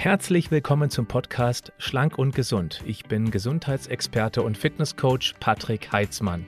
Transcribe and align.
Herzlich 0.00 0.52
willkommen 0.52 0.90
zum 0.90 1.06
Podcast 1.06 1.72
Schlank 1.76 2.18
und 2.18 2.32
Gesund. 2.32 2.84
Ich 2.86 3.06
bin 3.06 3.32
Gesundheitsexperte 3.32 4.42
und 4.42 4.56
Fitnesscoach 4.56 5.34
Patrick 5.40 5.90
Heitzmann. 5.90 6.46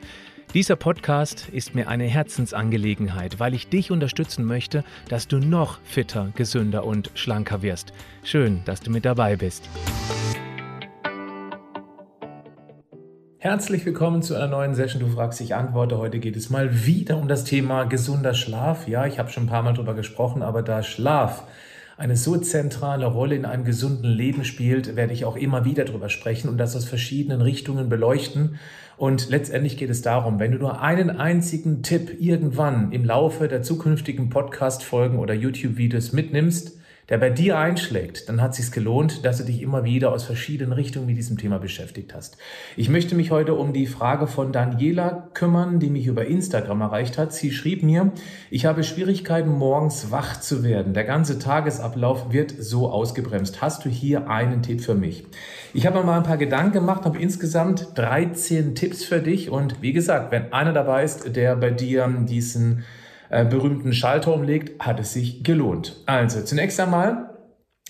Dieser 0.54 0.76
Podcast 0.76 1.48
ist 1.48 1.74
mir 1.74 1.88
eine 1.88 2.04
Herzensangelegenheit, 2.04 3.40
weil 3.40 3.54
ich 3.54 3.68
dich 3.68 3.90
unterstützen 3.90 4.44
möchte, 4.44 4.84
dass 5.08 5.26
du 5.26 5.40
noch 5.40 5.80
fitter, 5.82 6.30
gesünder 6.36 6.84
und 6.84 7.10
schlanker 7.14 7.60
wirst. 7.60 7.92
Schön, 8.22 8.62
dass 8.66 8.82
du 8.82 8.92
mit 8.92 9.04
dabei 9.04 9.34
bist. 9.34 9.68
Herzlich 13.38 13.84
willkommen 13.84 14.22
zu 14.22 14.36
einer 14.36 14.46
neuen 14.46 14.76
Session. 14.76 15.00
Du 15.00 15.08
fragst, 15.08 15.40
ich 15.40 15.56
antworte. 15.56 15.98
Heute 15.98 16.20
geht 16.20 16.36
es 16.36 16.50
mal 16.50 16.86
wieder 16.86 17.16
um 17.16 17.26
das 17.26 17.42
Thema 17.42 17.82
gesunder 17.82 18.34
Schlaf. 18.34 18.86
Ja, 18.86 19.06
ich 19.06 19.18
habe 19.18 19.30
schon 19.30 19.44
ein 19.44 19.48
paar 19.48 19.64
Mal 19.64 19.74
darüber 19.74 19.94
gesprochen, 19.94 20.42
aber 20.42 20.62
da 20.62 20.84
Schlaf 20.84 21.48
eine 22.00 22.16
so 22.16 22.38
zentrale 22.38 23.04
Rolle 23.04 23.34
in 23.34 23.44
einem 23.44 23.66
gesunden 23.66 24.10
Leben 24.10 24.46
spielt, 24.46 24.96
werde 24.96 25.12
ich 25.12 25.26
auch 25.26 25.36
immer 25.36 25.66
wieder 25.66 25.84
darüber 25.84 26.08
sprechen 26.08 26.48
und 26.48 26.56
das 26.56 26.74
aus 26.74 26.86
verschiedenen 26.86 27.42
Richtungen 27.42 27.90
beleuchten. 27.90 28.58
Und 28.96 29.28
letztendlich 29.28 29.76
geht 29.76 29.90
es 29.90 30.00
darum, 30.00 30.38
wenn 30.38 30.52
du 30.52 30.56
nur 30.56 30.80
einen 30.80 31.10
einzigen 31.10 31.82
Tipp 31.82 32.16
irgendwann 32.18 32.90
im 32.92 33.04
Laufe 33.04 33.48
der 33.48 33.62
zukünftigen 33.62 34.30
Podcast-Folgen 34.30 35.18
oder 35.18 35.34
YouTube-Videos 35.34 36.14
mitnimmst, 36.14 36.79
der 37.10 37.18
bei 37.18 37.28
dir 37.28 37.58
einschlägt, 37.58 38.28
dann 38.28 38.40
hat 38.40 38.52
es 38.52 38.58
sich 38.58 38.72
gelohnt, 38.72 39.24
dass 39.24 39.38
du 39.38 39.44
dich 39.44 39.60
immer 39.60 39.84
wieder 39.84 40.12
aus 40.12 40.22
verschiedenen 40.22 40.72
Richtungen 40.72 41.06
mit 41.06 41.16
diesem 41.16 41.36
Thema 41.36 41.58
beschäftigt 41.58 42.14
hast. 42.14 42.38
Ich 42.76 42.88
möchte 42.88 43.16
mich 43.16 43.32
heute 43.32 43.54
um 43.54 43.72
die 43.72 43.88
Frage 43.88 44.28
von 44.28 44.52
Daniela 44.52 45.28
kümmern, 45.34 45.80
die 45.80 45.90
mich 45.90 46.06
über 46.06 46.24
Instagram 46.24 46.80
erreicht 46.82 47.18
hat. 47.18 47.32
Sie 47.32 47.50
schrieb 47.50 47.82
mir, 47.82 48.12
ich 48.48 48.64
habe 48.64 48.84
Schwierigkeiten, 48.84 49.50
morgens 49.50 50.12
wach 50.12 50.40
zu 50.40 50.62
werden. 50.62 50.94
Der 50.94 51.04
ganze 51.04 51.40
Tagesablauf 51.40 52.32
wird 52.32 52.54
so 52.56 52.88
ausgebremst. 52.88 53.60
Hast 53.60 53.84
du 53.84 53.88
hier 53.88 54.30
einen 54.30 54.62
Tipp 54.62 54.80
für 54.80 54.94
mich? 54.94 55.24
Ich 55.74 55.86
habe 55.86 55.98
mir 55.98 56.04
mal 56.04 56.18
ein 56.18 56.22
paar 56.22 56.36
Gedanken 56.36 56.72
gemacht, 56.72 57.04
habe 57.04 57.18
insgesamt 57.18 57.88
13 57.96 58.76
Tipps 58.76 59.04
für 59.04 59.20
dich 59.20 59.50
und 59.50 59.82
wie 59.82 59.92
gesagt, 59.92 60.30
wenn 60.30 60.52
einer 60.52 60.72
dabei 60.72 61.02
ist, 61.02 61.34
der 61.34 61.56
bei 61.56 61.70
dir 61.70 62.06
diesen 62.28 62.84
äh, 63.30 63.44
berühmten 63.44 63.92
Schalter 63.92 64.34
umlegt, 64.34 64.84
hat 64.84 65.00
es 65.00 65.12
sich 65.12 65.42
gelohnt. 65.42 66.02
Also 66.06 66.42
zunächst 66.42 66.78
einmal 66.78 67.30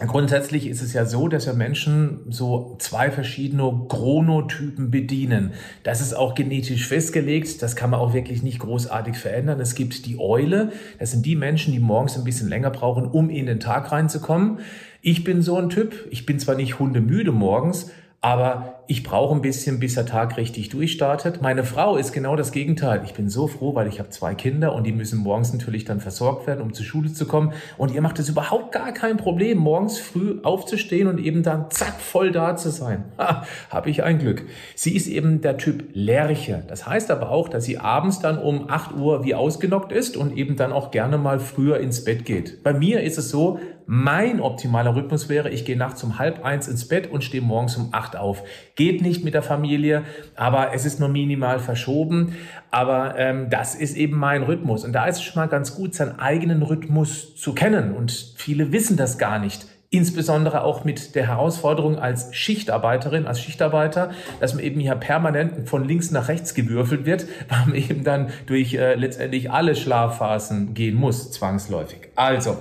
Grundsätzlich 0.06 0.66
ist 0.66 0.80
es 0.80 0.94
ja 0.94 1.05
so, 1.05 1.28
dass 1.28 1.44
ja 1.44 1.52
Menschen 1.52 2.20
so 2.30 2.77
zwei 2.78 3.10
verschiedene 3.10 3.84
Chronotypen 3.88 4.91
bedienen. 4.91 5.52
Das 5.83 6.00
ist 6.00 6.14
auch 6.14 6.34
genetisch 6.34 6.88
festgelegt. 6.88 7.61
Das 7.61 7.77
kann 7.77 7.91
man 7.91 8.00
auch 8.00 8.14
wirklich 8.14 8.42
nicht 8.42 8.61
großartig 8.61 9.18
verändern. 9.18 9.61
Es 9.61 9.74
gibt 9.74 10.06
die 10.06 10.18
Eule. 10.18 10.72
Das 10.98 11.11
sind 11.11 11.27
die 11.27 11.36
Menschen, 11.36 11.74
die 11.74 11.80
morgens 11.80 12.16
ein 12.16 12.24
bisschen 12.24 12.48
länger 12.48 12.70
brauchen, 12.70 13.05
um 13.05 13.28
in 13.28 13.44
den 13.44 13.61
Tag 13.61 13.92
reinzukommen. 13.92 14.61
Ich 15.02 15.22
bin 15.22 15.42
so 15.42 15.56
ein 15.56 15.68
Typ. 15.68 15.92
Ich 16.11 16.24
bin 16.24 16.38
zwar 16.38 16.55
nicht 16.55 16.78
hundemüde 16.78 17.33
morgens, 17.33 17.91
aber 18.22 18.80
ich 18.91 19.05
brauche 19.05 19.33
ein 19.33 19.41
bisschen, 19.41 19.78
bis 19.78 19.94
der 19.94 20.05
Tag 20.05 20.36
richtig 20.36 20.69
durchstartet. 20.70 21.41
Meine 21.41 21.62
Frau 21.62 21.96
ist 21.96 22.10
genau 22.10 22.34
das 22.34 22.50
Gegenteil. 22.50 23.02
Ich 23.05 23.14
bin 23.14 23.28
so 23.28 23.46
froh, 23.46 23.77
weil 23.77 23.86
ich 23.86 24.00
habe 24.00 24.08
zwei 24.08 24.34
Kinder 24.34 24.74
und 24.74 24.84
die 24.84 24.91
müssen 24.91 25.20
morgens 25.20 25.52
natürlich 25.52 25.84
dann 25.84 26.00
versorgt 26.00 26.48
werden, 26.48 26.60
um 26.60 26.72
zur 26.74 26.84
Schule 26.84 27.12
zu 27.12 27.24
kommen. 27.24 27.52
Und 27.78 27.94
ihr 27.94 28.02
macht 28.02 28.18
es 28.18 28.28
überhaupt 28.28 28.72
gar 28.72 28.91
kein 28.91 29.16
Problem, 29.16 29.58
morgens 29.58 30.00
früh 30.00 30.41
aufzustehen 30.42 31.06
und 31.06 31.20
eben 31.20 31.44
dann 31.44 31.70
zack 31.70 32.00
voll 32.00 32.33
da 32.33 32.56
zu 32.56 32.70
sein. 32.70 33.05
Ha, 33.16 33.44
habe 33.70 33.91
ich 33.91 34.02
ein 34.02 34.18
Glück. 34.18 34.46
Sie 34.74 34.96
ist 34.96 35.06
eben 35.06 35.41
der 35.41 35.56
Typ 35.56 35.91
Lerche. 35.92 36.64
Das 36.66 36.84
heißt 36.84 37.12
aber 37.12 37.30
auch, 37.30 37.48
dass 37.48 37.66
sie 37.66 37.78
abends 37.78 38.18
dann 38.18 38.38
um 38.38 38.68
8 38.68 38.96
Uhr 38.96 39.22
wie 39.22 39.36
ausgenockt 39.36 39.92
ist 39.92 40.16
und 40.16 40.36
eben 40.36 40.56
dann 40.56 40.72
auch 40.72 40.91
gerne 40.91 41.16
mal 41.16 41.38
früher 41.38 41.78
ins 41.78 42.02
Bett 42.02 42.24
geht. 42.24 42.64
Bei 42.64 42.72
mir 42.72 43.05
ist 43.05 43.18
es 43.18 43.30
so, 43.30 43.61
mein 43.92 44.41
optimaler 44.41 44.94
Rhythmus 44.94 45.28
wäre, 45.28 45.50
ich 45.50 45.64
gehe 45.64 45.77
nachts 45.77 46.05
um 46.05 46.20
halb 46.20 46.44
eins 46.44 46.68
ins 46.68 46.86
Bett 46.86 47.11
und 47.11 47.24
stehe 47.24 47.42
morgens 47.42 47.77
um 47.77 47.88
acht 47.91 48.14
auf. 48.14 48.44
Geht 48.81 49.03
nicht 49.03 49.25
mit 49.25 49.34
der 49.34 49.42
Familie, 49.42 50.05
aber 50.36 50.73
es 50.73 50.86
ist 50.86 51.01
nur 51.01 51.11
minimal 51.11 51.58
verschoben. 51.58 52.35
Aber 52.70 53.14
ähm, 53.18 53.51
das 53.51 53.74
ist 53.74 53.95
eben 53.95 54.17
mein 54.17 54.42
Rhythmus. 54.42 54.86
Und 54.86 54.95
da 54.95 55.05
ist 55.05 55.17
es 55.17 55.23
schon 55.23 55.42
mal 55.42 55.48
ganz 55.48 55.74
gut, 55.74 55.95
seinen 55.95 56.18
eigenen 56.18 56.63
Rhythmus 56.63 57.36
zu 57.36 57.52
kennen. 57.52 57.92
Und 57.92 58.33
viele 58.39 58.73
wissen 58.73 58.96
das 58.96 59.18
gar 59.18 59.39
nicht. 59.39 59.67
Insbesondere 59.91 60.64
auch 60.64 60.83
mit 60.85 61.14
der 61.14 61.27
Herausforderung 61.27 61.98
als 61.98 62.35
Schichtarbeiterin, 62.35 63.27
als 63.27 63.42
Schichtarbeiter, 63.42 64.13
dass 64.41 64.55
man 64.55 64.64
eben 64.64 64.80
hier 64.80 64.95
permanent 64.95 65.68
von 65.68 65.86
links 65.86 66.11
nach 66.11 66.29
rechts 66.29 66.55
gewürfelt 66.55 67.05
wird, 67.05 67.27
weil 67.51 67.67
man 67.67 67.74
eben 67.74 68.02
dann 68.02 68.30
durch 68.47 68.73
äh, 68.73 68.95
letztendlich 68.95 69.51
alle 69.51 69.77
Schlafphasen 69.77 70.73
gehen 70.73 70.95
muss, 70.95 71.33
zwangsläufig. 71.33 72.08
Also, 72.17 72.57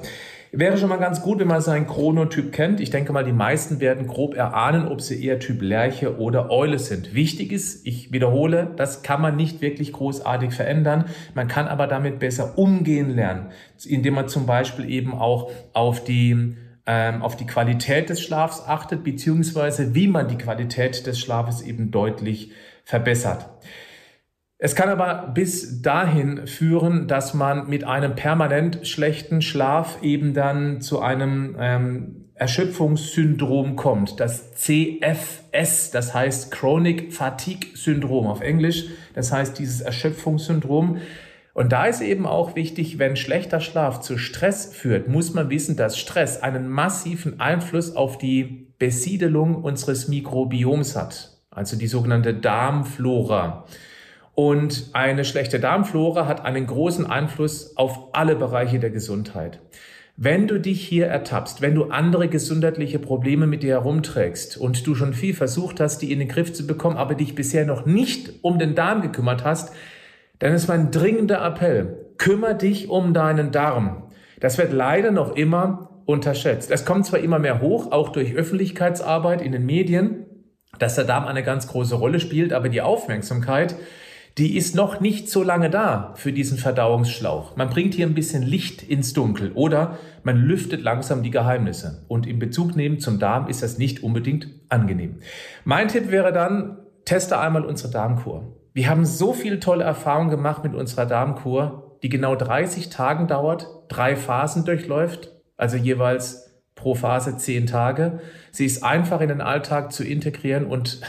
Wäre 0.52 0.80
schon 0.80 0.90
mal 0.90 0.98
ganz 0.98 1.22
gut, 1.22 1.38
wenn 1.40 1.48
man 1.48 1.62
seinen 1.62 1.86
Chronotyp 1.86 2.52
kennt. 2.52 2.80
Ich 2.80 2.90
denke 2.90 3.14
mal, 3.14 3.24
die 3.24 3.32
meisten 3.32 3.80
werden 3.80 4.08
grob 4.08 4.36
erahnen, 4.36 4.88
ob 4.88 5.00
sie 5.00 5.24
eher 5.24 5.38
Typ 5.40 5.62
Lerche 5.62 6.18
oder 6.18 6.50
Eule 6.50 6.80
sind. 6.80 7.14
Wichtig 7.14 7.52
ist, 7.52 7.86
ich 7.86 8.12
wiederhole, 8.12 8.72
das 8.76 9.04
kann 9.04 9.22
man 9.22 9.36
nicht 9.36 9.62
wirklich 9.62 9.94
großartig 9.94 10.52
verändern. 10.52 11.06
Man 11.36 11.48
kann 11.48 11.68
aber 11.68 11.86
damit 11.86 12.18
besser 12.18 12.58
umgehen 12.58 13.12
lernen, 13.12 13.52
indem 13.86 14.16
man 14.16 14.28
zum 14.28 14.48
Beispiel 14.48 14.90
eben 14.90 15.14
auch 15.14 15.52
auf 15.74 16.04
die 16.04 16.56
ähm, 16.88 17.22
auf 17.22 17.36
die 17.36 17.46
Qualität 17.46 18.10
des 18.10 18.20
Schlafs 18.20 18.64
achtet, 18.66 19.04
beziehungsweise 19.04 19.94
wie 19.94 20.08
man 20.08 20.28
die 20.28 20.40
Qualität 20.40 21.06
des 21.06 21.20
Schlafes 21.20 21.62
eben 21.62 21.92
deutlich 21.92 22.52
verbessert. 22.84 23.46
Es 24.62 24.76
kann 24.76 24.90
aber 24.90 25.32
bis 25.34 25.82
dahin 25.82 26.46
führen, 26.46 27.08
dass 27.08 27.34
man 27.34 27.70
mit 27.70 27.86
einem 27.86 28.16
permanent 28.16 28.86
schlechten 28.86 29.42
Schlaf 29.42 30.04
eben 30.04 30.34
dann 30.34 30.82
zu 30.82 31.00
einem 31.00 31.56
ähm, 31.58 32.26
Erschöpfungssyndrom 32.36 33.78
kommt. 33.78 34.20
Das 34.20 34.56
CFS, 34.56 35.92
das 35.92 36.14
heißt 36.14 36.52
Chronic 36.52 37.14
Fatigue 37.14 37.70
Syndrom 37.74 38.28
auf 38.28 38.42
Englisch. 38.42 38.88
Das 39.14 39.32
heißt 39.32 39.58
dieses 39.58 39.80
Erschöpfungssyndrom. 39.80 40.98
Und 41.54 41.72
da 41.72 41.86
ist 41.86 42.02
eben 42.02 42.26
auch 42.26 42.58
wichtig, 42.58 43.00
wenn 43.00 43.16
schlechter 43.16 43.62
Schlaf 43.62 44.02
zu 44.02 44.18
Stress 44.18 44.74
führt, 44.74 45.08
muss 45.08 45.34
man 45.34 45.50
wissen, 45.50 45.78
dass 45.78 45.98
Stress 45.98 46.42
einen 46.42 46.68
massiven 46.68 47.40
Einfluss 47.40 47.96
auf 47.96 48.18
die 48.18 48.74
Besiedelung 48.78 49.56
unseres 49.56 50.10
Mikrobioms 50.10 50.98
hat. 50.98 51.38
Also 51.50 51.78
die 51.78 51.88
sogenannte 51.88 52.34
Darmflora. 52.34 53.66
Und 54.42 54.92
eine 54.94 55.26
schlechte 55.26 55.60
Darmflora 55.60 56.26
hat 56.26 56.46
einen 56.46 56.66
großen 56.66 57.06
Einfluss 57.06 57.76
auf 57.76 58.14
alle 58.14 58.38
Bereiche 58.38 58.80
der 58.80 58.90
Gesundheit. 58.90 59.60
Wenn 60.16 60.48
du 60.48 60.62
dich 60.62 60.82
hier 60.88 61.08
ertappst, 61.08 61.62
wenn 61.62 61.76
du 61.76 61.90
andere 61.90 62.30
gesundheitliche 62.30 63.00
Probleme 63.00 63.48
mit 63.48 63.64
dir 63.64 63.72
herumträgst 63.72 64.56
und 64.56 64.88
du 64.88 64.96
schon 64.96 65.14
viel 65.14 65.34
versucht 65.34 65.82
hast, 65.82 65.98
die 66.02 66.14
in 66.14 66.20
den 66.20 66.30
Griff 66.30 66.54
zu 66.54 66.66
bekommen, 66.66 66.96
aber 66.96 67.16
dich 67.16 67.36
bisher 67.36 67.66
noch 67.66 67.86
nicht 67.86 68.32
um 68.42 68.60
den 68.60 68.76
Darm 68.76 69.02
gekümmert 69.02 69.44
hast, 69.44 69.74
dann 70.40 70.54
ist 70.54 70.70
mein 70.70 70.90
dringender 70.92 71.46
Appell, 71.46 72.06
kümmere 72.18 72.56
dich 72.56 72.88
um 72.88 73.14
deinen 73.14 73.52
Darm. 73.52 74.04
Das 74.40 74.58
wird 74.58 74.72
leider 74.72 75.12
noch 75.12 75.36
immer 75.36 76.02
unterschätzt. 76.06 76.72
Es 76.72 76.86
kommt 76.86 77.06
zwar 77.06 77.20
immer 77.20 77.40
mehr 77.40 77.60
hoch, 77.60 77.92
auch 77.92 78.08
durch 78.08 78.36
Öffentlichkeitsarbeit 78.36 79.42
in 79.42 79.52
den 79.52 79.66
Medien, 79.66 80.28
dass 80.80 80.96
der 80.96 81.04
Darm 81.04 81.26
eine 81.28 81.44
ganz 81.44 81.68
große 81.68 81.96
Rolle 81.96 82.22
spielt, 82.22 82.54
aber 82.54 82.70
die 82.70 82.82
Aufmerksamkeit, 82.82 83.76
die 84.40 84.56
ist 84.56 84.74
noch 84.74 85.02
nicht 85.02 85.30
so 85.30 85.44
lange 85.44 85.70
da 85.70 86.14
für 86.16 86.32
diesen 86.32 86.58
Verdauungsschlauch. 86.58 87.58
Man 87.58 87.70
bringt 87.70 87.94
hier 87.94 88.08
ein 88.08 88.14
bisschen 88.14 88.42
Licht 88.42 88.82
ins 88.82 89.12
Dunkel 89.12 89.52
oder 89.54 89.98
man 90.24 90.38
lüftet 90.38 90.82
langsam 90.82 91.24
die 91.24 91.30
Geheimnisse. 91.30 92.06
Und 92.08 92.26
in 92.26 92.40
Bezug 92.40 92.74
nehmen 92.74 93.02
zum 93.02 93.20
Darm 93.20 93.50
ist 93.50 93.64
das 93.64 93.78
nicht 93.78 94.02
unbedingt 94.02 94.48
angenehm. 94.70 95.18
Mein 95.66 95.90
Tipp 95.90 96.10
wäre 96.10 96.32
dann, 96.32 96.78
teste 97.04 97.38
einmal 97.38 97.66
unsere 97.66 97.92
Darmkur. 97.92 98.56
Wir 98.74 98.90
haben 98.90 99.06
so 99.06 99.34
viel 99.34 99.60
tolle 99.60 99.84
Erfahrungen 99.84 100.30
gemacht 100.30 100.64
mit 100.64 100.74
unserer 100.74 101.06
Darmkur, 101.06 101.98
die 102.02 102.08
genau 102.08 102.36
30 102.36 102.88
Tagen 102.88 103.28
dauert, 103.28 103.68
drei 103.90 104.16
Phasen 104.16 104.64
durchläuft, 104.64 105.34
also 105.58 105.76
jeweils 105.76 106.62
pro 106.76 106.96
Phase 106.96 107.36
zehn 107.36 107.66
Tage. 107.66 108.22
Sie 108.52 108.66
ist 108.66 108.86
einfach 108.86 109.20
in 109.20 109.28
den 109.28 109.42
Alltag 109.42 109.92
zu 109.92 110.06
integrieren 110.06 110.66
und 110.66 111.02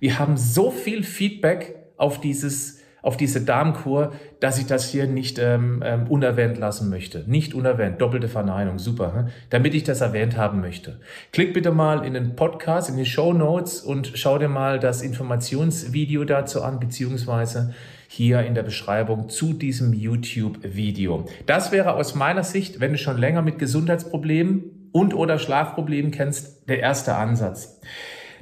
wir 0.00 0.18
haben 0.18 0.38
so 0.38 0.70
viel 0.70 1.02
Feedback 1.02 1.74
auf 1.98 2.20
dieses 2.20 2.77
auf 3.02 3.16
diese 3.16 3.40
Darmkur, 3.40 4.12
dass 4.40 4.58
ich 4.58 4.66
das 4.66 4.90
hier 4.90 5.06
nicht 5.06 5.38
ähm, 5.38 5.82
ähm, 5.84 6.06
unerwähnt 6.08 6.58
lassen 6.58 6.90
möchte. 6.90 7.24
Nicht 7.26 7.54
unerwähnt, 7.54 8.00
doppelte 8.00 8.28
Verneinung, 8.28 8.78
super, 8.78 9.14
hm? 9.14 9.28
damit 9.50 9.74
ich 9.74 9.84
das 9.84 10.00
erwähnt 10.00 10.36
haben 10.36 10.60
möchte. 10.60 11.00
Klick 11.32 11.54
bitte 11.54 11.70
mal 11.70 12.04
in 12.04 12.14
den 12.14 12.36
Podcast, 12.36 12.90
in 12.90 12.96
die 12.96 13.06
Show 13.06 13.32
Notes 13.32 13.80
und 13.80 14.12
schau 14.14 14.38
dir 14.38 14.48
mal 14.48 14.78
das 14.78 15.02
Informationsvideo 15.02 16.24
dazu 16.24 16.62
an, 16.62 16.80
beziehungsweise 16.80 17.74
hier 18.08 18.40
in 18.42 18.54
der 18.54 18.62
Beschreibung 18.62 19.28
zu 19.28 19.52
diesem 19.52 19.92
YouTube-Video. 19.92 21.26
Das 21.46 21.72
wäre 21.72 21.94
aus 21.94 22.14
meiner 22.14 22.42
Sicht, 22.42 22.80
wenn 22.80 22.92
du 22.92 22.98
schon 22.98 23.18
länger 23.18 23.42
mit 23.42 23.58
Gesundheitsproblemen 23.58 24.90
und 24.92 25.14
oder 25.14 25.38
Schlafproblemen 25.38 26.10
kennst, 26.10 26.68
der 26.68 26.80
erste 26.80 27.14
Ansatz. 27.14 27.80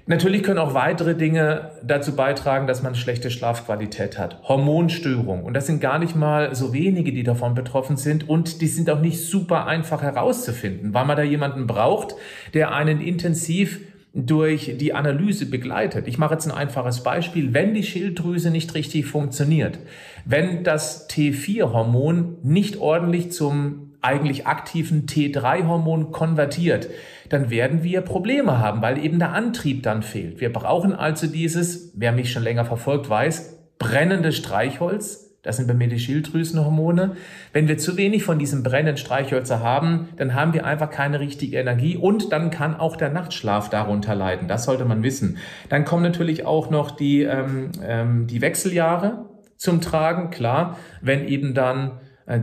Natürlich 0.08 0.44
können 0.44 0.61
auch 0.61 0.73
weitere 0.73 1.17
Dinge 1.17 1.73
dazu 1.82 2.14
beitragen, 2.14 2.69
dass 2.69 2.81
man 2.81 2.94
schlechte 2.94 3.29
Schlafqualität 3.29 4.19
hat. 4.19 4.41
Hormonstörung. 4.44 5.43
Und 5.43 5.55
das 5.55 5.67
sind 5.67 5.81
gar 5.81 5.99
nicht 5.99 6.14
mal 6.14 6.55
so 6.55 6.73
wenige, 6.73 7.12
die 7.12 7.25
davon 7.25 7.56
betroffen 7.56 7.97
sind. 7.97 8.29
Und 8.29 8.61
die 8.61 8.69
sind 8.69 8.88
auch 8.88 9.00
nicht 9.00 9.20
super 9.20 9.67
einfach 9.67 10.03
herauszufinden, 10.03 10.94
weil 10.94 11.06
man 11.06 11.17
da 11.17 11.25
jemanden 11.25 11.67
braucht, 11.67 12.14
der 12.55 12.73
einen 12.73 13.00
intensiv 13.00 13.81
durch 14.14 14.76
die 14.79 14.94
Analyse 14.94 15.44
begleitet. 15.47 16.06
Ich 16.06 16.19
mache 16.19 16.35
jetzt 16.35 16.47
ein 16.47 16.56
einfaches 16.56 17.02
Beispiel. 17.02 17.52
Wenn 17.52 17.75
die 17.75 17.82
Schilddrüse 17.82 18.52
nicht 18.52 18.75
richtig 18.75 19.06
funktioniert, 19.06 19.81
wenn 20.25 20.62
das 20.62 21.11
T4-Hormon 21.11 22.38
nicht 22.44 22.76
ordentlich 22.79 23.32
zum 23.32 23.86
eigentlich 24.06 24.47
aktiven 24.47 25.06
T3-Hormon 25.06 26.12
konvertiert, 26.12 26.88
dann 27.29 27.50
werden 27.50 27.82
wir 27.82 28.00
Probleme 28.03 28.58
haben, 28.58 28.81
weil 28.81 29.05
eben 29.05 29.19
der 29.19 29.32
Antrieb 29.32 29.82
dann 29.82 30.03
fehlt. 30.03 30.41
Wir 30.41 30.53
brauchen 30.53 30.93
also 30.94 31.26
dieses, 31.26 31.93
wer 31.94 32.12
mich 32.12 32.32
schon 32.32 32.44
länger 32.44 32.64
verfolgt, 32.64 33.11
weiß, 33.11 33.58
brennende 33.79 34.32
Streichholz. 34.32 35.25
Das 35.43 35.58
sind 35.58 35.69
bei 35.69 35.75
mir 35.75 35.88
die 35.88 36.00
Schilddrüsenhormone. 36.00 37.17
Wenn 37.53 37.69
wir 37.69 37.79
zu 37.79 37.97
wenig 37.97 38.25
von 38.25 38.38
diesem 38.38 38.64
brennenden 38.64 38.97
Streichhölzer 38.97 39.61
haben, 39.61 40.09
dann 40.17 40.35
haben 40.35 40.55
wir 40.55 40.64
einfach 40.64 40.91
keine 40.91 41.20
richtige 41.20 41.56
Energie 41.56 41.97
und 41.97 42.32
dann 42.32 42.50
kann 42.50 42.75
auch 42.75 42.97
der 42.97 43.11
Nachtschlaf 43.11 43.70
darunter 43.70 44.17
leiden. 44.17 44.49
Das 44.49 44.64
sollte 44.64 44.85
man 44.85 45.05
wissen. 45.05 45.38
Dann 45.69 45.85
kommen 45.85 46.02
natürlich 46.02 46.44
auch 46.44 46.70
noch 46.70 46.91
die, 46.91 47.23
ähm, 47.23 47.70
ähm, 47.82 48.26
die 48.26 48.41
Wechseljahre 48.41 49.26
zum 49.56 49.81
Tragen. 49.81 50.31
Klar, 50.31 50.79
wenn 51.00 51.29
eben 51.29 51.55
dann 51.55 51.93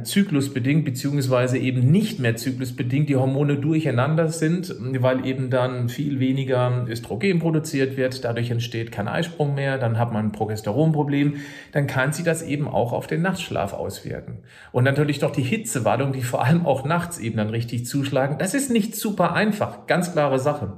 zyklusbedingt 0.03 0.85
beziehungsweise 0.85 1.57
eben 1.57 1.91
nicht 1.91 2.17
mehr 2.19 2.37
zyklusbedingt 2.37 3.09
die 3.09 3.17
Hormone 3.17 3.57
durcheinander 3.57 4.29
sind, 4.29 4.73
weil 4.79 5.25
eben 5.25 5.49
dann 5.49 5.89
viel 5.89 6.21
weniger 6.21 6.85
Östrogen 6.87 7.39
produziert 7.39 7.97
wird, 7.97 8.23
dadurch 8.23 8.49
entsteht 8.49 8.93
kein 8.93 9.09
Eisprung 9.09 9.55
mehr, 9.55 9.77
dann 9.77 9.99
hat 9.99 10.13
man 10.13 10.27
ein 10.27 10.31
Progesteronproblem, 10.31 11.35
dann 11.73 11.87
kann 11.87 12.13
sich 12.13 12.23
das 12.23 12.43
eben 12.43 12.67
auch 12.69 12.93
auf 12.93 13.07
den 13.07 13.21
Nachtschlaf 13.21 13.73
auswirken. 13.73 14.37
Und 14.71 14.85
natürlich 14.85 15.19
noch 15.19 15.31
die 15.31 15.43
Hitzewallung, 15.43 16.13
die 16.13 16.23
vor 16.23 16.45
allem 16.45 16.65
auch 16.65 16.85
nachts 16.85 17.19
eben 17.19 17.35
dann 17.35 17.49
richtig 17.49 17.85
zuschlagen. 17.85 18.37
Das 18.37 18.53
ist 18.53 18.71
nicht 18.71 18.95
super 18.95 19.33
einfach, 19.33 19.85
ganz 19.87 20.13
klare 20.13 20.39
Sache. 20.39 20.77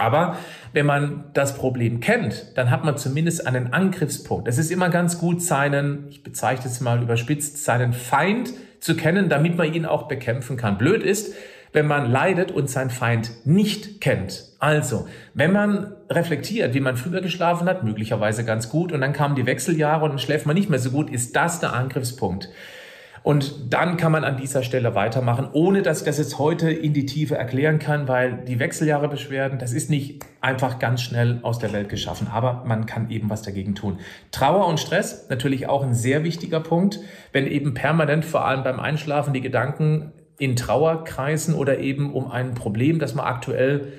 Aber 0.00 0.36
wenn 0.72 0.86
man 0.86 1.24
das 1.34 1.54
Problem 1.54 2.00
kennt, 2.00 2.56
dann 2.56 2.70
hat 2.70 2.84
man 2.84 2.96
zumindest 2.96 3.46
einen 3.46 3.72
Angriffspunkt. 3.72 4.48
Es 4.48 4.58
ist 4.58 4.70
immer 4.70 4.88
ganz 4.88 5.18
gut, 5.18 5.42
seinen, 5.42 6.06
ich 6.08 6.22
bezeichne 6.22 6.66
es 6.66 6.80
mal 6.80 7.02
überspitzt, 7.02 7.64
seinen 7.64 7.92
Feind 7.92 8.52
zu 8.80 8.96
kennen, 8.96 9.28
damit 9.28 9.56
man 9.56 9.72
ihn 9.72 9.84
auch 9.84 10.08
bekämpfen 10.08 10.56
kann. 10.56 10.78
Blöd 10.78 11.02
ist, 11.02 11.34
wenn 11.72 11.86
man 11.86 12.10
leidet 12.10 12.50
und 12.50 12.68
seinen 12.68 12.90
Feind 12.90 13.30
nicht 13.44 14.00
kennt. 14.00 14.44
Also, 14.58 15.06
wenn 15.34 15.52
man 15.52 15.92
reflektiert, 16.08 16.74
wie 16.74 16.80
man 16.80 16.96
früher 16.96 17.20
geschlafen 17.20 17.68
hat, 17.68 17.84
möglicherweise 17.84 18.44
ganz 18.44 18.70
gut, 18.70 18.92
und 18.92 19.00
dann 19.02 19.12
kamen 19.12 19.36
die 19.36 19.46
Wechseljahre 19.46 20.04
und 20.04 20.10
dann 20.10 20.18
schläft 20.18 20.46
man 20.46 20.56
nicht 20.56 20.70
mehr 20.70 20.80
so 20.80 20.90
gut, 20.90 21.10
ist 21.10 21.36
das 21.36 21.60
der 21.60 21.72
Angriffspunkt. 21.72 22.48
Und 23.22 23.72
dann 23.72 23.96
kann 23.98 24.12
man 24.12 24.24
an 24.24 24.38
dieser 24.38 24.62
Stelle 24.62 24.94
weitermachen, 24.94 25.48
ohne 25.52 25.82
dass 25.82 25.98
ich 25.98 26.04
das 26.04 26.18
jetzt 26.18 26.38
heute 26.38 26.70
in 26.70 26.94
die 26.94 27.04
Tiefe 27.04 27.36
erklären 27.36 27.78
kann, 27.78 28.08
weil 28.08 28.44
die 28.46 28.58
Wechseljahrebeschwerden, 28.58 29.58
das 29.58 29.72
ist 29.72 29.90
nicht 29.90 30.24
einfach 30.40 30.78
ganz 30.78 31.02
schnell 31.02 31.38
aus 31.42 31.58
der 31.58 31.72
Welt 31.72 31.90
geschaffen, 31.90 32.28
aber 32.32 32.64
man 32.66 32.86
kann 32.86 33.10
eben 33.10 33.28
was 33.28 33.42
dagegen 33.42 33.74
tun. 33.74 33.98
Trauer 34.30 34.66
und 34.66 34.80
Stress, 34.80 35.26
natürlich 35.28 35.68
auch 35.68 35.82
ein 35.82 35.94
sehr 35.94 36.24
wichtiger 36.24 36.60
Punkt, 36.60 37.00
wenn 37.32 37.46
eben 37.46 37.74
permanent 37.74 38.24
vor 38.24 38.46
allem 38.46 38.64
beim 38.64 38.80
Einschlafen 38.80 39.34
die 39.34 39.42
Gedanken 39.42 40.12
in 40.38 40.56
Trauer 40.56 41.04
kreisen 41.04 41.54
oder 41.54 41.78
eben 41.78 42.14
um 42.14 42.30
ein 42.30 42.54
Problem, 42.54 42.98
das 42.98 43.14
man 43.14 43.26
aktuell 43.26 43.92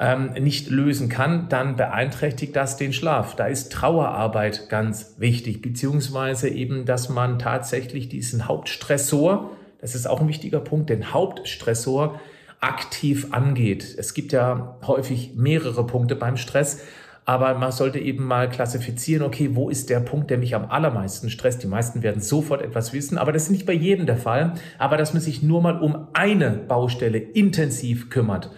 ähm, 0.00 0.32
nicht 0.38 0.70
lösen 0.70 1.08
kann, 1.08 1.48
dann 1.48 1.76
beeinträchtigt 1.76 2.54
das 2.54 2.76
den 2.76 2.92
Schlaf. 2.92 3.34
Da 3.34 3.46
ist 3.46 3.72
Trauerarbeit 3.72 4.68
ganz 4.68 5.16
wichtig, 5.18 5.60
beziehungsweise 5.60 6.48
eben, 6.48 6.84
dass 6.84 7.08
man 7.08 7.38
tatsächlich 7.38 8.08
diesen 8.08 8.46
Hauptstressor, 8.46 9.50
das 9.80 9.94
ist 9.94 10.06
auch 10.06 10.20
ein 10.20 10.28
wichtiger 10.28 10.60
Punkt, 10.60 10.90
den 10.90 11.12
Hauptstressor 11.12 12.20
aktiv 12.60 13.28
angeht. 13.32 13.94
Es 13.98 14.14
gibt 14.14 14.32
ja 14.32 14.76
häufig 14.86 15.32
mehrere 15.36 15.86
Punkte 15.86 16.16
beim 16.16 16.36
Stress, 16.36 16.80
aber 17.24 17.58
man 17.58 17.72
sollte 17.72 17.98
eben 17.98 18.24
mal 18.24 18.48
klassifizieren, 18.48 19.22
okay, 19.22 19.50
wo 19.52 19.68
ist 19.68 19.90
der 19.90 20.00
Punkt, 20.00 20.30
der 20.30 20.38
mich 20.38 20.54
am 20.54 20.70
allermeisten 20.70 21.28
stresst? 21.28 21.62
Die 21.62 21.66
meisten 21.66 22.02
werden 22.02 22.22
sofort 22.22 22.62
etwas 22.62 22.92
wissen, 22.94 23.18
aber 23.18 23.32
das 23.32 23.44
ist 23.44 23.50
nicht 23.50 23.66
bei 23.66 23.74
jedem 23.74 24.06
der 24.06 24.16
Fall. 24.16 24.54
Aber 24.78 24.96
dass 24.96 25.12
man 25.12 25.20
sich 25.20 25.42
nur 25.42 25.60
mal 25.60 25.78
um 25.78 26.08
eine 26.14 26.50
Baustelle 26.50 27.18
intensiv 27.18 28.08
kümmert. 28.08 28.50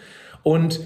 Und 0.44 0.80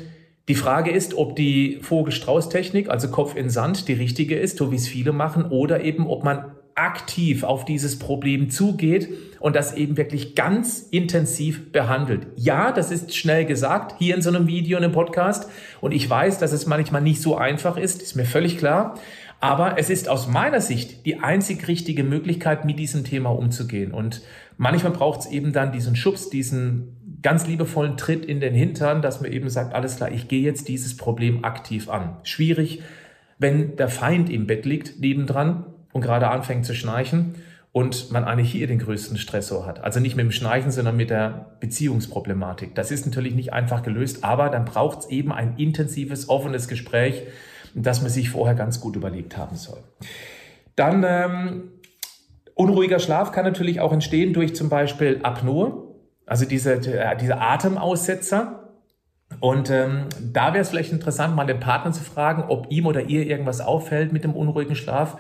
die 0.49 0.55
Frage 0.55 0.91
ist, 0.91 1.15
ob 1.15 1.37
die 1.37 1.79
Vogel-Strauß-Technik, 1.81 2.91
also 2.91 3.09
Kopf 3.09 3.35
in 3.35 3.49
Sand, 3.49 3.89
die 3.89 3.95
richtige 3.95 4.37
ist, 4.37 4.59
so 4.59 4.71
wie 4.71 4.77
es 4.77 4.87
viele 4.87 5.13
machen, 5.13 5.47
oder 5.47 5.83
eben, 5.83 6.07
ob 6.07 6.23
man 6.23 6.53
aktiv 6.75 7.45
auf 7.45 7.65
dieses 7.65 7.99
Problem 7.99 8.51
zugeht 8.51 9.09
und 9.39 9.55
das 9.55 9.75
eben 9.75 9.97
wirklich 9.97 10.35
ganz 10.35 10.81
intensiv 10.91 11.71
behandelt. 11.71 12.27
Ja, 12.37 12.73
das 12.73 12.91
ist 12.91 13.15
schnell 13.15 13.45
gesagt, 13.45 13.95
hier 13.99 14.15
in 14.15 14.23
so 14.23 14.31
einem 14.31 14.49
Video, 14.49 14.77
in 14.77 14.85
einem 14.85 14.93
Podcast. 14.93 15.49
Und 15.81 15.93
ich 15.93 16.09
weiß, 16.09 16.39
dass 16.39 16.53
es 16.53 16.67
manchmal 16.67 17.01
nicht 17.01 17.23
so 17.23 17.37
einfach 17.37 17.77
ist, 17.77 18.03
ist 18.03 18.17
mir 18.17 18.25
völlig 18.25 18.59
klar. 18.59 18.99
Aber 19.41 19.79
es 19.79 19.91
ist 19.91 20.09
aus 20.09 20.27
meiner 20.27 20.61
Sicht 20.61 21.07
die 21.07 21.21
einzig 21.21 21.69
richtige 21.69 22.03
Möglichkeit, 22.03 22.65
mit 22.65 22.79
diesem 22.79 23.05
Thema 23.05 23.31
umzugehen. 23.31 23.93
Und 23.93 24.23
manchmal 24.57 24.93
braucht 24.93 25.21
es 25.21 25.27
eben 25.27 25.53
dann 25.53 25.71
diesen 25.71 25.97
Schubs, 25.97 26.31
diesen 26.31 26.97
ganz 27.25 27.47
liebevollen 27.47 27.97
Tritt 27.97 28.27
in 28.27 28.39
den 28.39 28.55
Hintern, 28.55 29.01
dass 29.01 29.23
man 29.23 29.33
eben 29.33 29.49
sagt, 29.49 29.75
alles 29.75 29.97
klar, 29.97 30.13
ich 30.13 30.29
gehe 30.29 30.43
jetzt 30.43 30.69
dieses 30.69 30.97
Problem 30.97 31.43
aktiv 31.43 31.89
an. 31.89 32.19
Schwierig, 32.23 32.83
wenn 33.39 33.77
der 33.77 33.89
Feind 33.89 34.29
im 34.29 34.47
Bett 34.47 34.67
liegt, 34.67 35.01
nebendran 35.01 35.65
und 35.93 36.03
gerade 36.03 36.29
anfängt 36.29 36.67
zu 36.67 36.75
schnarchen 36.75 37.35
und 37.73 38.13
man 38.13 38.25
eigentlich 38.25 38.53
hier 38.53 38.67
den 38.67 38.79
größten 38.79 39.17
Stressor 39.17 39.65
hat. 39.65 39.83
Also 39.83 40.01
nicht 40.01 40.17
mit 40.17 40.25
dem 40.25 40.33
Schnarchen, 40.33 40.71
sondern 40.71 40.99
mit 40.99 41.09
der 41.09 41.57
Beziehungsproblematik. 41.61 42.75
Das 42.75 42.91
ist 42.91 43.07
natürlich 43.07 43.35
nicht 43.35 43.55
einfach 43.55 43.83
gelöst, 43.83 44.23
aber 44.23 44.51
dann 44.51 44.67
braucht 44.67 45.01
es 45.01 45.09
eben 45.09 45.33
ein 45.33 45.57
intensives, 45.57 46.29
offenes 46.29 46.69
Gespräch, 46.69 47.23
das 47.75 48.03
man 48.03 48.11
sich 48.11 48.29
vorher 48.29 48.55
ganz 48.55 48.81
gut 48.81 48.97
überlegt 48.97 49.39
haben 49.39 49.57
soll. 49.57 49.83
Dann 50.77 51.03
ähm, 51.09 51.63
unruhiger 52.55 52.99
Schlaf 52.99 53.33
kann 53.33 53.47
natürlich 53.47 53.81
auch 53.81 53.95
entstehen 53.95 54.35
durch 54.35 54.55
zum 54.55 54.69
Beispiel 54.69 55.21
Apnoe. 55.23 55.84
Also 56.27 56.45
diese, 56.45 56.75
äh, 56.75 57.17
diese 57.17 57.41
Atemaussetzer. 57.41 58.61
Und 59.41 59.71
ähm, 59.71 60.07
da 60.21 60.53
wäre 60.53 60.63
es 60.63 60.71
vielleicht 60.71 60.93
interessant, 60.93 61.35
mal 61.35 61.47
den 61.47 61.61
Partner 61.61 61.93
zu 61.93 62.05
fragen, 62.05 62.45
ob 62.49 62.71
ihm 62.71 62.87
oder 62.87 63.03
ihr 63.03 63.27
irgendwas 63.27 63.61
auffällt 63.61 64.13
mit 64.13 64.25
dem 64.25 64.35
unruhigen 64.35 64.77
Schlaf. 64.77 65.19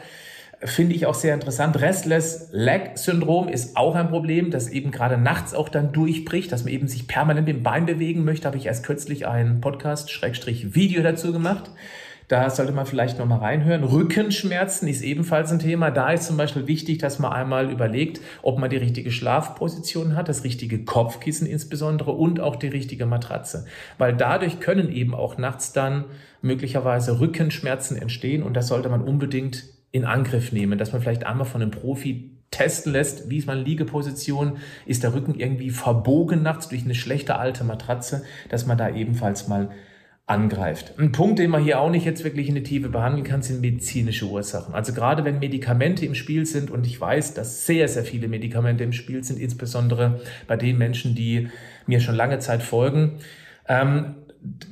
Finde 0.61 0.95
ich 0.95 1.05
auch 1.07 1.15
sehr 1.15 1.35
interessant. 1.35 1.81
Restless 1.81 2.49
Leg 2.53 2.97
Syndrom 2.97 3.49
ist 3.49 3.77
auch 3.77 3.95
ein 3.95 4.09
Problem, 4.09 4.51
das 4.51 4.69
eben 4.69 4.93
gerade 4.93 5.19
nachts 5.19 5.53
auch 5.53 5.69
dann 5.69 5.93
durchbricht, 5.93 6.51
dass 6.53 6.65
man 6.65 6.73
eben 6.73 6.89
sich 6.89 7.07
permanent 7.07 7.49
im 7.49 7.63
Bein 7.63 7.87
bewegen 7.87 8.25
möchte. 8.25 8.47
Habe 8.47 8.57
ich 8.57 8.67
erst 8.67 8.85
kürzlich 8.85 9.27
einen 9.27 9.61
Podcast, 9.61 10.11
Schrägstrich 10.11 10.75
Video 10.75 11.03
dazu 11.03 11.33
gemacht. 11.33 11.71
Da 12.29 12.49
sollte 12.49 12.73
man 12.73 12.87
vielleicht 12.87 13.19
nochmal 13.19 13.41
reinhören. 13.41 13.85
Rückenschmerzen 13.85 14.89
ist 14.89 15.03
ebenfalls 15.03 15.53
ein 15.53 15.59
Thema. 15.59 15.91
Da 15.91 16.11
ist 16.11 16.27
zum 16.27 16.37
Beispiel 16.37 16.67
wichtig, 16.67 16.99
dass 16.99 17.19
man 17.19 17.33
einmal 17.33 17.71
überlegt, 17.71 18.21
ob 18.43 18.59
man 18.59 18.71
die 18.71 18.77
richtige 18.77 19.11
Schlafposition 19.11 20.17
hat, 20.17 20.29
das 20.29 20.45
richtige 20.45 20.85
Kopfkissen 20.85 21.47
insbesondere 21.47 22.13
und 22.13 22.41
auch 22.41 22.57
die 22.57 22.69
richtige 22.69 23.07
Matratze. 23.07 23.67
Weil 23.99 24.17
dadurch 24.17 24.61
können 24.61 24.91
eben 24.91 25.15
auch 25.15 25.37
nachts 25.37 25.73
dann 25.73 26.05
möglicherweise 26.41 27.21
Rückenschmerzen 27.21 27.97
entstehen 27.97 28.43
und 28.43 28.55
das 28.55 28.69
sollte 28.69 28.89
man 28.89 29.03
unbedingt 29.03 29.65
in 29.93 30.05
Angriff 30.05 30.51
nehmen, 30.51 30.79
dass 30.79 30.93
man 30.93 31.03
vielleicht 31.03 31.25
einmal 31.27 31.47
von 31.47 31.63
einem 31.63 31.71
Profi 31.71 32.31
testen 32.51 32.93
lässt, 32.93 33.31
wie 33.31 33.39
ist 33.39 33.47
meine 33.47 33.63
Liegeposition, 33.63 34.59
ist 34.87 35.03
der 35.03 35.15
Rücken 35.15 35.35
irgendwie 35.35 35.71
verbogen 35.71 36.43
nachts 36.43 36.69
durch 36.69 36.85
eine 36.85 36.95
schlechte 36.95 37.37
alte 37.37 37.65
Matratze, 37.65 38.25
dass 38.49 38.67
man 38.67 38.79
da 38.79 38.89
ebenfalls 38.91 39.49
mal 39.49 39.71
angreift. 40.27 40.95
Ein 40.99 41.13
Punkt, 41.13 41.39
den 41.39 41.51
man 41.51 41.63
hier 41.63 41.81
auch 41.81 41.91
nicht 41.91 42.07
jetzt 42.07 42.25
wirklich 42.25 42.49
in 42.49 42.55
die 42.55 42.63
Tiefe 42.63 42.89
behandeln 42.89 43.25
kann, 43.25 43.43
sind 43.43 43.61
medizinische 43.61 44.25
Ursachen. 44.27 44.75
Also 44.75 44.95
gerade 44.95 45.25
wenn 45.25 45.39
Medikamente 45.39 46.07
im 46.07 46.15
Spiel 46.15 46.47
sind 46.47 46.71
und 46.71 46.87
ich 46.87 46.99
weiß, 46.99 47.35
dass 47.35 47.67
sehr, 47.67 47.89
sehr 47.89 48.05
viele 48.05 48.29
Medikamente 48.29 48.85
im 48.85 48.93
Spiel 48.93 49.23
sind, 49.23 49.39
insbesondere 49.39 50.21
bei 50.47 50.57
den 50.57 50.79
Menschen, 50.79 51.15
die 51.15 51.49
mir 51.87 52.01
schon 52.01 52.15
lange 52.15 52.39
Zeit 52.39 52.63
folgen, 52.63 53.19
ähm, 53.69 54.15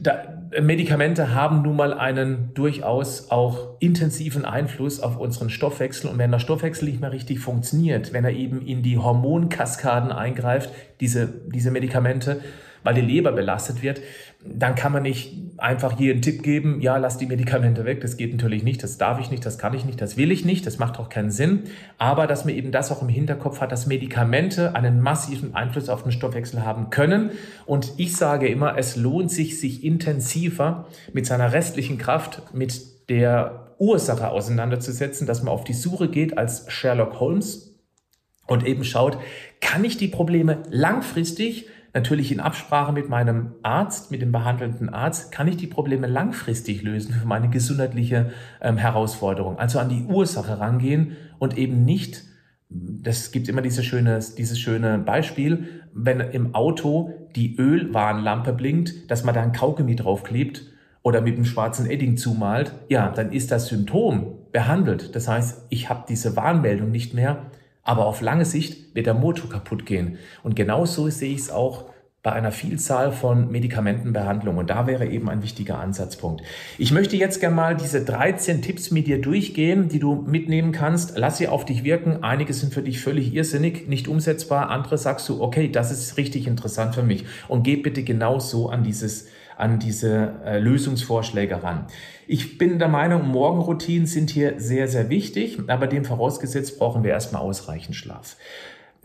da, 0.03 0.43
Medikamente 0.61 1.35
haben 1.35 1.63
nun 1.63 1.77
mal 1.77 1.95
einen 1.95 2.53
durchaus 2.55 3.31
auch 3.31 3.77
intensiven 3.81 4.45
Einfluss 4.45 5.01
auf 5.01 5.19
unseren 5.19 5.49
Stoffwechsel. 5.49 6.11
Und 6.11 6.19
wenn 6.19 6.31
der 6.31 6.41
Stoffwechsel 6.41 6.89
nicht 6.89 7.01
mehr 7.01 7.13
richtig 7.13 7.41
funktioniert, 7.41 8.13
wenn 8.13 8.25
er 8.25 8.33
eben 8.33 8.61
in 8.67 8.83
die 8.83 8.99
Hormonkaskaden 8.99 10.13
eingreift, 10.13 10.71
diese, 11.01 11.27
diese 11.47 11.71
Medikamente, 11.71 12.43
weil 12.85 12.95
die 12.95 13.01
Leber 13.01 13.33
belastet 13.33 13.83
wird, 13.83 14.03
dann 14.45 14.75
kann 14.75 14.93
man 14.93 15.03
nicht 15.03 15.43
einfach 15.59 15.97
hier 15.97 16.13
einen 16.13 16.23
Tipp 16.23 16.43
geben, 16.43 16.81
ja, 16.81 16.97
lass 16.97 17.19
die 17.19 17.27
Medikamente 17.27 17.85
weg. 17.85 18.01
Das 18.01 18.17
geht 18.17 18.33
natürlich 18.33 18.65
nicht, 18.65 18.83
das 18.83 18.99
darf 18.99 19.21
ich 19.21 19.31
nicht, 19.31 19.47
das 19.47 19.59
kann 19.59 19.75
ich 19.75 19.85
nicht, 19.85 20.01
das 20.01 20.17
will 20.17 20.33
ich 20.33 20.45
nicht, 20.45 20.67
das 20.67 20.79
macht 20.79 20.99
auch 20.99 21.09
keinen 21.09 21.31
Sinn. 21.31 21.65
Aber 21.99 22.27
dass 22.27 22.45
man 22.45 22.55
eben 22.55 22.73
das 22.73 22.91
auch 22.91 23.03
im 23.03 23.09
Hinterkopf 23.09 23.61
hat, 23.61 23.71
dass 23.71 23.87
Medikamente 23.87 24.75
einen 24.75 25.01
massiven 25.01 25.55
Einfluss 25.55 25.89
auf 25.89 26.03
den 26.03 26.11
Stoffwechsel 26.11 26.65
haben 26.65 26.91
können. 26.91 27.31
Und 27.65 27.93
ich 27.97 28.17
sage 28.17 28.49
immer, 28.49 28.77
es 28.77 28.97
lohnt 28.97 29.31
sich, 29.31 29.61
sich 29.61 29.85
intensiver 29.85 30.87
mit 31.13 31.27
seiner 31.27 31.53
restlichen 31.53 31.97
Kraft, 31.97 32.43
mit 32.53 33.09
der 33.09 33.75
Ursache 33.79 34.31
auseinanderzusetzen, 34.31 35.27
dass 35.27 35.43
man 35.43 35.53
auf 35.53 35.65
die 35.65 35.75
Suche 35.75 36.09
geht 36.09 36.39
als 36.39 36.71
Sherlock 36.71 37.21
Holmes 37.21 37.77
und 38.47 38.67
eben 38.67 38.85
schaut, 38.85 39.19
kann 39.61 39.85
ich 39.85 39.97
die 39.97 40.09
Probleme 40.09 40.63
langfristig 40.71 41.67
natürlich 41.95 42.33
in 42.33 42.41
Absprache 42.41 42.93
mit 42.93 43.09
meinem 43.09 43.53
Arzt, 43.63 44.11
mit 44.11 44.23
dem 44.23 44.33
behandelnden 44.33 44.89
Arzt, 44.89 45.33
kann 45.33 45.49
ich 45.49 45.57
die 45.57 45.67
Probleme 45.67 46.07
langfristig 46.07 46.83
lösen 46.83 47.15
für 47.15 47.27
meine 47.27 47.51
gesundheitliche 47.51 48.31
ähm, 48.61 48.79
Herausforderung. 48.79 49.59
Also 49.59 49.79
an 49.79 49.89
die 49.89 50.05
Ursache 50.05 50.59
rangehen 50.59 51.17
und 51.39 51.59
eben 51.59 51.85
nicht, 51.85 52.25
das 52.69 53.33
gibt 53.33 53.49
immer 53.49 53.63
dieses 53.63 53.85
schöne, 53.85 54.19
dieses 54.39 54.59
schöne 54.59 54.99
Beispiel, 54.99 55.69
wenn 55.93 56.21
im 56.21 56.55
Auto 56.55 57.13
die 57.37 57.57
Ölwarnlampe 57.57 58.53
blinkt, 58.53 59.11
dass 59.11 59.25
man 59.25 59.35
da 59.35 59.43
ein 59.43 59.53
Kaugummi 59.53 59.97
draufklebt 59.97 60.63
oder 61.03 61.21
mit 61.21 61.35
einem 61.35 61.45
schwarzen 61.45 61.91
Edding 61.91 62.17
zumalt, 62.17 62.73
ja, 62.89 63.11
dann 63.11 63.33
ist 63.33 63.51
das 63.51 63.67
Symptom 63.67 64.39
behandelt. 64.53 65.15
Das 65.15 65.29
heißt, 65.29 65.67
ich 65.69 65.91
habe 65.91 66.05
diese 66.09 66.37
Warnmeldung 66.37 66.91
nicht 66.91 67.13
mehr, 67.13 67.51
aber 67.85 68.07
auf 68.07 68.21
lange 68.21 68.45
Sicht 68.45 68.95
wird 68.95 69.07
der 69.07 69.15
Motor 69.15 69.51
kaputt 69.51 69.87
gehen. 69.87 70.19
Und 70.43 70.57
genauso 70.57 71.09
sehe 71.09 71.35
ich 71.35 71.41
es 71.41 71.51
auch 71.51 71.92
bei 72.23 72.33
einer 72.33 72.53
Vielzahl 72.53 73.11
von 73.11 73.51
Medikamentenbehandlungen. 73.51 74.61
Und 74.61 74.71
da 74.71 74.87
wäre 74.87 75.07
eben 75.07 75.29
ein 75.29 75.43
wichtiger 75.43 75.81
Ansatzpunkt. 75.81 76.43
Ich 76.79 76.93
möchte 76.93 77.17
jetzt 77.17 77.41
gerne 77.41 77.57
mal 77.57 77.77
diese 77.77 78.05
13 78.05 78.63
Tipps 78.63 78.93
mit 78.93 79.09
dir 79.09 79.21
durchgehen, 79.21 79.89
die 79.89 79.99
du 79.99 80.15
mitnehmen 80.15 80.71
kannst. 80.71 81.19
Lass 81.19 81.39
sie 81.39 81.49
auf 81.49 81.65
dich 81.65 81.83
wirken. 81.83 82.23
Einige 82.23 82.53
sind 82.53 82.73
für 82.73 82.83
dich 82.83 83.01
völlig 83.01 83.35
irrsinnig, 83.35 83.89
nicht 83.89 84.07
umsetzbar. 84.07 84.71
Andere 84.71 84.99
sagst 84.99 85.29
du, 85.29 85.43
okay, 85.43 85.69
das 85.69 85.91
ist 85.91 86.17
richtig 86.17 86.47
interessant 86.47 86.95
für 86.95 87.03
mich. 87.03 87.25
Und 87.49 87.65
geh 87.65 87.77
bitte 87.77 88.05
genau 88.05 88.39
so 88.39 88.69
an 88.69 88.85
dieses 88.85 89.27
an 89.57 89.79
diese 89.79 90.33
äh, 90.45 90.59
Lösungsvorschläge 90.59 91.63
ran. 91.63 91.87
Ich 92.27 92.59
bin 92.59 92.79
der 92.79 92.89
Meinung, 92.89 93.29
Morgenroutinen 93.29 94.07
sind 94.07 94.31
hier 94.31 94.55
sehr, 94.59 94.89
sehr 94.89 95.09
wichtig, 95.09 95.59
aber 95.69 95.87
dem 95.87 96.05
vorausgesetzt 96.05 96.79
brauchen 96.79 97.05
wir 97.05 97.11
erstmal 97.13 97.43
ausreichend 97.43 97.95
Schlaf. 97.95 98.37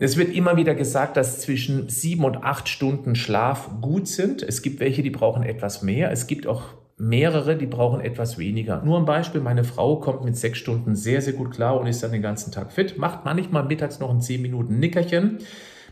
Es 0.00 0.16
wird 0.16 0.32
immer 0.32 0.56
wieder 0.56 0.76
gesagt, 0.76 1.16
dass 1.16 1.40
zwischen 1.40 1.88
sieben 1.88 2.24
und 2.24 2.44
acht 2.44 2.68
Stunden 2.68 3.16
Schlaf 3.16 3.68
gut 3.80 4.06
sind. 4.06 4.44
Es 4.44 4.62
gibt 4.62 4.78
welche, 4.78 5.02
die 5.02 5.10
brauchen 5.10 5.42
etwas 5.42 5.82
mehr. 5.82 6.12
Es 6.12 6.28
gibt 6.28 6.46
auch 6.46 6.62
mehrere, 6.98 7.56
die 7.56 7.66
brauchen 7.66 8.00
etwas 8.00 8.38
weniger. 8.38 8.80
Nur 8.84 8.96
ein 8.96 9.06
Beispiel, 9.06 9.40
meine 9.40 9.64
Frau 9.64 9.96
kommt 9.96 10.24
mit 10.24 10.36
sechs 10.36 10.58
Stunden 10.58 10.94
sehr, 10.94 11.20
sehr 11.20 11.32
gut 11.32 11.50
klar 11.50 11.80
und 11.80 11.88
ist 11.88 12.00
dann 12.04 12.12
den 12.12 12.22
ganzen 12.22 12.52
Tag 12.52 12.70
fit, 12.70 12.96
macht 12.96 13.24
manchmal 13.24 13.64
mittags 13.64 13.98
noch 13.98 14.10
ein 14.10 14.20
zehn 14.20 14.40
Minuten 14.40 14.78
Nickerchen. 14.78 15.38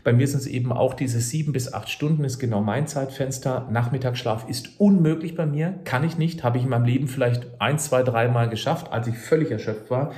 Bei 0.05 0.13
mir 0.13 0.27
sind 0.27 0.39
es 0.39 0.47
eben 0.47 0.71
auch 0.71 0.93
diese 0.93 1.19
sieben 1.19 1.51
bis 1.51 1.73
acht 1.73 1.89
Stunden, 1.89 2.23
ist 2.23 2.39
genau 2.39 2.61
mein 2.61 2.87
Zeitfenster. 2.87 3.67
Nachmittagsschlaf 3.69 4.47
ist 4.47 4.79
unmöglich 4.79 5.35
bei 5.35 5.45
mir, 5.45 5.79
kann 5.83 6.05
ich 6.05 6.17
nicht, 6.17 6.45
habe 6.45 6.57
ich 6.57 6.63
in 6.63 6.69
meinem 6.69 6.85
Leben 6.85 7.09
vielleicht 7.09 7.47
ein, 7.59 7.77
zwei, 7.77 8.03
dreimal 8.03 8.47
geschafft, 8.47 8.93
als 8.93 9.07
ich 9.07 9.17
völlig 9.17 9.51
erschöpft 9.51 9.91
war. 9.91 10.13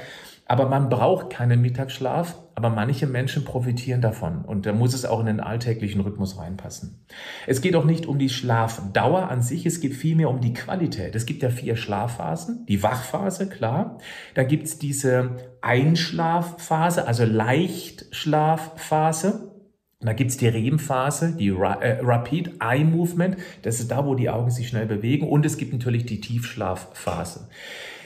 Aber 0.45 0.67
man 0.67 0.89
braucht 0.89 1.31
keinen 1.31 1.61
Mittagsschlaf, 1.61 2.35
aber 2.59 2.75
manche 2.75 3.07
Menschen 3.07 3.45
profitieren 3.45 4.01
davon 4.01 4.43
und 4.43 4.65
da 4.65 4.73
muss 4.73 4.93
es 4.93 5.05
auch 5.05 5.21
in 5.21 5.27
den 5.27 5.39
alltäglichen 5.39 6.01
Rhythmus 6.01 6.37
reinpassen. 6.37 7.05
Es 7.47 7.61
geht 7.61 7.77
auch 7.77 7.85
nicht 7.85 8.05
um 8.05 8.19
die 8.19 8.27
Schlafdauer 8.27 9.29
an 9.29 9.41
sich, 9.41 9.65
es 9.65 9.79
geht 9.79 9.93
vielmehr 9.93 10.29
um 10.29 10.41
die 10.41 10.51
Qualität. 10.51 11.15
Es 11.15 11.25
gibt 11.25 11.41
ja 11.41 11.51
vier 11.51 11.77
Schlafphasen, 11.77 12.65
die 12.67 12.83
Wachphase, 12.83 13.47
klar. 13.47 13.99
Da 14.33 14.43
gibt's 14.43 14.77
diese 14.77 15.37
Einschlafphase, 15.61 17.07
also 17.07 17.23
Leichtschlafphase. 17.23 19.53
Da 20.01 20.11
gibt's 20.11 20.35
die 20.35 20.49
REM-Phase, 20.49 21.37
die 21.39 21.47
äh, 21.47 21.99
Rapid 22.01 22.61
Eye 22.61 22.83
Movement. 22.83 23.37
Das 23.61 23.79
ist 23.79 23.89
da, 23.89 24.05
wo 24.05 24.15
die 24.15 24.29
Augen 24.29 24.51
sich 24.51 24.67
schnell 24.67 24.85
bewegen. 24.85 25.29
Und 25.29 25.45
es 25.45 25.57
gibt 25.57 25.71
natürlich 25.71 26.05
die 26.05 26.19
Tiefschlafphase. 26.19 27.47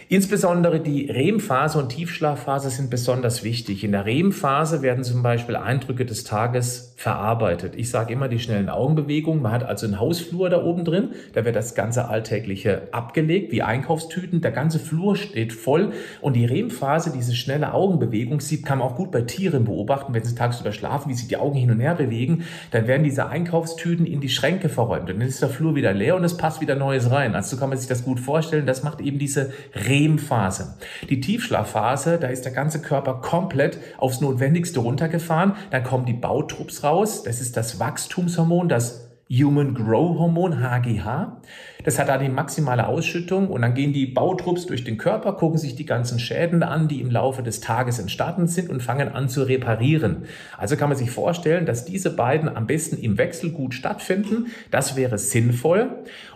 Insbesondere 0.10 0.80
die 0.80 1.10
REM-Phase 1.10 1.80
und 1.80 1.90
Tiefschlafphase 1.90 2.70
sind 2.70 2.90
besonders 2.90 3.44
wichtig. 3.44 3.84
In 3.84 3.94
der 3.94 4.06
REM-Phase 4.06 4.82
werden 4.82 5.04
zum 5.04 5.24
Beispiel 5.24 5.56
Eindrücke 5.56 6.06
des 6.06 6.24
Tages 6.24 6.94
verarbeitet. 6.98 7.74
Ich 7.76 7.90
sage 7.90 8.14
immer 8.14 8.28
die 8.28 8.40
schnellen 8.40 8.70
Augenbewegungen. 8.70 9.42
Man 9.42 9.52
hat 9.52 9.64
also 9.64 9.86
einen 9.86 10.00
Hausflur 10.00 10.50
da 10.50 10.64
oben 10.64 10.86
drin. 10.86 11.10
Da 11.34 11.46
wird 11.46 11.56
das 11.56 11.76
ganze 11.76 12.10
Alltägliche 12.10 12.84
abgelegt, 12.92 13.52
wie 13.52 13.62
Einkaufstüten. 13.62 14.42
Der 14.42 14.52
ganze 14.52 14.80
Flur 14.80 15.16
steht 15.16 15.54
voll. 15.54 15.94
Und 16.22 16.36
die 16.36 16.46
REM-Phase, 16.46 17.12
diese 17.16 17.34
schnelle 17.36 17.74
Augenbewegung, 17.74 18.42
sieht, 18.42 18.66
kann 18.66 18.80
man 18.80 18.88
auch 18.90 18.96
gut 18.96 19.12
bei 19.12 19.22
Tieren 19.22 19.66
beobachten, 19.66 20.14
wenn 20.14 20.24
sie 20.24 20.36
tagsüber 20.36 20.72
schlafen, 20.72 21.10
wie 21.10 21.16
sich 21.16 21.28
die 21.28 21.38
Augen 21.38 21.56
hin 21.56 21.72
und 21.72 21.80
her 21.80 21.96
bewegen. 21.96 22.44
Dann 22.72 22.88
werden 22.88 23.04
diese 23.04 23.28
Einkaufstüten 23.28 24.06
in 24.06 24.22
die 24.22 24.30
Schränke 24.30 24.70
verräumt. 24.70 25.10
Und 25.10 25.20
dann 25.20 25.28
ist 25.28 25.42
der 25.42 25.50
Flur 25.50 25.76
wieder 25.76 25.94
leer 25.94 26.16
und 26.16 26.24
es 26.24 26.38
passt 26.38 26.62
wieder 26.62 26.76
Neues 26.76 27.10
rein. 27.10 27.36
Also 27.36 27.56
so 27.56 27.60
kann 27.60 27.70
man 27.70 27.78
sich 27.78 27.88
das 27.88 28.04
gut 28.04 28.20
vorstellen. 28.20 28.66
Das 28.66 28.84
macht 28.84 29.02
eben 29.02 29.20
diese 29.20 29.52
REM 29.74 29.93
REM-Phase. 29.94 30.76
Die 31.10 31.20
Tiefschlafphase, 31.20 32.18
da 32.18 32.28
ist 32.28 32.46
der 32.46 32.52
ganze 32.52 32.82
Körper 32.82 33.16
komplett 33.22 33.78
aufs 33.98 34.22
Notwendigste 34.22 34.80
runtergefahren. 34.80 35.54
Dann 35.70 35.84
kommen 35.84 36.06
die 36.06 36.14
Bautrupps 36.14 36.84
raus. 36.84 37.24
Das 37.24 37.42
ist 37.42 37.56
das 37.58 37.80
Wachstumshormon, 37.80 38.70
das 38.70 39.10
Human 39.32 39.74
Grow 39.74 40.20
Hormon, 40.20 40.60
HGH. 40.62 41.42
Das 41.84 41.98
hat 41.98 42.08
da 42.08 42.18
die 42.18 42.30
maximale 42.30 42.88
Ausschüttung 42.88 43.50
und 43.50 43.62
dann 43.62 43.74
gehen 43.74 43.92
die 43.92 44.06
Bautrupps 44.06 44.68
durch 44.68 44.84
den 44.84 44.98
Körper, 44.98 45.34
gucken 45.34 45.58
sich 45.58 45.76
die 45.76 45.86
ganzen 45.86 46.20
Schäden 46.20 46.62
an, 46.62 46.88
die 46.88 47.02
im 47.02 47.10
Laufe 47.10 47.42
des 47.42 47.60
Tages 47.60 48.00
entstanden 48.00 48.48
sind 48.48 48.70
und 48.70 48.82
fangen 48.82 49.10
an 49.10 49.30
zu 49.30 49.44
reparieren. 49.44 50.26
Also 50.58 50.78
kann 50.78 50.90
man 50.90 50.98
sich 50.98 51.10
vorstellen, 51.10 51.66
dass 51.66 51.84
diese 51.84 52.16
beiden 52.16 52.54
am 52.54 52.68
besten 52.68 52.98
im 52.98 53.18
Wechsel 53.18 53.52
gut 53.52 53.74
stattfinden. 53.74 54.48
Das 54.72 54.96
wäre 54.96 55.18
sinnvoll. 55.18 55.90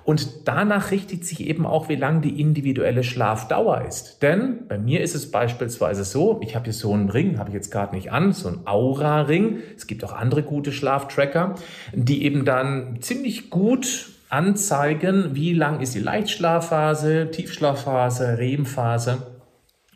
Und 0.07 0.47
danach 0.47 0.91
richtet 0.91 1.25
sich 1.25 1.41
eben 1.41 1.65
auch, 1.65 1.89
wie 1.89 1.97
lang 1.97 2.21
die 2.21 2.39
individuelle 2.39 3.03
Schlafdauer 3.03 3.83
ist. 3.85 4.21
Denn 4.21 4.65
bei 4.69 4.77
mir 4.77 5.01
ist 5.01 5.15
es 5.15 5.31
beispielsweise 5.31 6.05
so, 6.05 6.39
ich 6.41 6.55
habe 6.55 6.63
hier 6.63 6.73
so 6.73 6.93
einen 6.93 7.09
Ring, 7.09 7.37
habe 7.37 7.49
ich 7.49 7.55
jetzt 7.55 7.71
gerade 7.71 7.93
nicht 7.93 8.09
an, 8.09 8.31
so 8.31 8.47
ein 8.47 8.59
Aura-Ring. 8.63 9.57
Es 9.75 9.85
gibt 9.85 10.05
auch 10.05 10.13
andere 10.13 10.43
gute 10.43 10.71
Schlaftracker, 10.71 11.55
die 11.91 12.23
eben 12.23 12.45
dann 12.45 13.01
ziemlich 13.01 13.49
gut 13.49 14.11
anzeigen, 14.29 15.35
wie 15.35 15.51
lang 15.51 15.81
ist 15.81 15.93
die 15.93 15.99
Leichtschlafphase, 15.99 17.29
Tiefschlafphase, 17.29 18.37
REM-Phase. 18.37 19.36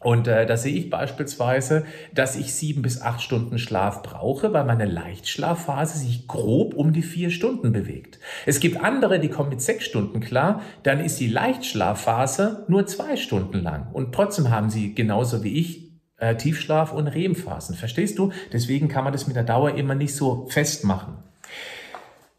Und 0.01 0.27
äh, 0.27 0.47
da 0.47 0.57
sehe 0.57 0.73
ich 0.73 0.89
beispielsweise, 0.89 1.85
dass 2.13 2.35
ich 2.35 2.53
sieben 2.53 2.81
bis 2.81 3.01
acht 3.01 3.21
Stunden 3.21 3.59
Schlaf 3.59 4.01
brauche, 4.01 4.51
weil 4.51 4.65
meine 4.65 4.85
Leichtschlafphase 4.85 5.99
sich 5.99 6.27
grob 6.27 6.73
um 6.73 6.91
die 6.91 7.03
vier 7.03 7.29
Stunden 7.29 7.71
bewegt. 7.71 8.19
Es 8.47 8.59
gibt 8.59 8.83
andere, 8.83 9.19
die 9.19 9.29
kommen 9.29 9.49
mit 9.49 9.61
sechs 9.61 9.85
Stunden 9.85 10.19
klar, 10.19 10.63
dann 10.83 10.99
ist 10.99 11.19
die 11.19 11.27
Leichtschlafphase 11.27 12.65
nur 12.67 12.87
zwei 12.87 13.15
Stunden 13.15 13.61
lang. 13.61 13.87
Und 13.93 14.13
trotzdem 14.13 14.49
haben 14.49 14.71
sie 14.71 14.95
genauso 14.95 15.43
wie 15.43 15.59
ich 15.59 15.91
äh, 16.17 16.35
Tiefschlaf- 16.35 16.93
und 16.93 17.07
REM-Phasen. 17.07 17.75
Verstehst 17.75 18.17
du? 18.17 18.31
Deswegen 18.51 18.87
kann 18.87 19.03
man 19.03 19.13
das 19.13 19.27
mit 19.27 19.35
der 19.35 19.43
Dauer 19.43 19.75
immer 19.75 19.93
nicht 19.93 20.15
so 20.15 20.47
festmachen. 20.49 21.17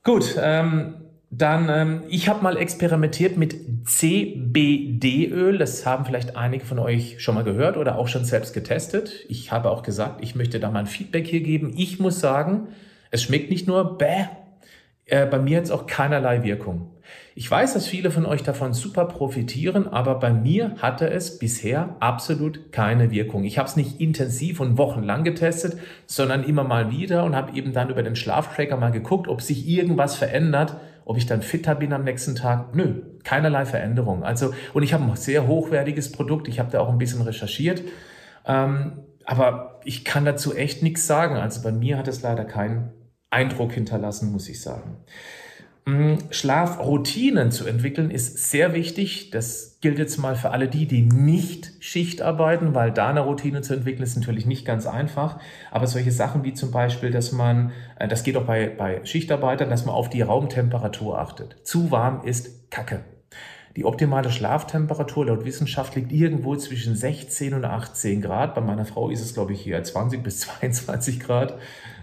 Gut, 0.03 0.37
ähm, 0.41 1.02
dann, 1.35 1.71
ähm, 1.71 2.03
ich 2.11 2.29
habe 2.29 2.43
mal 2.43 2.59
experimentiert 2.59 3.39
mit 3.39 3.57
CBD-Öl. 3.87 5.57
Das 5.57 5.87
haben 5.87 6.05
vielleicht 6.05 6.37
einige 6.37 6.67
von 6.67 6.79
euch 6.79 7.23
schon 7.23 7.35
mal 7.35 7.43
gehört 7.43 7.79
oder 7.79 7.97
auch 7.97 8.07
schon 8.07 8.27
selbst 8.27 8.53
getestet. 8.53 9.25
Ich 9.31 9.51
habe 9.51 9.71
auch 9.71 9.83
gesagt, 9.83 10.23
ich 10.23 10.35
möchte 10.35 10.61
da 10.61 10.71
mal 10.71 10.81
ein 10.81 10.87
Feedback 10.87 11.27
hier 11.27 11.41
geben. 11.41 11.73
Ich 11.75 11.99
muss 11.99 12.21
sagen, 12.21 12.69
es 13.11 13.23
schmeckt 13.23 13.49
nicht 13.49 13.67
nur 13.67 13.97
bäh, 13.97 14.27
äh, 15.07 15.25
bei 15.25 15.39
mir 15.39 15.57
hat 15.57 15.65
es 15.65 15.71
auch 15.71 15.87
keinerlei 15.87 16.43
Wirkung. 16.43 16.91
Ich 17.35 17.51
weiß, 17.51 17.73
dass 17.73 17.87
viele 17.87 18.11
von 18.11 18.27
euch 18.27 18.43
davon 18.43 18.75
super 18.75 19.07
profitieren, 19.07 19.89
aber 19.89 20.19
bei 20.19 20.35
mir 20.35 20.77
hatte 20.83 21.09
es 21.09 21.39
bisher 21.39 21.97
absolut 21.99 22.73
keine 22.73 23.11
Wirkung. 23.11 23.45
Ich 23.45 23.57
habe 23.57 23.69
es 23.69 23.77
nicht 23.77 24.01
intensiv 24.01 24.61
und 24.61 24.77
wochenlang 24.77 25.25
getestet, 25.25 25.79
sondern 26.07 26.45
immer 26.45 26.65
mal 26.65 26.91
wieder 26.91 27.25
und 27.25 27.35
habe 27.35 27.57
eben 27.57 27.73
dann 27.73 27.89
über 27.89 28.03
den 28.03 28.17
Schlaftracker 28.17 28.77
mal 28.77 28.91
geguckt, 28.91 29.29
ob 29.29 29.41
sich 29.41 29.67
irgendwas 29.67 30.15
verändert 30.15 30.77
ob 31.05 31.17
ich 31.17 31.27
dann 31.27 31.43
fitter 31.43 31.75
bin 31.75 31.93
am 31.93 32.05
nächsten 32.05 32.35
Tag? 32.35 32.75
Nö, 32.75 33.03
keinerlei 33.25 33.65
Veränderung. 33.65 34.25
Also, 34.25 34.53
und 34.73 34.83
ich 34.83 34.93
habe 34.93 35.05
ein 35.05 35.17
sehr 35.17 35.47
hochwertiges 35.47 36.13
Produkt. 36.13 36.49
Ich 36.49 36.59
habe 36.59 36.71
da 36.71 36.81
auch 36.81 36.89
ein 36.89 36.99
bisschen 36.99 37.23
recherchiert. 37.23 37.83
Ähm, 38.47 39.05
aber 39.25 39.81
ich 39.85 40.05
kann 40.05 40.25
dazu 40.25 40.55
echt 40.55 40.83
nichts 40.83 41.07
sagen. 41.07 41.37
Also 41.37 41.63
bei 41.63 41.73
mir 41.73 41.99
hat 41.99 42.09
es 42.09 42.23
leider 42.23 42.45
keinen 42.45 42.91
Eindruck 43.31 43.73
hinterlassen, 43.73 44.33
muss 44.33 44.49
ich 44.49 44.61
sagen. 44.61 44.99
Mm, 45.85 46.15
Schlafroutinen 46.31 47.51
zu 47.51 47.67
entwickeln 47.67 48.11
ist 48.11 48.51
sehr 48.51 48.73
wichtig. 48.73 49.31
Das 49.31 49.79
gilt 49.81 49.99
jetzt 49.99 50.17
mal 50.17 50.37
für 50.37 50.51
alle 50.51 50.69
die, 50.69 50.87
die 50.87 51.03
nicht 51.03 51.73
Schicht 51.81 52.23
arbeiten, 52.23 52.73
weil 52.75 52.93
da 52.93 53.09
eine 53.09 53.23
Routine 53.23 53.63
zu 53.63 53.75
entwickeln 53.75 54.05
ist 54.05 54.17
natürlich 54.17 54.47
nicht 54.47 54.65
ganz 54.65 54.87
einfach. 54.87 55.41
Aber 55.73 55.89
solche 55.89 56.13
Sachen 56.13 56.45
wie 56.45 56.55
zum 56.55 56.71
Beispiel, 56.71 57.11
dass 57.11 57.33
man, 57.33 57.73
äh, 57.99 58.07
das 58.07 58.23
geht 58.23 58.37
auch 58.37 58.47
bei, 58.47 58.69
bei 58.69 59.05
Schichtarbeitern, 59.05 59.71
dass 59.71 59.85
man 59.85 59.95
auf 59.95 60.09
die 60.09 60.23
Raumtemperatur 60.23 61.19
achtet. 61.19 61.57
Zu 61.65 61.91
warm 61.91 62.23
ist 62.25 62.71
Kacke. 62.71 63.05
Die 63.77 63.85
optimale 63.87 64.31
Schlaftemperatur 64.31 65.27
laut 65.27 65.45
Wissenschaft 65.47 65.95
liegt 65.97 66.13
irgendwo 66.13 66.55
zwischen 66.57 66.95
16 66.95 67.55
und 67.55 67.65
18 67.65 68.21
Grad. 68.21 68.55
Bei 68.55 68.61
meiner 68.61 68.85
Frau 68.85 69.09
ist 69.09 69.23
es, 69.23 69.35
glaube 69.35 69.55
ich, 69.55 69.63
hier 69.63 69.83
20 69.83 70.23
bis 70.23 70.41
22 70.41 71.21
Grad. 71.21 71.59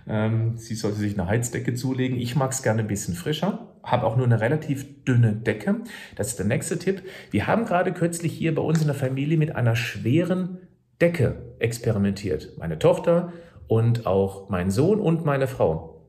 Ähm, 0.07 0.57
sie 0.57 0.73
sollte 0.73 0.97
sich 0.97 1.13
eine 1.13 1.29
Heizdecke 1.29 1.75
zulegen. 1.75 2.17
Ich 2.17 2.35
mag 2.35 2.51
es 2.51 2.63
gerne 2.63 2.81
ein 2.81 2.87
bisschen 2.87 3.13
frischer, 3.13 3.68
habe 3.83 4.05
auch 4.05 4.15
nur 4.15 4.25
eine 4.25 4.41
relativ 4.41 5.03
dünne 5.05 5.33
Decke. 5.33 5.75
Das 6.15 6.27
ist 6.27 6.39
der 6.39 6.45
nächste 6.45 6.77
Tipp. 6.77 7.03
Wir 7.31 7.47
haben 7.47 7.65
gerade 7.65 7.93
kürzlich 7.93 8.33
hier 8.33 8.53
bei 8.53 8.61
uns 8.61 8.81
in 8.81 8.87
der 8.87 8.95
Familie 8.95 9.37
mit 9.37 9.55
einer 9.55 9.75
schweren 9.75 10.59
Decke 11.01 11.55
experimentiert. 11.59 12.57
Meine 12.57 12.79
Tochter 12.79 13.33
und 13.67 14.05
auch 14.05 14.49
mein 14.49 14.69
Sohn 14.69 14.99
und 14.99 15.25
meine 15.25 15.47
Frau. 15.47 16.07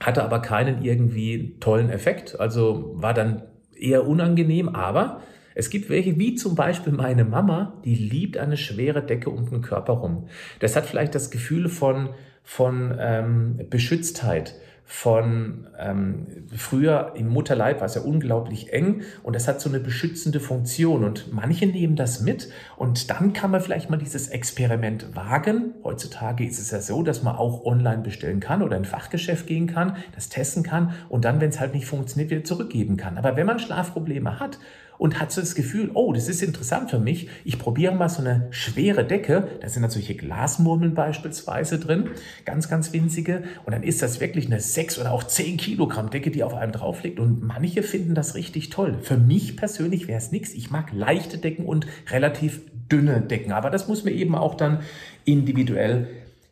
Hatte 0.00 0.24
aber 0.24 0.40
keinen 0.40 0.82
irgendwie 0.82 1.58
tollen 1.60 1.90
Effekt. 1.90 2.40
Also 2.40 2.92
war 2.94 3.12
dann 3.12 3.42
eher 3.76 4.06
unangenehm, 4.06 4.68
aber 4.68 5.20
es 5.54 5.68
gibt 5.68 5.90
welche, 5.90 6.18
wie 6.18 6.36
zum 6.36 6.54
Beispiel 6.54 6.92
meine 6.92 7.24
Mama, 7.24 7.80
die 7.84 7.94
liebt 7.94 8.38
eine 8.38 8.56
schwere 8.56 9.02
Decke 9.02 9.30
um 9.30 9.50
den 9.50 9.62
Körper 9.62 9.94
rum. 9.94 10.28
Das 10.60 10.76
hat 10.76 10.86
vielleicht 10.86 11.14
das 11.14 11.30
Gefühl 11.30 11.68
von, 11.68 12.10
von 12.42 12.96
ähm, 12.98 13.60
Beschütztheit, 13.68 14.54
von 14.92 15.68
ähm, 15.78 16.26
früher 16.56 17.12
im 17.14 17.28
Mutterleib 17.28 17.78
war 17.78 17.86
es 17.86 17.94
ja 17.94 18.00
unglaublich 18.00 18.72
eng 18.72 19.02
und 19.22 19.36
das 19.36 19.46
hat 19.46 19.60
so 19.60 19.68
eine 19.68 19.78
beschützende 19.78 20.40
Funktion 20.40 21.04
und 21.04 21.32
manche 21.32 21.66
nehmen 21.66 21.94
das 21.94 22.22
mit 22.22 22.48
und 22.76 23.08
dann 23.08 23.32
kann 23.32 23.52
man 23.52 23.60
vielleicht 23.60 23.88
mal 23.88 23.98
dieses 23.98 24.26
Experiment 24.26 25.14
wagen. 25.14 25.74
Heutzutage 25.84 26.44
ist 26.44 26.58
es 26.58 26.72
ja 26.72 26.80
so, 26.80 27.04
dass 27.04 27.22
man 27.22 27.36
auch 27.36 27.64
online 27.64 28.02
bestellen 28.02 28.40
kann 28.40 28.62
oder 28.62 28.76
in 28.76 28.82
ein 28.82 28.84
Fachgeschäft 28.84 29.46
gehen 29.46 29.68
kann, 29.68 29.96
das 30.16 30.28
testen 30.28 30.64
kann 30.64 30.92
und 31.08 31.24
dann, 31.24 31.40
wenn 31.40 31.50
es 31.50 31.60
halt 31.60 31.72
nicht 31.72 31.86
funktioniert, 31.86 32.32
wieder 32.32 32.42
zurückgeben 32.42 32.96
kann. 32.96 33.16
Aber 33.16 33.36
wenn 33.36 33.46
man 33.46 33.60
Schlafprobleme 33.60 34.40
hat 34.40 34.58
und 35.00 35.18
hat 35.18 35.32
so 35.32 35.40
das 35.40 35.54
Gefühl, 35.54 35.90
oh, 35.94 36.12
das 36.12 36.28
ist 36.28 36.42
interessant 36.42 36.90
für 36.90 36.98
mich. 36.98 37.30
Ich 37.42 37.58
probiere 37.58 37.94
mal 37.94 38.10
so 38.10 38.20
eine 38.20 38.48
schwere 38.50 39.02
Decke. 39.02 39.48
Da 39.62 39.68
sind 39.70 39.80
natürlich 39.80 40.18
Glasmurmeln 40.18 40.92
beispielsweise 40.92 41.78
drin, 41.78 42.10
ganz, 42.44 42.68
ganz 42.68 42.92
winzige. 42.92 43.42
Und 43.64 43.72
dann 43.72 43.82
ist 43.82 44.02
das 44.02 44.20
wirklich 44.20 44.44
eine 44.44 44.60
sechs 44.60 44.98
oder 44.98 45.12
auch 45.12 45.24
zehn 45.24 45.56
Kilogramm 45.56 46.10
Decke, 46.10 46.30
die 46.30 46.44
auf 46.44 46.52
einem 46.52 46.72
drauf 46.72 47.02
liegt. 47.02 47.18
Und 47.18 47.42
manche 47.42 47.82
finden 47.82 48.14
das 48.14 48.34
richtig 48.34 48.68
toll. 48.68 48.98
Für 49.00 49.16
mich 49.16 49.56
persönlich 49.56 50.06
wäre 50.06 50.18
es 50.18 50.32
nichts. 50.32 50.52
Ich 50.52 50.70
mag 50.70 50.92
leichte 50.92 51.38
Decken 51.38 51.64
und 51.64 51.86
relativ 52.10 52.60
dünne 52.92 53.22
Decken. 53.22 53.52
Aber 53.52 53.70
das 53.70 53.88
muss 53.88 54.04
man 54.04 54.12
eben 54.12 54.34
auch 54.34 54.54
dann 54.54 54.80
individuell 55.24 56.08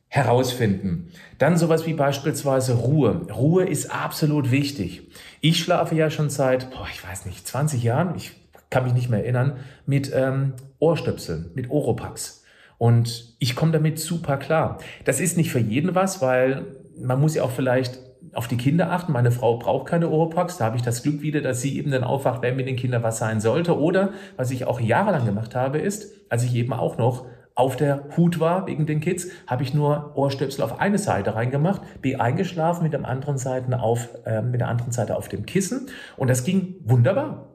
herausfinden. 0.09 1.11
Dann 1.38 1.57
sowas 1.57 1.87
wie 1.87 1.93
beispielsweise 1.93 2.75
Ruhe. 2.75 3.27
Ruhe 3.33 3.65
ist 3.65 3.95
absolut 3.95 4.50
wichtig. 4.50 5.03
Ich 5.41 5.61
schlafe 5.61 5.95
ja 5.95 6.11
schon 6.11 6.31
seit, 6.31 6.71
boah, 6.71 6.87
ich 6.93 7.07
weiß 7.07 7.27
nicht, 7.27 7.47
20 7.47 7.83
Jahren, 7.83 8.15
ich 8.17 8.33
kann 8.71 8.85
mich 8.85 8.95
nicht 8.95 9.11
mehr 9.11 9.21
erinnern, 9.21 9.59
mit 9.87 10.11
ähm, 10.15 10.55
Ohrstöpseln, 10.79 11.50
mit 11.55 11.71
Oropax. 11.71 12.45
Und 12.79 13.35
ich 13.38 13.57
komme 13.57 13.73
damit 13.73 13.99
super 13.99 14.37
klar. 14.37 14.79
Das 15.05 15.21
ist 15.21 15.37
nicht 15.37 15.50
für 15.50 15.59
jeden 15.59 15.95
was, 15.95 16.23
weil 16.23 16.67
man 16.99 17.21
muss 17.21 17.35
ja 17.35 17.43
auch 17.43 17.50
vielleicht 17.50 17.99
auf 18.35 18.49
die 18.49 18.57
Kinder 18.57 18.93
achten. 18.93 19.12
Meine 19.12 19.33
Frau 19.33 19.59
braucht 19.59 19.88
keine 19.88 20.09
Oropax. 20.09 20.59
Da 20.59 20.67
habe 20.67 20.77
ich 20.77 20.83
das 20.83 21.03
Glück 21.03 21.23
wieder, 21.23 21.41
dass 21.41 21.61
sie 21.61 21.77
eben 21.77 21.91
dann 21.91 22.05
aufwacht, 22.05 22.43
wenn 22.43 22.57
mit 22.57 22.69
den 22.69 22.77
Kindern 22.77 23.03
was 23.03 23.19
sein 23.19 23.41
sollte. 23.41 23.79
Oder 23.79 24.11
was 24.37 24.50
ich 24.50 24.65
auch 24.67 24.81
jahrelang 24.81 25.27
gemacht 25.27 25.55
habe, 25.55 25.79
ist, 25.79 26.12
als 26.29 26.45
ich 26.45 26.55
eben 26.55 26.73
auch 26.73 26.99
noch 26.99 27.27
auf 27.59 27.75
der 27.75 28.05
Hut 28.17 28.38
war 28.38 28.69
wegen 28.69 28.87
den 28.87 29.00
Kids, 29.00 29.27
habe 29.49 29.65
ich 29.65 29.75
nur 29.75 30.12
Ohrstöpsel 30.15 30.62
auf 30.62 30.79
eine 30.79 30.97
Seite 30.97 31.35
reingemacht, 31.35 31.83
bin 32.00 32.21
eingeschlafen 32.21 32.85
mit, 32.85 32.93
dem 32.93 33.05
anderen 33.05 33.37
Seiten 33.37 33.75
auf, 33.75 34.11
äh, 34.25 34.43
mit 34.43 34.61
der 34.61 34.69
anderen 34.69 34.93
Seite 34.93 35.17
auf 35.17 35.29
dem 35.29 35.45
Kissen 35.45 35.88
und 36.17 36.31
das 36.31 36.45
ging 36.45 36.77
wunderbar. 36.85 37.49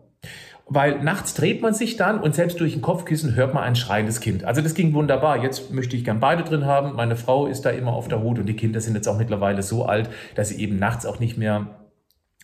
Weil 0.65 1.01
nachts 1.01 1.35
dreht 1.35 1.61
man 1.61 1.73
sich 1.73 1.95
dann 1.95 2.19
und 2.19 2.35
selbst 2.35 2.59
durch 2.59 2.75
ein 2.75 2.81
Kopfkissen 2.81 3.35
hört 3.35 3.53
man 3.53 3.63
ein 3.63 3.77
schreiendes 3.77 4.19
Kind. 4.19 4.43
Also 4.43 4.61
das 4.61 4.73
ging 4.73 4.93
wunderbar. 4.93 5.41
Jetzt 5.41 5.71
möchte 5.71 5.95
ich 5.95 6.03
gern 6.03 6.19
beide 6.19 6.43
drin 6.43 6.65
haben. 6.65 6.95
Meine 6.95 7.15
Frau 7.15 7.47
ist 7.47 7.61
da 7.61 7.69
immer 7.69 7.93
auf 7.93 8.09
der 8.09 8.21
Hut 8.21 8.39
und 8.39 8.45
die 8.45 8.55
Kinder 8.55 8.81
sind 8.81 8.95
jetzt 8.95 9.07
auch 9.07 9.17
mittlerweile 9.17 9.61
so 9.61 9.85
alt, 9.85 10.09
dass 10.35 10.49
sie 10.49 10.61
eben 10.61 10.79
nachts 10.79 11.05
auch 11.05 11.19
nicht 11.19 11.37
mehr 11.37 11.67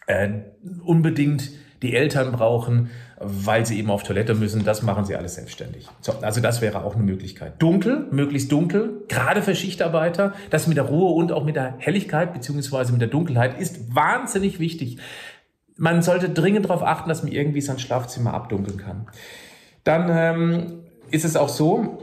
äh, 0.07 0.29
unbedingt 0.83 1.51
die 1.81 1.95
Eltern 1.95 2.31
brauchen, 2.31 2.89
weil 3.19 3.65
sie 3.65 3.77
eben 3.77 3.91
auf 3.91 4.03
Toilette 4.03 4.33
müssen. 4.35 4.63
Das 4.63 4.81
machen 4.81 5.05
sie 5.05 5.15
alles 5.15 5.35
selbstständig. 5.35 5.87
So, 6.01 6.13
also 6.21 6.41
das 6.41 6.61
wäre 6.61 6.83
auch 6.83 6.95
eine 6.95 7.03
Möglichkeit. 7.03 7.53
Dunkel, 7.61 8.07
möglichst 8.11 8.51
dunkel, 8.51 9.03
gerade 9.07 9.41
für 9.41 9.55
Schichtarbeiter. 9.55 10.33
Das 10.49 10.67
mit 10.67 10.77
der 10.77 10.85
Ruhe 10.85 11.13
und 11.13 11.31
auch 11.31 11.43
mit 11.43 11.55
der 11.55 11.75
Helligkeit 11.77 12.33
beziehungsweise 12.33 12.91
mit 12.91 13.01
der 13.01 13.09
Dunkelheit 13.09 13.59
ist 13.59 13.95
wahnsinnig 13.95 14.59
wichtig 14.59 14.99
man 15.79 16.01
sollte 16.01 16.29
dringend 16.29 16.65
darauf 16.65 16.83
achten, 16.83 17.09
dass 17.09 17.23
man 17.23 17.31
irgendwie 17.31 17.61
sein 17.61 17.79
Schlafzimmer 17.79 18.33
abdunkeln 18.33 18.77
kann. 18.77 19.07
Dann 19.85 20.09
ähm, 20.11 20.79
ist 21.09 21.23
es 21.23 21.37
auch 21.37 21.49
so, 21.49 21.99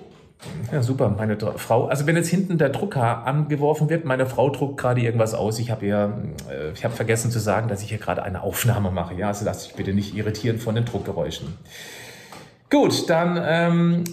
ja, 0.70 0.83
super, 0.83 1.09
meine 1.16 1.38
Frau. 1.57 1.87
Also 1.87 2.07
wenn 2.07 2.16
jetzt 2.16 2.29
hinten 2.29 2.59
der 2.59 2.68
Drucker 2.68 3.27
angeworfen 3.27 3.88
wird, 3.88 4.05
meine 4.05 4.27
Frau 4.27 4.51
druckt 4.51 4.77
gerade 4.77 5.01
irgendwas 5.01 5.35
aus. 5.35 5.59
Ich 5.59 5.70
habe 5.70 5.87
ihr, 5.87 6.12
äh, 6.51 6.72
ich 6.72 6.85
habe 6.85 6.94
vergessen 6.94 7.31
zu 7.31 7.38
sagen, 7.38 7.68
dass 7.68 7.83
ich 7.83 7.88
hier 7.88 7.99
gerade 7.99 8.22
eine 8.22 8.42
Aufnahme 8.42 8.90
mache. 8.90 9.14
Ja, 9.14 9.29
also 9.29 9.44
lass 9.44 9.64
dich 9.64 9.75
bitte 9.75 9.92
nicht 9.94 10.14
irritieren 10.14 10.59
von 10.59 10.75
den 10.75 10.85
Druckgeräuschen. 10.85 11.49
Gut, 12.70 13.09
dann 13.09 13.40
ähm, 13.42 14.05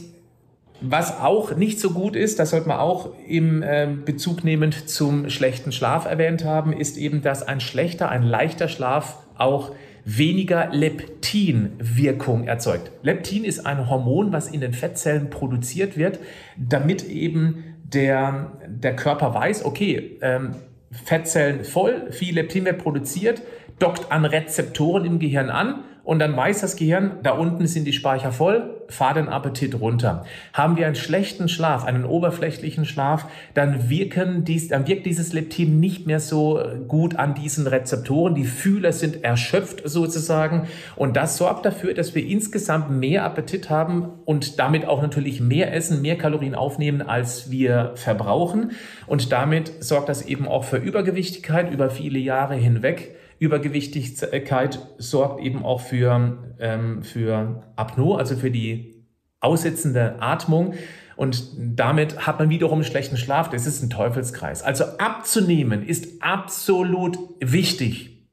was 0.86 1.20
auch 1.20 1.56
nicht 1.56 1.80
so 1.80 1.92
gut 1.92 2.16
ist, 2.16 2.40
das 2.40 2.50
sollte 2.50 2.68
man 2.68 2.78
auch 2.78 3.10
im 3.26 3.64
äh, 3.64 3.88
Bezug 4.06 4.44
nehmend 4.44 4.90
zum 4.90 5.30
schlechten 5.30 5.72
Schlaf 5.72 6.06
erwähnt 6.06 6.44
haben, 6.44 6.74
ist 6.74 6.98
eben, 6.98 7.22
dass 7.22 7.42
ein 7.42 7.62
schlechter, 7.62 8.10
ein 8.10 8.24
leichter 8.24 8.68
Schlaf 8.68 9.18
auch 9.38 9.72
weniger 10.06 10.70
Leptinwirkung 10.72 12.46
erzeugt. 12.46 12.92
Leptin 13.02 13.46
ist 13.46 13.66
ein 13.66 13.90
Hormon, 13.90 14.32
was 14.32 14.50
in 14.50 14.62
den 14.62 14.74
Fettzellen 14.74 15.30
produziert 15.30 15.98
wird, 15.98 16.20
damit 16.58 17.08
eben 17.08 17.76
der, 17.84 18.54
der 18.68 18.96
Körper 18.96 19.34
weiß, 19.34 19.66
okay, 19.66 20.18
ähm, 20.22 20.56
Fettzellen 20.92 21.64
voll, 21.64 22.12
viel 22.12 22.36
Leptin 22.36 22.66
wird 22.66 22.80
produziert, 22.80 23.42
dockt 23.80 24.12
an 24.12 24.26
Rezeptoren 24.26 25.06
im 25.06 25.20
Gehirn 25.20 25.50
an 25.50 25.84
und 26.04 26.20
dann 26.20 26.36
weiß 26.36 26.60
das 26.60 26.76
Gehirn, 26.76 27.20
da 27.24 27.32
unten 27.32 27.66
sind 27.66 27.86
die 27.86 27.94
Speicher 27.94 28.34
voll, 28.34 28.84
fahr 28.90 29.14
den 29.14 29.30
Appetit 29.30 29.80
runter. 29.80 30.26
Haben 30.52 30.76
wir 30.76 30.86
einen 30.86 30.96
schlechten 30.96 31.48
Schlaf, 31.48 31.86
einen 31.86 32.04
oberflächlichen 32.04 32.84
Schlaf, 32.84 33.26
dann 33.54 33.90
wirken 33.90 34.44
dies, 34.44 34.68
dann 34.68 34.86
wirkt 34.86 35.06
dieses 35.06 35.32
Leptin 35.32 35.80
nicht 35.80 36.06
mehr 36.06 36.20
so 36.20 36.62
gut 36.90 37.16
an 37.16 37.36
diesen 37.36 37.68
Rezeptoren. 37.68 38.36
Die 38.36 38.44
Fühler 38.44 38.92
sind 38.92 39.24
erschöpft 39.24 39.82
sozusagen 39.86 40.68
und 40.98 41.16
das 41.16 41.38
sorgt 41.38 41.66
dafür, 41.66 41.94
dass 41.94 42.14
wir 42.14 42.26
insgesamt 42.26 42.92
mehr 42.92 43.24
Appetit 43.24 43.70
haben 43.70 44.10
und 44.26 44.60
damit 44.60 44.86
auch 44.86 45.02
natürlich 45.02 45.40
mehr 45.40 45.74
essen, 45.74 46.02
mehr 46.02 46.18
Kalorien 46.18 46.54
aufnehmen, 46.54 47.02
als 47.02 47.50
wir 47.50 47.94
verbrauchen 47.96 48.72
und 49.08 49.32
damit 49.32 49.72
sorgt 49.82 50.10
das 50.10 50.24
eben 50.26 50.50
auch 50.50 50.66
für 50.66 50.78
Übergewichtigkeit 50.78 51.72
über 51.72 51.90
viele 51.90 52.20
Jahre 52.20 52.56
hinweg. 52.56 53.16
Übergewichtigkeit 53.44 54.80
sorgt 54.98 55.42
eben 55.44 55.64
auch 55.64 55.82
für, 55.82 56.56
ähm, 56.60 57.04
für 57.04 57.64
Apnoe, 57.76 58.18
also 58.18 58.36
für 58.36 58.50
die 58.50 59.06
aussetzende 59.42 60.22
Atmung. 60.22 60.76
Und 61.16 61.52
damit 61.58 62.26
hat 62.26 62.40
man 62.40 62.50
wiederum 62.50 62.80
einen 62.80 62.86
schlechten 62.86 63.18
Schlaf. 63.18 63.50
Das 63.50 63.68
ist 63.68 63.84
ein 63.84 63.90
Teufelskreis. 63.90 64.64
Also 64.64 64.86
abzunehmen 64.98 65.86
ist 65.86 66.24
absolut 66.24 67.20
wichtig, 67.40 68.28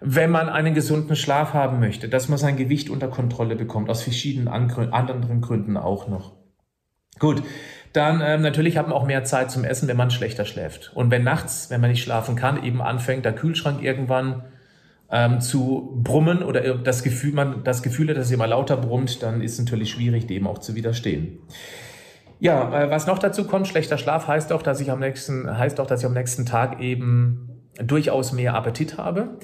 wenn 0.00 0.30
man 0.30 0.48
einen 0.48 0.74
gesunden 0.74 1.16
Schlaf 1.16 1.52
haben 1.52 1.80
möchte, 1.80 2.08
dass 2.08 2.28
man 2.28 2.38
sein 2.38 2.56
Gewicht 2.56 2.90
unter 2.90 3.08
Kontrolle 3.08 3.56
bekommt, 3.56 3.90
aus 3.90 4.02
verschiedenen 4.02 4.48
anderen 4.48 5.40
Gründen 5.40 5.76
auch 5.76 6.08
noch. 6.08 6.32
Gut, 7.18 7.42
dann 7.94 8.20
ähm, 8.22 8.42
natürlich 8.42 8.76
hat 8.76 8.88
man 8.88 8.96
auch 8.96 9.06
mehr 9.06 9.22
Zeit 9.22 9.52
zum 9.52 9.64
Essen, 9.64 9.86
wenn 9.86 9.96
man 9.96 10.10
schlechter 10.10 10.44
schläft. 10.44 10.90
Und 10.94 11.12
wenn 11.12 11.22
nachts, 11.22 11.70
wenn 11.70 11.80
man 11.80 11.90
nicht 11.90 12.02
schlafen 12.02 12.34
kann, 12.34 12.62
eben 12.62 12.82
anfängt, 12.82 13.24
der 13.24 13.32
Kühlschrank 13.32 13.82
irgendwann 13.82 14.42
ähm, 15.12 15.40
zu 15.40 15.92
brummen 16.02 16.42
oder 16.42 16.74
das 16.74 17.04
Gefühl, 17.04 17.32
man 17.32 17.62
das 17.62 17.84
Gefühl 17.84 18.08
hat, 18.08 18.16
dass 18.16 18.26
es 18.26 18.32
immer 18.32 18.48
lauter 18.48 18.76
brummt, 18.76 19.22
dann 19.22 19.40
ist 19.40 19.52
es 19.52 19.58
natürlich 19.60 19.90
schwierig, 19.90 20.26
dem 20.26 20.48
auch 20.48 20.58
zu 20.58 20.74
widerstehen. 20.74 21.38
Ja, 22.40 22.82
äh, 22.82 22.90
was 22.90 23.06
noch 23.06 23.20
dazu 23.20 23.44
kommt, 23.44 23.68
schlechter 23.68 23.96
Schlaf 23.96 24.26
heißt 24.26 24.52
auch, 24.52 24.62
dass 24.62 24.80
ich 24.80 24.90
am 24.90 24.98
nächsten, 24.98 25.56
heißt 25.56 25.78
auch, 25.78 25.86
dass 25.86 26.00
ich 26.00 26.06
am 26.06 26.14
nächsten 26.14 26.46
Tag 26.46 26.80
eben 26.80 27.70
durchaus 27.80 28.32
mehr 28.32 28.54
Appetit 28.54 28.98
habe. 28.98 29.38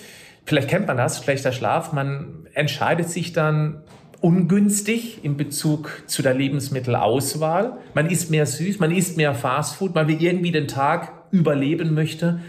Vielleicht 0.44 0.68
kennt 0.68 0.88
man 0.88 0.96
das, 0.96 1.22
schlechter 1.22 1.52
Schlaf. 1.52 1.92
Man 1.92 2.48
entscheidet 2.52 3.08
sich 3.08 3.32
dann 3.32 3.84
ungünstig 4.20 5.24
in 5.24 5.36
Bezug 5.36 6.02
zu 6.06 6.22
der 6.22 6.34
Lebensmittelauswahl. 6.34 7.78
Man 7.94 8.10
isst 8.10 8.30
mehr 8.30 8.46
süß, 8.46 8.78
man 8.78 8.90
isst 8.90 9.16
mehr 9.16 9.34
Fastfood, 9.34 9.94
weil 9.94 10.08
wir 10.08 10.20
irgendwie 10.20 10.52
den 10.52 10.68
Tag 10.68 11.12
überleben 11.30 11.94
möchte. 11.94 12.40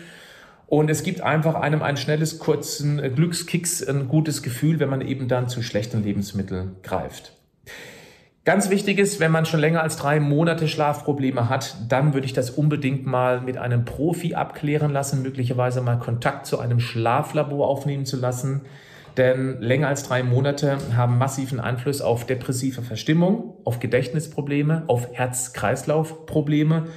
Und 0.68 0.90
es 0.90 1.04
gibt 1.04 1.22
einfach 1.22 1.56
einem 1.56 1.82
ein 1.82 1.98
schnelles, 1.98 2.40
kurzen 2.40 3.02
Glückskicks, 3.16 3.84
ein 3.84 4.08
gutes 4.08 4.42
Gefühl, 4.42 4.80
wenn 4.80 4.90
man 4.90 5.02
eben 5.02 5.28
dann 5.28 5.50
zu 5.50 5.62
schlechten 5.62 6.04
Lebensmitteln 6.04 6.78
greift. 6.82 7.34
Ganz 8.44 8.72
wichtig 8.72 8.98
ist, 8.98 9.20
wenn 9.20 9.32
man 9.32 9.46
schon 9.46 9.60
länger 9.60 9.84
als 9.84 9.98
drei 9.98 10.20
Monate 10.20 10.68
Schlafprobleme 10.68 11.48
hat, 11.48 11.76
dann 11.90 12.16
würde 12.16 12.26
ich 12.26 12.34
das 12.34 12.50
unbedingt 12.50 13.06
mal 13.06 13.42
mit 13.42 13.58
einem 13.58 13.86
Profi 13.86 14.34
abklären 14.34 14.92
lassen, 14.92 15.22
möglicherweise 15.22 15.82
mal 15.82 16.00
Kontakt 16.00 16.48
zu 16.48 16.58
einem 16.58 16.80
Schlaflabor 16.80 17.68
aufnehmen 17.68 18.06
zu 18.06 18.18
lassen. 18.18 18.62
Denn 19.18 19.62
länger 19.62 19.88
als 19.88 20.04
drei 20.04 20.24
Monate 20.24 20.78
haben 20.96 21.18
massiven 21.18 21.60
Einfluss 21.60 22.02
auf 22.02 22.26
depressive 22.26 22.82
Verstimmung, 22.82 23.58
auf 23.66 23.80
Gedächtnisprobleme, 23.80 24.84
auf 24.88 25.08
Herz-Kreislauf-Probleme 25.12 26.88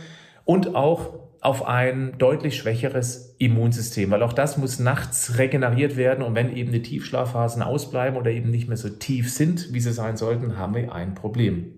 und 0.44 0.76
auch 0.76 1.24
auf 1.40 1.66
ein 1.66 2.14
deutlich 2.16 2.56
schwächeres 2.56 3.34
Immunsystem, 3.38 4.10
weil 4.10 4.22
auch 4.22 4.32
das 4.32 4.56
muss 4.56 4.78
nachts 4.78 5.36
regeneriert 5.36 5.96
werden 5.96 6.24
und 6.24 6.34
wenn 6.34 6.56
eben 6.56 6.72
die 6.72 6.80
Tiefschlafphasen 6.80 7.62
ausbleiben 7.62 8.18
oder 8.18 8.30
eben 8.30 8.50
nicht 8.50 8.66
mehr 8.66 8.78
so 8.78 8.88
tief 8.88 9.30
sind, 9.30 9.74
wie 9.74 9.80
sie 9.80 9.92
sein 9.92 10.16
sollten, 10.16 10.56
haben 10.56 10.74
wir 10.74 10.94
ein 10.94 11.14
Problem. 11.14 11.74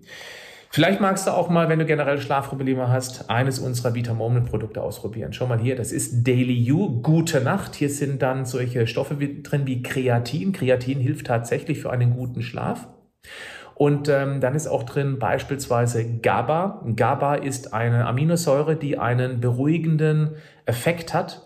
Vielleicht 0.69 0.99
magst 1.01 1.25
du 1.27 1.31
auch 1.31 1.49
mal, 1.49 1.69
wenn 1.69 1.79
du 1.79 1.85
generell 1.85 2.19
Schlafprobleme 2.19 2.89
hast, 2.89 3.29
eines 3.29 3.59
unserer 3.59 3.95
Vitamomen-Produkte 3.95 4.81
ausprobieren. 4.81 5.33
Schau 5.33 5.47
mal 5.47 5.59
hier, 5.59 5.75
das 5.75 5.91
ist 5.91 6.27
Daily 6.27 6.53
You, 6.53 7.01
gute 7.01 7.41
Nacht. 7.41 7.75
Hier 7.75 7.89
sind 7.89 8.21
dann 8.21 8.45
solche 8.45 8.85
Stoffe 8.85 9.15
drin 9.15 9.65
wie 9.65 9.81
Kreatin. 9.81 10.51
Kreatin 10.51 10.99
hilft 10.99 11.27
tatsächlich 11.27 11.79
für 11.79 11.91
einen 11.91 12.13
guten 12.13 12.41
Schlaf. 12.41 12.87
Und 13.75 14.09
ähm, 14.09 14.41
dann 14.41 14.55
ist 14.55 14.67
auch 14.67 14.83
drin 14.83 15.19
beispielsweise 15.19 16.03
GABA. 16.19 16.83
GABA 16.95 17.35
ist 17.35 17.73
eine 17.73 18.07
Aminosäure, 18.07 18.75
die 18.75 18.97
einen 18.97 19.39
beruhigenden 19.39 20.31
Effekt 20.65 21.13
hat 21.13 21.43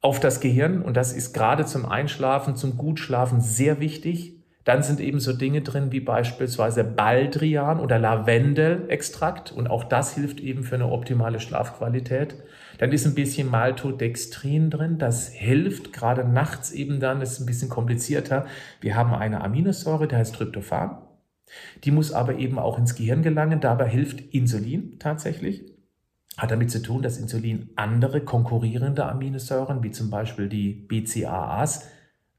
auf 0.00 0.18
das 0.18 0.40
Gehirn. 0.40 0.82
Und 0.82 0.96
das 0.96 1.12
ist 1.12 1.32
gerade 1.32 1.64
zum 1.66 1.86
Einschlafen, 1.86 2.56
zum 2.56 2.76
Gutschlafen 2.76 3.40
sehr 3.40 3.78
wichtig. 3.78 4.39
Dann 4.64 4.82
sind 4.82 5.00
eben 5.00 5.20
so 5.20 5.32
Dinge 5.32 5.62
drin 5.62 5.90
wie 5.90 6.00
beispielsweise 6.00 6.84
Baldrian 6.84 7.80
oder 7.80 7.98
Lavendelextrakt. 7.98 9.52
Und 9.52 9.68
auch 9.68 9.84
das 9.84 10.14
hilft 10.14 10.40
eben 10.40 10.64
für 10.64 10.74
eine 10.74 10.90
optimale 10.90 11.40
Schlafqualität. 11.40 12.36
Dann 12.78 12.92
ist 12.92 13.06
ein 13.06 13.14
bisschen 13.14 13.50
Maltodextrin 13.50 14.68
drin. 14.70 14.98
Das 14.98 15.28
hilft 15.28 15.92
gerade 15.92 16.24
nachts 16.24 16.72
eben 16.72 17.00
dann. 17.00 17.20
Das 17.20 17.32
ist 17.32 17.40
ein 17.40 17.46
bisschen 17.46 17.70
komplizierter. 17.70 18.46
Wir 18.80 18.96
haben 18.96 19.14
eine 19.14 19.42
Aminosäure, 19.42 20.06
die 20.06 20.16
heißt 20.16 20.34
Tryptophan. 20.34 20.98
Die 21.84 21.90
muss 21.90 22.12
aber 22.12 22.36
eben 22.36 22.58
auch 22.58 22.78
ins 22.78 22.94
Gehirn 22.94 23.22
gelangen. 23.22 23.60
Dabei 23.60 23.88
hilft 23.88 24.20
Insulin 24.34 24.98
tatsächlich. 24.98 25.64
Hat 26.36 26.50
damit 26.50 26.70
zu 26.70 26.82
tun, 26.82 27.02
dass 27.02 27.18
Insulin 27.18 27.70
andere 27.76 28.20
konkurrierende 28.20 29.06
Aminosäuren, 29.06 29.82
wie 29.82 29.90
zum 29.90 30.10
Beispiel 30.10 30.48
die 30.48 30.72
BCAAs, 30.72 31.88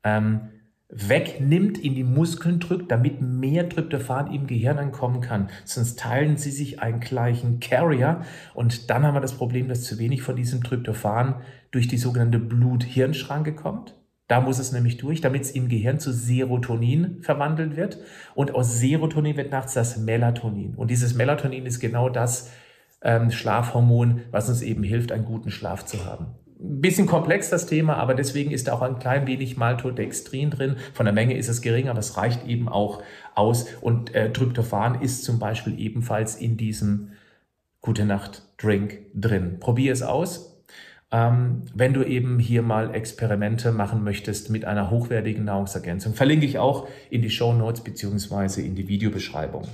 ähm, 0.03 0.49
wegnimmt, 0.91 1.77
in 1.77 1.95
die 1.95 2.03
Muskeln 2.03 2.59
drückt, 2.59 2.91
damit 2.91 3.21
mehr 3.21 3.69
Tryptophan 3.69 4.33
im 4.33 4.45
Gehirn 4.45 4.77
ankommen 4.77 5.21
kann. 5.21 5.49
Sonst 5.63 5.97
teilen 5.97 6.37
sie 6.37 6.51
sich 6.51 6.81
einen 6.81 6.99
gleichen 6.99 7.59
Carrier 7.59 8.21
und 8.53 8.89
dann 8.89 9.03
haben 9.03 9.15
wir 9.15 9.21
das 9.21 9.33
Problem, 9.33 9.69
dass 9.69 9.83
zu 9.83 9.97
wenig 9.97 10.21
von 10.21 10.35
diesem 10.35 10.63
Tryptophan 10.63 11.35
durch 11.71 11.87
die 11.87 11.97
sogenannte 11.97 12.39
Blut-Hirn-Schranke 12.39 13.55
kommt. 13.55 13.95
Da 14.27 14.39
muss 14.39 14.59
es 14.59 14.71
nämlich 14.71 14.95
durch, 14.95 15.19
damit 15.19 15.41
es 15.41 15.51
im 15.51 15.67
Gehirn 15.67 15.99
zu 15.99 16.13
Serotonin 16.13 17.21
verwandelt 17.21 17.75
wird. 17.75 17.97
Und 18.33 18.55
aus 18.55 18.79
Serotonin 18.79 19.35
wird 19.35 19.51
nachts 19.51 19.73
das 19.73 19.97
Melatonin. 19.97 20.75
Und 20.75 20.89
dieses 20.89 21.15
Melatonin 21.15 21.65
ist 21.65 21.81
genau 21.81 22.07
das 22.07 22.49
ähm, 23.01 23.29
Schlafhormon, 23.29 24.21
was 24.31 24.47
uns 24.47 24.61
eben 24.61 24.83
hilft, 24.83 25.11
einen 25.11 25.25
guten 25.25 25.51
Schlaf 25.51 25.83
zu 25.83 26.05
haben. 26.05 26.27
Ein 26.63 26.81
bisschen 26.81 27.07
komplex 27.07 27.49
das 27.49 27.65
Thema, 27.65 27.95
aber 27.95 28.13
deswegen 28.13 28.51
ist 28.51 28.67
da 28.67 28.73
auch 28.73 28.81
ein 28.81 28.99
klein 28.99 29.25
wenig 29.27 29.57
Maltodextrin 29.57 30.51
drin. 30.51 30.75
Von 30.93 31.05
der 31.05 31.13
Menge 31.13 31.35
ist 31.35 31.49
es 31.49 31.61
gering, 31.61 31.89
aber 31.89 31.99
es 31.99 32.17
reicht 32.17 32.45
eben 32.47 32.69
auch 32.69 33.01
aus. 33.33 33.65
Und 33.81 34.13
äh, 34.13 34.31
Tryptophan 34.31 35.01
ist 35.01 35.23
zum 35.23 35.39
Beispiel 35.39 35.79
ebenfalls 35.79 36.35
in 36.35 36.57
diesem 36.57 37.13
Gute 37.81 38.05
Nacht 38.05 38.43
Drink 38.57 38.99
drin. 39.15 39.57
Probier 39.59 39.91
es 39.91 40.03
aus 40.03 40.51
ähm, 41.11 41.63
wenn 41.73 41.93
du 41.93 42.03
eben 42.03 42.39
hier 42.39 42.61
mal 42.61 42.95
Experimente 42.95 43.71
machen 43.71 44.03
möchtest 44.03 44.49
mit 44.49 44.65
einer 44.65 44.89
hochwertigen 44.89 45.43
Nahrungsergänzung. 45.43 46.13
Verlinke 46.13 46.45
ich 46.45 46.57
auch 46.57 46.87
in 47.09 47.21
die 47.21 47.29
Show 47.29 47.53
Notes 47.53 47.83
beziehungsweise 47.83 48.61
in 48.61 48.75
die 48.75 48.87
Videobeschreibung. 48.87 49.67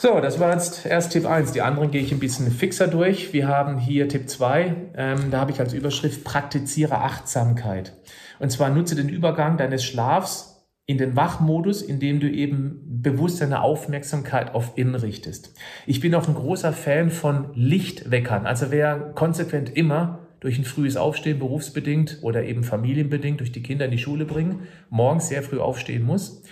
So, 0.00 0.20
das 0.20 0.38
war 0.38 0.52
jetzt 0.52 0.86
erst 0.86 1.10
Tipp 1.10 1.26
1. 1.26 1.50
Die 1.50 1.60
anderen 1.60 1.90
gehe 1.90 2.00
ich 2.00 2.12
ein 2.12 2.20
bisschen 2.20 2.52
fixer 2.52 2.86
durch. 2.86 3.32
Wir 3.32 3.48
haben 3.48 3.78
hier 3.78 4.08
Tipp 4.08 4.28
2. 4.28 4.76
Ähm, 4.94 5.32
da 5.32 5.40
habe 5.40 5.50
ich 5.50 5.58
als 5.58 5.72
Überschrift 5.72 6.22
Praktiziere 6.22 6.98
Achtsamkeit. 6.98 7.94
Und 8.38 8.52
zwar 8.52 8.70
nutze 8.70 8.94
den 8.94 9.08
Übergang 9.08 9.56
deines 9.56 9.82
Schlafs 9.82 10.64
in 10.86 10.98
den 10.98 11.16
Wachmodus, 11.16 11.82
indem 11.82 12.20
du 12.20 12.30
eben 12.30 12.80
bewusst 13.02 13.40
deine 13.40 13.60
Aufmerksamkeit 13.60 14.54
auf 14.54 14.74
innen 14.76 14.94
richtest. 14.94 15.52
Ich 15.84 15.98
bin 15.98 16.14
auch 16.14 16.28
ein 16.28 16.34
großer 16.34 16.72
Fan 16.72 17.10
von 17.10 17.50
Lichtweckern. 17.54 18.46
Also 18.46 18.70
wer 18.70 19.00
konsequent 19.16 19.76
immer 19.76 20.28
durch 20.38 20.58
ein 20.58 20.64
frühes 20.64 20.96
Aufstehen 20.96 21.40
berufsbedingt 21.40 22.18
oder 22.22 22.44
eben 22.44 22.62
familienbedingt 22.62 23.40
durch 23.40 23.50
die 23.50 23.64
Kinder 23.64 23.86
in 23.86 23.90
die 23.90 23.98
Schule 23.98 24.26
bringen, 24.26 24.60
morgens 24.90 25.26
sehr 25.26 25.42
früh 25.42 25.58
aufstehen 25.58 26.04
muss, 26.04 26.44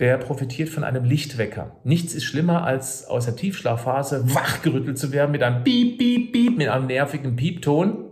der 0.00 0.16
profitiert 0.16 0.70
von 0.70 0.82
einem 0.82 1.04
Lichtwecker. 1.04 1.76
Nichts 1.84 2.14
ist 2.14 2.24
schlimmer, 2.24 2.64
als 2.64 3.06
aus 3.06 3.26
der 3.26 3.36
Tiefschlafphase 3.36 4.34
wachgerüttelt 4.34 4.98
zu 4.98 5.12
werden 5.12 5.30
mit 5.30 5.42
einem 5.42 5.62
Piep, 5.62 5.98
Piep, 5.98 6.32
Piep, 6.32 6.56
mit 6.56 6.68
einem 6.68 6.86
nervigen 6.86 7.36
Piepton 7.36 8.06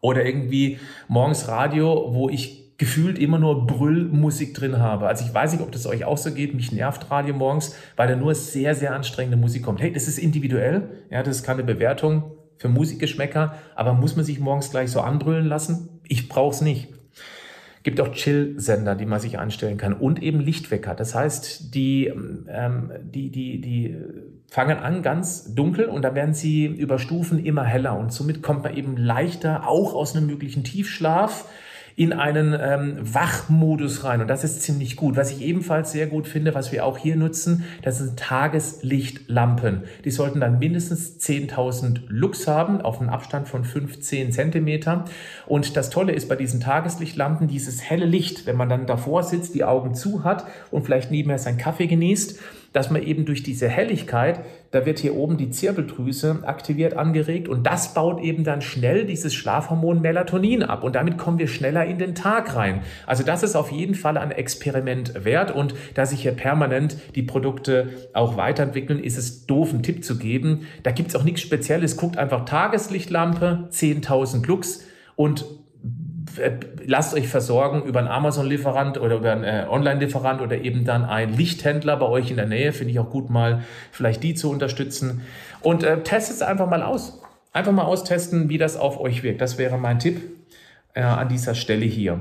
oder 0.00 0.26
irgendwie 0.26 0.78
morgens 1.08 1.48
Radio, 1.48 2.12
wo 2.12 2.28
ich 2.28 2.76
gefühlt 2.76 3.20
immer 3.20 3.38
nur 3.38 3.68
Brüllmusik 3.68 4.54
drin 4.54 4.78
habe. 4.80 5.06
Also 5.06 5.24
ich 5.24 5.32
weiß 5.32 5.52
nicht, 5.52 5.62
ob 5.62 5.70
das 5.70 5.86
euch 5.86 6.04
auch 6.04 6.18
so 6.18 6.32
geht. 6.32 6.54
Mich 6.54 6.72
nervt 6.72 7.08
Radio 7.12 7.32
morgens, 7.32 7.76
weil 7.94 8.08
da 8.08 8.16
nur 8.16 8.34
sehr, 8.34 8.74
sehr 8.74 8.92
anstrengende 8.92 9.36
Musik 9.36 9.62
kommt. 9.62 9.80
Hey, 9.80 9.92
das 9.92 10.08
ist 10.08 10.18
individuell. 10.18 10.88
Ja, 11.08 11.22
das 11.22 11.36
ist 11.36 11.42
keine 11.44 11.62
Bewertung 11.62 12.32
für 12.58 12.68
Musikgeschmäcker. 12.68 13.54
Aber 13.76 13.92
muss 13.92 14.16
man 14.16 14.24
sich 14.24 14.40
morgens 14.40 14.72
gleich 14.72 14.90
so 14.90 15.00
anbrüllen 15.00 15.46
lassen? 15.46 16.00
Ich 16.08 16.28
brauche 16.28 16.52
es 16.52 16.60
nicht. 16.60 16.88
Gibt 17.82 18.00
auch 18.00 18.12
Chill-Sender, 18.12 18.94
die 18.94 19.06
man 19.06 19.20
sich 19.20 19.38
anstellen 19.38 19.76
kann 19.76 19.92
und 19.92 20.22
eben 20.22 20.40
Lichtwecker. 20.40 20.94
Das 20.94 21.14
heißt, 21.14 21.74
die, 21.74 22.06
ähm, 22.48 22.90
die, 23.02 23.30
die, 23.30 23.60
die 23.60 23.96
fangen 24.48 24.78
an 24.78 25.02
ganz 25.02 25.54
dunkel 25.54 25.86
und 25.86 26.02
dann 26.02 26.14
werden 26.14 26.34
sie 26.34 26.66
über 26.66 26.98
Stufen 26.98 27.44
immer 27.44 27.64
heller 27.64 27.98
und 27.98 28.12
somit 28.12 28.42
kommt 28.42 28.64
man 28.64 28.76
eben 28.76 28.96
leichter 28.96 29.66
auch 29.66 29.94
aus 29.94 30.14
einem 30.14 30.26
möglichen 30.26 30.62
Tiefschlaf 30.62 31.46
in 31.96 32.12
einen 32.12 32.56
ähm, 32.58 32.98
Wachmodus 33.00 34.04
rein. 34.04 34.20
Und 34.20 34.28
das 34.28 34.44
ist 34.44 34.62
ziemlich 34.62 34.96
gut. 34.96 35.16
Was 35.16 35.30
ich 35.30 35.42
ebenfalls 35.42 35.92
sehr 35.92 36.06
gut 36.06 36.26
finde, 36.26 36.54
was 36.54 36.72
wir 36.72 36.84
auch 36.86 36.98
hier 36.98 37.16
nutzen, 37.16 37.64
das 37.82 37.98
sind 37.98 38.18
Tageslichtlampen. 38.18 39.82
Die 40.04 40.10
sollten 40.10 40.40
dann 40.40 40.58
mindestens 40.58 41.18
10.000 41.18 42.00
Lux 42.08 42.48
haben, 42.48 42.80
auf 42.80 43.00
einen 43.00 43.10
Abstand 43.10 43.48
von 43.48 43.64
15 43.64 44.32
Zentimeter. 44.32 45.04
Und 45.46 45.76
das 45.76 45.90
Tolle 45.90 46.12
ist 46.12 46.28
bei 46.28 46.36
diesen 46.36 46.60
Tageslichtlampen, 46.60 47.48
dieses 47.48 47.82
helle 47.82 48.06
Licht, 48.06 48.46
wenn 48.46 48.56
man 48.56 48.68
dann 48.68 48.86
davor 48.86 49.22
sitzt, 49.22 49.54
die 49.54 49.64
Augen 49.64 49.94
zu 49.94 50.24
hat 50.24 50.46
und 50.70 50.84
vielleicht 50.84 51.10
nebenher 51.10 51.38
seinen 51.38 51.58
Kaffee 51.58 51.86
genießt, 51.86 52.38
dass 52.72 52.90
man 52.90 53.02
eben 53.02 53.24
durch 53.24 53.42
diese 53.42 53.68
Helligkeit, 53.68 54.40
da 54.70 54.86
wird 54.86 54.98
hier 54.98 55.14
oben 55.14 55.36
die 55.36 55.50
Zirbeldrüse 55.50 56.40
aktiviert, 56.42 56.94
angeregt 56.96 57.48
und 57.48 57.66
das 57.66 57.94
baut 57.94 58.20
eben 58.20 58.44
dann 58.44 58.62
schnell 58.62 59.04
dieses 59.04 59.34
Schlafhormon 59.34 60.00
Melatonin 60.00 60.62
ab 60.62 60.82
und 60.82 60.96
damit 60.96 61.18
kommen 61.18 61.38
wir 61.38 61.48
schneller 61.48 61.84
in 61.84 61.98
den 61.98 62.14
Tag 62.14 62.56
rein. 62.56 62.82
Also 63.06 63.22
das 63.22 63.42
ist 63.42 63.56
auf 63.56 63.70
jeden 63.70 63.94
Fall 63.94 64.16
ein 64.16 64.30
Experiment 64.30 65.24
wert 65.24 65.54
und 65.54 65.74
da 65.94 66.06
sich 66.06 66.22
hier 66.22 66.32
permanent 66.32 66.96
die 67.14 67.22
Produkte 67.22 67.88
auch 68.14 68.36
weiterentwickeln, 68.36 69.02
ist 69.02 69.18
es 69.18 69.46
doof, 69.46 69.70
einen 69.70 69.82
Tipp 69.82 70.04
zu 70.04 70.18
geben. 70.18 70.66
Da 70.82 70.90
gibt's 70.90 71.14
auch 71.14 71.24
nichts 71.24 71.42
Spezielles. 71.42 71.96
Guckt 71.96 72.16
einfach 72.16 72.44
Tageslichtlampe, 72.44 73.68
10.000 73.70 74.46
Lux 74.46 74.84
und 75.16 75.44
lasst 76.84 77.14
euch 77.14 77.28
versorgen 77.28 77.82
über 77.82 78.00
einen 78.00 78.08
Amazon-Lieferant 78.08 78.98
oder 78.98 79.16
über 79.16 79.32
einen 79.32 79.44
äh, 79.44 79.66
Online-Lieferant 79.68 80.40
oder 80.40 80.58
eben 80.58 80.84
dann 80.84 81.04
einen 81.04 81.36
Lichthändler 81.36 81.96
bei 81.96 82.06
euch 82.06 82.30
in 82.30 82.36
der 82.36 82.46
Nähe. 82.46 82.72
Finde 82.72 82.92
ich 82.92 82.98
auch 82.98 83.10
gut, 83.10 83.30
mal 83.30 83.62
vielleicht 83.90 84.22
die 84.22 84.34
zu 84.34 84.50
unterstützen. 84.50 85.22
Und 85.60 85.84
äh, 85.84 86.02
testet 86.02 86.36
es 86.36 86.42
einfach 86.42 86.68
mal 86.68 86.82
aus. 86.82 87.20
Einfach 87.52 87.72
mal 87.72 87.84
austesten, 87.84 88.48
wie 88.48 88.58
das 88.58 88.76
auf 88.76 88.98
euch 89.00 89.22
wirkt. 89.22 89.40
Das 89.40 89.58
wäre 89.58 89.78
mein 89.78 89.98
Tipp 89.98 90.20
äh, 90.94 91.02
an 91.02 91.28
dieser 91.28 91.54
Stelle 91.54 91.84
hier. 91.84 92.20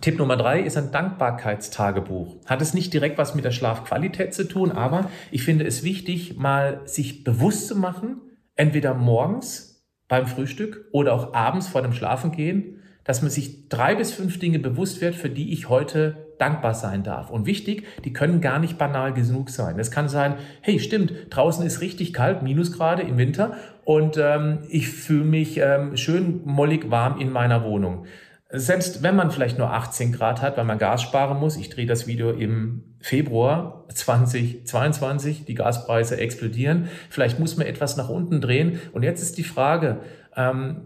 Tipp 0.00 0.18
Nummer 0.18 0.36
drei 0.36 0.60
ist 0.60 0.76
ein 0.76 0.90
Dankbarkeitstagebuch. 0.90 2.36
Hat 2.46 2.62
es 2.62 2.72
nicht 2.72 2.92
direkt 2.94 3.18
was 3.18 3.34
mit 3.34 3.44
der 3.44 3.50
Schlafqualität 3.50 4.32
zu 4.32 4.48
tun, 4.48 4.72
aber 4.72 5.10
ich 5.30 5.44
finde 5.44 5.66
es 5.66 5.82
wichtig, 5.82 6.38
mal 6.38 6.80
sich 6.86 7.24
bewusst 7.24 7.68
zu 7.68 7.76
machen, 7.76 8.22
entweder 8.56 8.94
morgens 8.94 9.84
beim 10.08 10.26
Frühstück 10.26 10.86
oder 10.92 11.12
auch 11.12 11.34
abends 11.34 11.68
vor 11.68 11.82
dem 11.82 11.92
Schlafengehen, 11.92 12.81
dass 13.04 13.22
man 13.22 13.30
sich 13.30 13.68
drei 13.68 13.94
bis 13.94 14.12
fünf 14.12 14.38
Dinge 14.38 14.58
bewusst 14.58 15.00
wird, 15.00 15.14
für 15.14 15.30
die 15.30 15.52
ich 15.52 15.68
heute 15.68 16.26
dankbar 16.38 16.74
sein 16.74 17.02
darf. 17.02 17.30
Und 17.30 17.46
wichtig, 17.46 17.84
die 18.04 18.12
können 18.12 18.40
gar 18.40 18.58
nicht 18.58 18.78
banal 18.78 19.12
genug 19.12 19.50
sein. 19.50 19.78
Es 19.78 19.90
kann 19.90 20.08
sein, 20.08 20.34
hey, 20.60 20.78
stimmt, 20.78 21.12
draußen 21.30 21.64
ist 21.64 21.80
richtig 21.80 22.12
kalt, 22.12 22.42
Minusgrade 22.42 23.02
im 23.02 23.16
Winter 23.16 23.56
und 23.84 24.16
ähm, 24.16 24.58
ich 24.68 24.88
fühle 24.88 25.24
mich 25.24 25.58
ähm, 25.58 25.96
schön 25.96 26.40
mollig 26.44 26.90
warm 26.90 27.20
in 27.20 27.30
meiner 27.30 27.64
Wohnung. 27.64 28.06
Selbst 28.54 29.02
wenn 29.02 29.16
man 29.16 29.30
vielleicht 29.30 29.56
nur 29.56 29.72
18 29.72 30.12
Grad 30.12 30.42
hat, 30.42 30.58
weil 30.58 30.64
man 30.64 30.78
Gas 30.78 31.00
sparen 31.00 31.38
muss, 31.38 31.56
ich 31.56 31.70
drehe 31.70 31.86
das 31.86 32.06
Video 32.06 32.30
im 32.30 32.82
Februar 33.00 33.86
2022, 33.88 35.46
die 35.46 35.54
Gaspreise 35.54 36.18
explodieren, 36.18 36.88
vielleicht 37.08 37.38
muss 37.38 37.56
man 37.56 37.66
etwas 37.66 37.96
nach 37.96 38.10
unten 38.10 38.42
drehen. 38.42 38.78
Und 38.92 39.04
jetzt 39.04 39.22
ist 39.22 39.38
die 39.38 39.42
Frage, 39.42 40.00
ähm, 40.36 40.82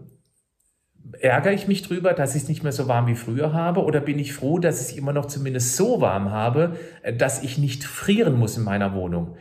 ärgere 1.19 1.53
ich 1.53 1.67
mich 1.67 1.81
drüber, 1.81 2.13
dass 2.13 2.35
ich 2.35 2.43
es 2.43 2.49
nicht 2.49 2.63
mehr 2.63 2.71
so 2.71 2.87
warm 2.87 3.07
wie 3.07 3.15
früher 3.15 3.53
habe 3.53 3.83
oder 3.83 3.99
bin 3.99 4.19
ich 4.19 4.33
froh, 4.33 4.59
dass 4.59 4.81
ich 4.81 4.93
es 4.93 4.97
immer 4.97 5.13
noch 5.13 5.25
zumindest 5.25 5.75
so 5.75 6.01
warm 6.01 6.31
habe, 6.31 6.77
äh, 7.03 7.13
dass 7.13 7.43
ich 7.43 7.57
nicht 7.57 7.83
frieren 7.83 8.37
muss 8.37 8.57
in 8.57 8.63
meiner 8.63 8.93
Wohnung? 8.93 9.37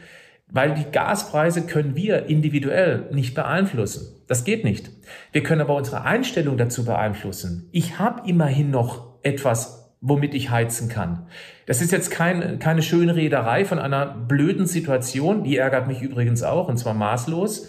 Weil 0.49 0.75
die 0.75 0.91
Gaspreise 0.93 1.67
können 1.67 1.97
wir 1.97 2.27
individuell 2.27 3.09
nicht 3.11 3.35
beeinflussen. 3.35 4.23
Das 4.29 4.45
geht 4.45 4.63
nicht. 4.63 4.91
Wir 5.33 5.43
können 5.43 5.61
aber 5.61 5.75
unsere 5.75 6.03
Einstellung 6.03 6.57
dazu 6.57 6.85
beeinflussen. 6.85 7.69
Ich 7.73 7.99
habe 7.99 8.29
immerhin 8.29 8.71
noch 8.71 9.17
etwas, 9.25 9.93
womit 10.01 10.35
ich 10.35 10.51
heizen 10.51 10.89
kann. 10.89 11.27
Das 11.67 11.83
ist 11.83 11.91
jetzt 11.91 12.13
kein, 12.13 12.61
keine 12.61 12.83
schöne 12.83 13.17
Rederei 13.17 13.65
von 13.65 13.81
einer 13.81 14.07
blöden 14.07 14.67
Situation. 14.67 15.43
Die 15.43 15.57
ärgert 15.57 15.89
mich 15.89 16.01
übrigens 16.01 16.45
auch, 16.45 16.69
und 16.69 16.77
zwar 16.77 16.95
maßlos. 16.95 17.69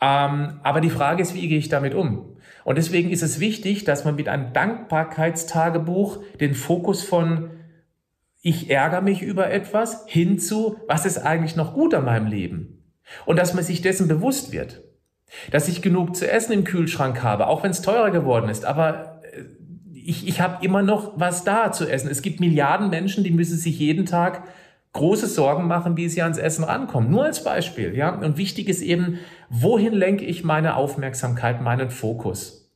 Ähm, 0.00 0.60
aber 0.64 0.80
die 0.80 0.90
Frage 0.90 1.22
ist, 1.22 1.34
wie 1.34 1.46
gehe 1.46 1.58
ich 1.58 1.68
damit 1.68 1.94
um? 1.94 2.35
Und 2.66 2.78
deswegen 2.78 3.12
ist 3.12 3.22
es 3.22 3.38
wichtig, 3.38 3.84
dass 3.84 4.04
man 4.04 4.16
mit 4.16 4.28
einem 4.28 4.52
Dankbarkeitstagebuch 4.52 6.18
den 6.40 6.56
Fokus 6.56 7.04
von 7.04 7.50
ich 8.42 8.70
ärgere 8.70 9.02
mich 9.02 9.22
über 9.22 9.52
etwas 9.52 10.02
hinzu, 10.08 10.76
was 10.88 11.06
ist 11.06 11.18
eigentlich 11.18 11.54
noch 11.54 11.74
gut 11.74 11.94
an 11.94 12.04
meinem 12.04 12.26
Leben? 12.26 12.82
Und 13.24 13.38
dass 13.38 13.54
man 13.54 13.62
sich 13.62 13.82
dessen 13.82 14.08
bewusst 14.08 14.50
wird. 14.50 14.82
Dass 15.52 15.68
ich 15.68 15.80
genug 15.80 16.16
zu 16.16 16.28
essen 16.28 16.54
im 16.54 16.64
Kühlschrank 16.64 17.22
habe, 17.22 17.46
auch 17.46 17.62
wenn 17.62 17.70
es 17.70 17.82
teurer 17.82 18.10
geworden 18.10 18.48
ist, 18.48 18.64
aber 18.64 19.20
äh, 19.32 19.44
ich, 19.92 20.26
ich 20.26 20.40
habe 20.40 20.64
immer 20.64 20.82
noch 20.82 21.12
was 21.20 21.44
da 21.44 21.70
zu 21.70 21.88
essen. 21.88 22.10
Es 22.10 22.20
gibt 22.20 22.40
Milliarden 22.40 22.90
Menschen, 22.90 23.22
die 23.22 23.30
müssen 23.30 23.58
sich 23.58 23.78
jeden 23.78 24.06
Tag 24.06 24.42
große 24.96 25.26
Sorgen 25.26 25.66
machen, 25.66 25.96
wie 25.96 26.08
sie 26.08 26.22
ans 26.22 26.38
Essen 26.38 26.64
rankommen. 26.64 27.10
Nur 27.10 27.24
als 27.24 27.44
Beispiel, 27.44 27.94
ja. 27.94 28.14
Und 28.14 28.36
wichtig 28.36 28.68
ist 28.68 28.82
eben, 28.82 29.18
wohin 29.48 29.92
lenke 29.92 30.24
ich 30.24 30.42
meine 30.42 30.76
Aufmerksamkeit, 30.76 31.62
meinen 31.62 31.90
Fokus? 31.90 32.70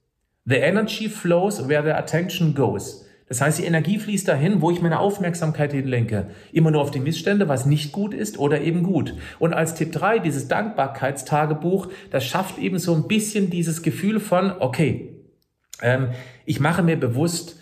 The 0.44 0.56
energy 0.56 1.08
flows 1.08 1.68
where 1.68 1.82
the 1.82 1.90
attention 1.90 2.54
goes. 2.54 3.06
Das 3.28 3.40
heißt, 3.40 3.60
die 3.60 3.64
Energie 3.64 3.98
fließt 3.98 4.26
dahin, 4.26 4.60
wo 4.60 4.72
ich 4.72 4.82
meine 4.82 4.98
Aufmerksamkeit 4.98 5.72
hinlenke. 5.72 6.30
Immer 6.52 6.72
nur 6.72 6.82
auf 6.82 6.90
die 6.90 6.98
Missstände, 6.98 7.48
was 7.48 7.64
nicht 7.64 7.92
gut 7.92 8.12
ist 8.12 8.38
oder 8.38 8.60
eben 8.60 8.82
gut. 8.82 9.14
Und 9.38 9.54
als 9.54 9.74
Tipp 9.74 9.92
3, 9.92 10.18
dieses 10.18 10.48
Dankbarkeitstagebuch, 10.48 11.88
das 12.10 12.24
schafft 12.24 12.58
eben 12.58 12.78
so 12.78 12.92
ein 12.92 13.06
bisschen 13.06 13.48
dieses 13.48 13.82
Gefühl 13.82 14.18
von, 14.18 14.52
okay, 14.58 15.16
ähm, 15.80 16.08
ich 16.44 16.58
mache 16.58 16.82
mir 16.82 16.98
bewusst, 16.98 17.59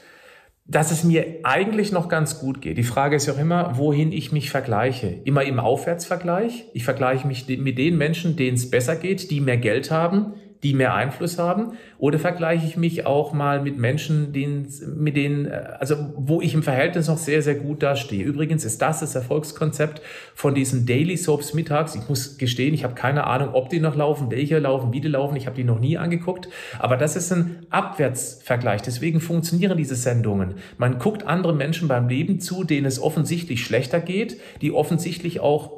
dass 0.68 0.90
es 0.90 1.02
mir 1.02 1.40
eigentlich 1.44 1.92
noch 1.92 2.10
ganz 2.10 2.40
gut 2.40 2.60
geht. 2.60 2.76
Die 2.76 2.82
Frage 2.82 3.16
ist 3.16 3.26
ja 3.26 3.32
auch 3.32 3.38
immer, 3.38 3.78
wohin 3.78 4.12
ich 4.12 4.32
mich 4.32 4.50
vergleiche. 4.50 5.06
Immer 5.24 5.44
im 5.44 5.58
Aufwärtsvergleich. 5.58 6.66
Ich 6.74 6.84
vergleiche 6.84 7.26
mich 7.26 7.48
mit 7.48 7.78
den 7.78 7.96
Menschen, 7.96 8.36
denen 8.36 8.56
es 8.56 8.70
besser 8.70 8.94
geht, 8.94 9.30
die 9.30 9.40
mehr 9.40 9.56
Geld 9.56 9.90
haben, 9.90 10.34
die 10.62 10.74
mehr 10.74 10.94
Einfluss 10.94 11.38
haben? 11.38 11.72
Oder 11.98 12.18
vergleiche 12.18 12.66
ich 12.66 12.76
mich 12.76 13.06
auch 13.06 13.32
mal 13.32 13.62
mit 13.62 13.78
Menschen, 13.78 14.32
denen, 14.32 14.68
mit 14.96 15.16
denen, 15.16 15.46
äh, 15.46 15.76
also 15.78 15.96
wo 16.16 16.40
ich 16.40 16.54
im 16.54 16.62
Verhältnis 16.62 17.08
noch 17.08 17.18
sehr, 17.18 17.42
sehr 17.42 17.54
gut 17.54 17.82
dastehe? 17.82 18.24
Übrigens 18.24 18.64
ist 18.64 18.82
das 18.82 19.00
das 19.00 19.14
Erfolgskonzept 19.14 20.02
von 20.34 20.54
diesen 20.54 20.86
Daily 20.86 21.16
Soaps 21.16 21.54
mittags. 21.54 21.94
Ich 21.94 22.08
muss 22.08 22.38
gestehen, 22.38 22.74
ich 22.74 22.84
habe 22.84 22.94
keine 22.94 23.26
Ahnung, 23.26 23.50
ob 23.52 23.68
die 23.68 23.80
noch 23.80 23.94
laufen, 23.94 24.30
welche 24.30 24.58
laufen, 24.58 24.92
wie 24.92 25.00
die 25.00 25.08
laufen. 25.08 25.36
Ich 25.36 25.46
habe 25.46 25.56
die 25.56 25.64
noch 25.64 25.80
nie 25.80 25.98
angeguckt. 25.98 26.48
Aber 26.78 26.96
das 26.96 27.16
ist 27.16 27.32
ein 27.32 27.66
Abwärtsvergleich. 27.70 28.82
Deswegen 28.82 29.20
funktionieren 29.20 29.76
diese 29.76 29.96
Sendungen. 29.96 30.54
Man 30.76 30.98
guckt 30.98 31.26
anderen 31.26 31.56
Menschen 31.56 31.88
beim 31.88 32.08
Leben 32.08 32.40
zu, 32.40 32.64
denen 32.64 32.86
es 32.86 33.00
offensichtlich 33.00 33.64
schlechter 33.64 34.00
geht, 34.00 34.40
die 34.60 34.72
offensichtlich 34.72 35.40
auch 35.40 35.77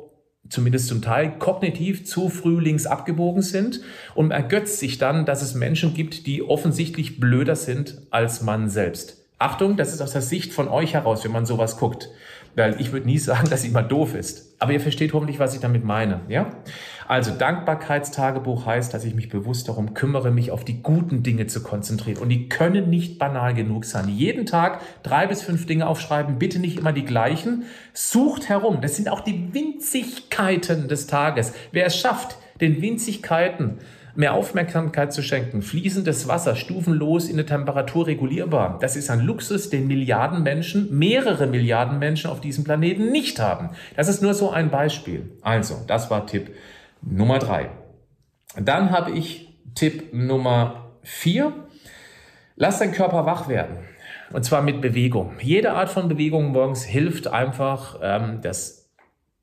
zumindest 0.50 0.88
zum 0.88 1.00
Teil 1.00 1.32
kognitiv 1.38 2.04
zu 2.04 2.28
früh 2.28 2.60
links 2.60 2.86
abgebogen 2.86 3.42
sind 3.42 3.80
und 4.14 4.32
ergötzt 4.32 4.78
sich 4.78 4.98
dann, 4.98 5.24
dass 5.24 5.42
es 5.42 5.54
Menschen 5.54 5.94
gibt, 5.94 6.26
die 6.26 6.42
offensichtlich 6.42 7.18
blöder 7.18 7.56
sind 7.56 8.02
als 8.10 8.42
man 8.42 8.68
selbst. 8.68 9.16
Achtung, 9.38 9.78
das 9.78 9.94
ist 9.94 10.02
aus 10.02 10.12
der 10.12 10.20
Sicht 10.20 10.52
von 10.52 10.68
euch 10.68 10.92
heraus, 10.92 11.24
wenn 11.24 11.32
man 11.32 11.46
sowas 11.46 11.78
guckt. 11.78 12.10
Weil 12.56 12.80
ich 12.80 12.92
würde 12.92 13.06
nie 13.06 13.18
sagen, 13.18 13.48
dass 13.50 13.64
jemand 13.64 13.90
doof 13.90 14.14
ist. 14.14 14.54
Aber 14.58 14.72
ihr 14.72 14.80
versteht 14.80 15.14
hoffentlich, 15.14 15.38
was 15.38 15.54
ich 15.54 15.60
damit 15.60 15.84
meine. 15.84 16.20
Ja? 16.28 16.50
Also 17.10 17.32
Dankbarkeitstagebuch 17.32 18.66
heißt, 18.66 18.94
dass 18.94 19.02
ich 19.02 19.16
mich 19.16 19.28
bewusst 19.28 19.66
darum 19.68 19.94
kümmere, 19.94 20.30
mich 20.30 20.52
auf 20.52 20.64
die 20.64 20.80
guten 20.80 21.24
Dinge 21.24 21.48
zu 21.48 21.60
konzentrieren. 21.60 22.22
Und 22.22 22.28
die 22.28 22.48
können 22.48 22.88
nicht 22.88 23.18
banal 23.18 23.52
genug 23.52 23.84
sein. 23.84 24.08
Jeden 24.08 24.46
Tag 24.46 24.80
drei 25.02 25.26
bis 25.26 25.42
fünf 25.42 25.66
Dinge 25.66 25.88
aufschreiben, 25.88 26.38
bitte 26.38 26.60
nicht 26.60 26.78
immer 26.78 26.92
die 26.92 27.04
gleichen. 27.04 27.64
Sucht 27.94 28.48
herum. 28.48 28.80
Das 28.80 28.94
sind 28.94 29.08
auch 29.08 29.22
die 29.22 29.52
Winzigkeiten 29.52 30.86
des 30.86 31.08
Tages. 31.08 31.52
Wer 31.72 31.86
es 31.86 31.96
schafft, 31.96 32.36
den 32.60 32.80
Winzigkeiten 32.80 33.78
mehr 34.14 34.34
Aufmerksamkeit 34.34 35.12
zu 35.12 35.24
schenken. 35.24 35.62
Fließendes 35.62 36.28
Wasser, 36.28 36.54
stufenlos 36.54 37.28
in 37.28 37.38
der 37.38 37.46
Temperatur 37.46 38.06
regulierbar. 38.06 38.78
Das 38.80 38.94
ist 38.94 39.10
ein 39.10 39.18
Luxus, 39.18 39.68
den 39.68 39.88
Milliarden 39.88 40.44
Menschen, 40.44 40.96
mehrere 40.96 41.48
Milliarden 41.48 41.98
Menschen 41.98 42.30
auf 42.30 42.40
diesem 42.40 42.62
Planeten 42.62 43.10
nicht 43.10 43.40
haben. 43.40 43.70
Das 43.96 44.06
ist 44.06 44.22
nur 44.22 44.34
so 44.34 44.50
ein 44.50 44.70
Beispiel. 44.70 45.28
Also, 45.42 45.82
das 45.88 46.08
war 46.08 46.28
Tipp 46.28 46.52
Nummer 47.02 47.38
drei. 47.38 47.70
Dann 48.56 48.90
habe 48.90 49.12
ich 49.12 49.58
Tipp 49.74 50.12
Nummer 50.12 50.96
vier. 51.02 51.52
Lass 52.56 52.78
dein 52.78 52.92
Körper 52.92 53.24
wach 53.26 53.48
werden. 53.48 53.78
Und 54.32 54.44
zwar 54.44 54.62
mit 54.62 54.80
Bewegung. 54.80 55.32
Jede 55.40 55.72
Art 55.72 55.88
von 55.88 56.08
Bewegung 56.08 56.52
morgens 56.52 56.84
hilft 56.84 57.26
einfach, 57.26 57.98
ähm, 58.02 58.40
das 58.42 58.80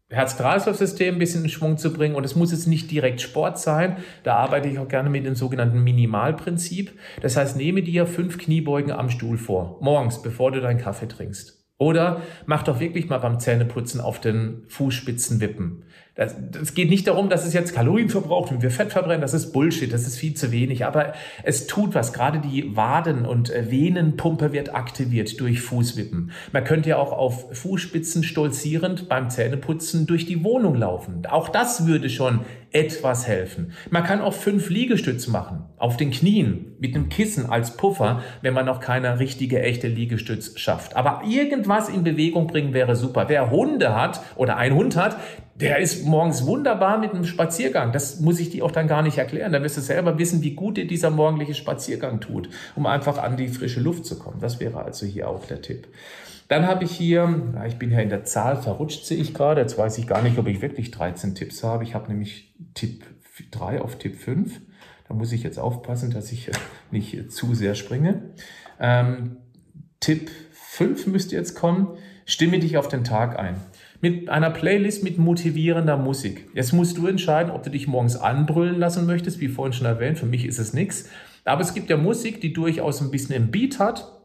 Herz-Kreislauf-System 0.10 1.16
ein 1.16 1.20
bisschen 1.20 1.44
in 1.44 1.50
Schwung 1.50 1.78
zu 1.78 1.92
bringen. 1.92 2.16
Und 2.16 2.24
es 2.24 2.36
muss 2.36 2.52
jetzt 2.52 2.68
nicht 2.68 2.90
direkt 2.90 3.20
Sport 3.20 3.60
sein. 3.60 3.98
Da 4.24 4.36
arbeite 4.36 4.70
ich 4.70 4.80
auch 4.80 4.88
gerne 4.88 5.10
mit 5.10 5.26
dem 5.26 5.36
sogenannten 5.36 5.84
Minimalprinzip. 5.84 6.98
Das 7.22 7.36
heißt, 7.36 7.58
nehme 7.58 7.82
dir 7.82 8.06
fünf 8.08 8.38
Kniebeugen 8.38 8.92
am 8.92 9.10
Stuhl 9.10 9.38
vor. 9.38 9.78
Morgens, 9.82 10.22
bevor 10.22 10.52
du 10.52 10.62
deinen 10.62 10.80
Kaffee 10.80 11.08
trinkst. 11.08 11.66
Oder 11.78 12.22
mach 12.46 12.64
doch 12.64 12.80
wirklich 12.80 13.10
mal 13.10 13.20
beim 13.20 13.40
Zähneputzen 13.40 14.00
auf 14.00 14.22
den 14.22 14.64
Fußspitzen 14.68 15.42
wippen. 15.42 15.84
Es 16.18 16.74
geht 16.74 16.90
nicht 16.90 17.06
darum, 17.06 17.30
dass 17.30 17.46
es 17.46 17.54
jetzt 17.54 17.76
Kalorien 17.76 18.10
verbraucht 18.10 18.52
und 18.52 18.64
wir 18.64 18.72
Fett 18.72 18.92
verbrennen. 18.92 19.22
Das 19.22 19.36
ist 19.36 19.52
Bullshit. 19.54 19.94
Das 19.94 20.08
ist 20.08 20.18
viel 20.18 20.34
zu 20.34 20.52
wenig. 20.52 20.84
Aber 20.84 21.14
es 21.44 21.68
tut 21.68 21.94
was. 21.94 22.12
Gerade 22.12 22.40
die 22.40 22.76
Waden- 22.76 23.26
und 23.26 23.52
äh, 23.52 23.70
Venenpumpe 23.70 24.52
wird 24.52 24.74
aktiviert 24.74 25.40
durch 25.40 25.62
Fußwippen. 25.62 26.32
Man 26.52 26.64
könnte 26.64 26.90
ja 26.90 26.98
auch 26.98 27.12
auf 27.12 27.56
Fußspitzen 27.56 28.24
stolzierend 28.24 29.08
beim 29.08 29.30
Zähneputzen 29.30 30.08
durch 30.08 30.26
die 30.26 30.44
Wohnung 30.44 30.74
laufen. 30.76 31.22
Auch 31.30 31.50
das 31.50 31.86
würde 31.86 32.10
schon 32.10 32.40
etwas 32.72 33.28
helfen. 33.28 33.74
Man 33.90 34.04
kann 34.04 34.22
auch 34.22 34.34
fünf 34.34 34.70
Liegestütz 34.70 35.28
machen. 35.28 35.66
Auf 35.78 35.98
den 35.98 36.12
Knien. 36.12 36.76
Mit 36.80 36.96
einem 36.96 37.10
Kissen 37.10 37.50
als 37.50 37.78
Puffer, 37.78 38.24
wenn 38.42 38.54
man 38.54 38.66
noch 38.66 38.80
keine 38.80 39.20
richtige, 39.20 39.62
echte 39.62 39.88
Liegestütz 39.88 40.60
schafft. 40.60 40.96
Aber 40.96 41.24
irgendwas 41.28 41.90
in 41.90 42.04
Bewegung 42.04 42.48
bringen 42.48 42.74
wäre 42.74 42.96
super. 42.96 43.26
Wer 43.30 43.52
Hunde 43.52 43.96
hat 43.96 44.22
oder 44.36 44.58
ein 44.58 44.74
Hund 44.76 44.96
hat, 44.96 45.18
der 45.56 45.80
ist 45.80 46.06
morgens 46.06 46.46
wunderbar 46.46 47.00
mit 47.00 47.14
einem 47.14 47.26
Spaziergang. 47.26 47.92
Das 47.92 48.20
muss 48.20 48.40
ich 48.40 48.52
dir 48.52 48.64
auch 48.64 48.72
dann 48.72 48.88
gar 48.88 49.02
nicht 49.02 49.18
erklären. 49.18 49.52
Da 49.52 49.64
wirst 49.64 49.78
du 49.78 49.82
selber 49.82 50.20
wissen, 50.20 50.44
wie 50.44 50.54
gut 50.54 50.78
dir 50.78 50.86
dieser 50.86 51.10
morgendliche 51.10 51.56
Spaziergang 51.56 52.20
tut, 52.20 52.50
um 52.76 52.86
einfach 52.86 53.18
an 53.18 53.38
die 53.38 53.48
frische 53.48 53.80
Luft 53.80 54.06
zu 54.06 54.20
kommen. 54.20 54.40
Das 54.40 54.60
wäre 54.60 54.84
also 54.84 55.06
hier 55.06 55.28
auch 55.30 55.46
der 55.46 55.62
Tipp. 55.62 55.88
Dann 56.48 56.66
habe 56.66 56.86
ich 56.86 56.92
hier, 56.92 57.54
ich 57.68 57.78
bin 57.78 57.92
ja 57.92 58.00
in 58.00 58.10
der 58.10 58.24
Zahl 58.24 58.56
verrutscht, 58.62 59.06
sehe 59.06 59.18
ich 59.18 59.34
gerade. 59.34 59.62
Jetzt 59.62 59.78
weiß 59.78 59.98
ich 59.98 60.08
gar 60.08 60.22
nicht, 60.22 60.38
ob 60.38 60.48
ich 60.48 60.62
wirklich 60.62 60.92
13 60.92 61.36
Tipps 61.36 61.64
habe. 61.64 61.84
Ich 61.84 61.94
habe 61.94 62.08
nämlich 62.08 62.56
Tipp 62.74 63.04
3 63.52 63.82
auf 63.82 63.98
Tipp 63.98 64.16
5. 64.16 64.62
Da 65.08 65.14
muss 65.14 65.32
ich 65.32 65.44
jetzt 65.44 65.60
aufpassen, 65.60 66.12
dass 66.12 66.32
ich 66.32 66.50
nicht 66.92 67.32
zu 67.32 67.54
sehr 67.54 67.76
springe. 67.76 68.34
Ähm, 68.80 69.38
Tipp 70.00 70.32
5 70.52 71.08
müsste 71.08 71.36
jetzt 71.36 71.56
kommen. 71.56 71.98
Stimme 72.26 72.60
dich 72.60 72.78
auf 72.78 72.88
den 72.88 73.04
Tag 73.04 73.38
ein 73.38 73.56
mit 74.02 74.30
einer 74.30 74.50
Playlist 74.50 75.04
mit 75.04 75.18
motivierender 75.18 75.98
Musik. 75.98 76.50
Jetzt 76.54 76.74
musst 76.74 76.98
du 76.98 77.08
entscheiden, 77.08 77.52
ob 77.52 77.64
du 77.64 77.70
dich 77.70 77.88
morgens 77.88 78.16
anbrüllen 78.16 78.80
lassen 78.80 79.06
möchtest, 79.06 79.40
wie 79.40 79.48
vorhin 79.48 79.74
schon 79.74 79.88
erwähnt. 79.88 80.20
Für 80.20 80.26
mich 80.26 80.46
ist 80.46 80.60
es 80.60 80.74
nichts. 80.74 81.10
Aber 81.46 81.62
es 81.62 81.74
gibt 81.74 81.90
ja 81.90 81.98
Musik, 81.98 82.42
die 82.42 82.54
durchaus 82.54 83.02
ein 83.02 83.10
bisschen 83.12 83.36
im 83.36 83.52
Beat 83.52 83.80
hat, 83.80 84.17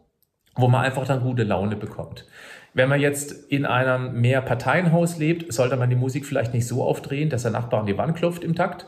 wo 0.54 0.68
man 0.68 0.84
einfach 0.84 1.06
dann 1.06 1.20
gute 1.20 1.44
Laune 1.44 1.76
bekommt. 1.76 2.26
Wenn 2.74 2.88
man 2.88 3.00
jetzt 3.00 3.32
in 3.50 3.66
einem 3.66 4.20
Mehrparteienhaus 4.20 5.18
lebt, 5.18 5.52
sollte 5.52 5.76
man 5.76 5.90
die 5.90 5.96
Musik 5.96 6.24
vielleicht 6.24 6.54
nicht 6.54 6.66
so 6.66 6.82
aufdrehen, 6.82 7.28
dass 7.28 7.42
der 7.42 7.50
Nachbar 7.50 7.80
an 7.80 7.86
die 7.86 7.98
Wand 7.98 8.16
klopft 8.16 8.44
im 8.44 8.54
Takt. 8.54 8.86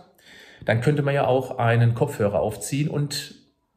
Dann 0.64 0.80
könnte 0.80 1.02
man 1.02 1.14
ja 1.14 1.26
auch 1.26 1.58
einen 1.58 1.94
Kopfhörer 1.94 2.40
aufziehen 2.40 2.88
und 2.88 3.34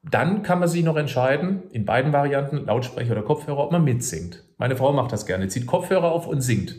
dann 0.09 0.43
kann 0.43 0.59
man 0.59 0.69
sich 0.69 0.83
noch 0.83 0.95
entscheiden, 0.95 1.63
in 1.71 1.83
beiden 1.83 2.13
Varianten, 2.13 2.65
Lautsprecher 2.65 3.11
oder 3.11 3.23
Kopfhörer, 3.23 3.59
ob 3.59 3.71
man 3.73 3.83
mitsingt. 3.83 4.43
Meine 4.57 4.77
Frau 4.77 4.93
macht 4.93 5.11
das 5.11 5.25
gerne, 5.25 5.49
zieht 5.49 5.67
Kopfhörer 5.67 6.11
auf 6.11 6.27
und 6.27 6.41
singt. 6.41 6.75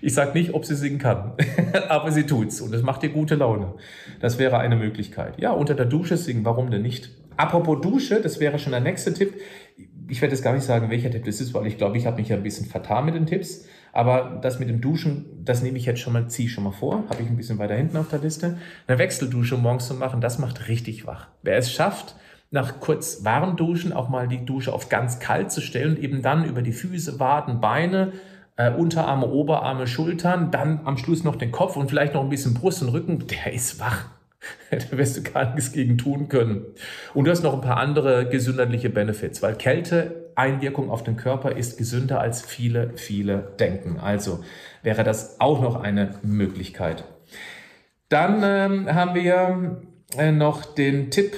Ich 0.02 0.14
sage 0.14 0.32
nicht, 0.32 0.54
ob 0.54 0.64
sie 0.64 0.76
singen 0.76 0.98
kann, 0.98 1.34
aber 1.90 2.10
sie 2.10 2.24
tut's 2.24 2.62
und 2.62 2.72
es 2.72 2.82
macht 2.82 3.02
ihr 3.02 3.10
gute 3.10 3.34
Laune. 3.34 3.74
Das 4.20 4.38
wäre 4.38 4.56
eine 4.56 4.74
Möglichkeit. 4.74 5.38
Ja, 5.38 5.50
unter 5.52 5.74
der 5.74 5.84
Dusche 5.84 6.16
singen, 6.16 6.42
warum 6.46 6.70
denn 6.70 6.80
nicht? 6.80 7.10
Apropos 7.36 7.80
Dusche, 7.80 8.20
das 8.20 8.40
wäre 8.40 8.58
schon 8.58 8.72
der 8.72 8.80
nächste 8.80 9.14
Tipp. 9.14 9.34
Ich 10.08 10.20
werde 10.20 10.34
jetzt 10.34 10.42
gar 10.42 10.52
nicht 10.52 10.64
sagen, 10.64 10.90
welcher 10.90 11.10
Tipp 11.10 11.24
das 11.24 11.40
ist, 11.40 11.54
weil 11.54 11.66
ich 11.66 11.78
glaube, 11.78 11.96
ich 11.96 12.06
habe 12.06 12.16
mich 12.16 12.28
ja 12.28 12.36
ein 12.36 12.42
bisschen 12.42 12.66
vertan 12.66 13.04
mit 13.04 13.14
den 13.14 13.26
Tipps. 13.26 13.66
Aber 13.92 14.38
das 14.42 14.58
mit 14.58 14.68
dem 14.68 14.80
Duschen, 14.80 15.26
das 15.44 15.62
nehme 15.62 15.78
ich 15.78 15.86
jetzt 15.86 16.00
schon 16.00 16.12
mal, 16.12 16.28
ziehe 16.28 16.46
ich 16.46 16.52
schon 16.52 16.64
mal 16.64 16.72
vor, 16.72 17.04
habe 17.08 17.22
ich 17.22 17.28
ein 17.28 17.36
bisschen 17.36 17.58
weiter 17.58 17.74
hinten 17.74 17.96
auf 17.96 18.08
der 18.08 18.20
Liste. 18.20 18.58
Eine 18.86 18.98
Wechseldusche 18.98 19.56
morgens 19.56 19.88
zu 19.88 19.94
machen, 19.94 20.20
das 20.20 20.38
macht 20.38 20.68
richtig 20.68 21.06
wach. 21.06 21.28
Wer 21.42 21.56
es 21.56 21.72
schafft, 21.72 22.14
nach 22.50 22.80
kurz 22.80 23.24
warm 23.24 23.56
duschen 23.56 23.92
auch 23.92 24.08
mal 24.08 24.28
die 24.28 24.44
Dusche 24.44 24.72
auf 24.72 24.88
ganz 24.88 25.18
kalt 25.20 25.50
zu 25.50 25.60
stellen, 25.60 26.00
eben 26.00 26.22
dann 26.22 26.44
über 26.44 26.62
die 26.62 26.72
Füße, 26.72 27.18
Waden, 27.20 27.60
Beine, 27.60 28.12
äh, 28.56 28.72
Unterarme, 28.72 29.28
Oberarme, 29.28 29.86
Schultern, 29.86 30.50
dann 30.50 30.80
am 30.84 30.96
Schluss 30.96 31.24
noch 31.24 31.36
den 31.36 31.52
Kopf 31.52 31.76
und 31.76 31.88
vielleicht 31.88 32.14
noch 32.14 32.22
ein 32.22 32.28
bisschen 32.28 32.54
Brust 32.54 32.82
und 32.82 32.90
Rücken, 32.90 33.26
der 33.26 33.52
ist 33.52 33.80
wach. 33.80 34.06
da 34.70 34.96
wirst 34.96 35.16
du 35.16 35.22
gar 35.22 35.54
nichts 35.54 35.72
gegen 35.72 35.98
tun 35.98 36.28
können. 36.28 36.66
Und 37.14 37.24
du 37.24 37.30
hast 37.30 37.42
noch 37.42 37.54
ein 37.54 37.60
paar 37.60 37.76
andere 37.76 38.28
gesundheitliche 38.28 38.90
Benefits, 38.90 39.42
weil 39.42 39.54
Kälteeinwirkung 39.54 40.90
auf 40.90 41.04
den 41.04 41.16
Körper 41.16 41.56
ist 41.56 41.78
gesünder 41.78 42.20
als 42.20 42.42
viele, 42.42 42.92
viele 42.96 43.54
denken. 43.58 43.98
Also 43.98 44.44
wäre 44.82 45.04
das 45.04 45.40
auch 45.40 45.60
noch 45.60 45.76
eine 45.82 46.14
Möglichkeit. 46.22 47.04
Dann 48.08 48.42
ähm, 48.42 48.94
haben 48.94 49.14
wir 49.14 49.82
äh, 50.16 50.32
noch 50.32 50.64
den 50.74 51.10
Tipp, 51.10 51.34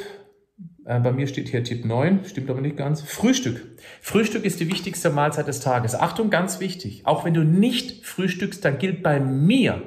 äh, 0.85 1.01
bei 1.01 1.13
mir 1.13 1.27
steht 1.27 1.49
hier 1.49 1.65
Tipp 1.65 1.85
9, 1.85 2.25
stimmt 2.25 2.51
aber 2.51 2.61
nicht 2.61 2.77
ganz. 2.77 3.03
Frühstück. 3.03 3.79
Frühstück 4.01 4.45
ist 4.45 4.61
die 4.61 4.71
wichtigste 4.71 5.11
Mahlzeit 5.11 5.49
des 5.49 5.61
Tages. 5.61 5.95
Achtung, 5.95 6.31
ganz 6.31 6.61
wichtig. 6.61 7.03
Auch 7.05 7.25
wenn 7.25 7.35
du 7.35 7.45
nicht 7.45 8.07
frühstückst, 8.07 8.65
dann 8.65 8.79
gilt 8.79 9.03
bei 9.03 9.21
mir 9.21 9.83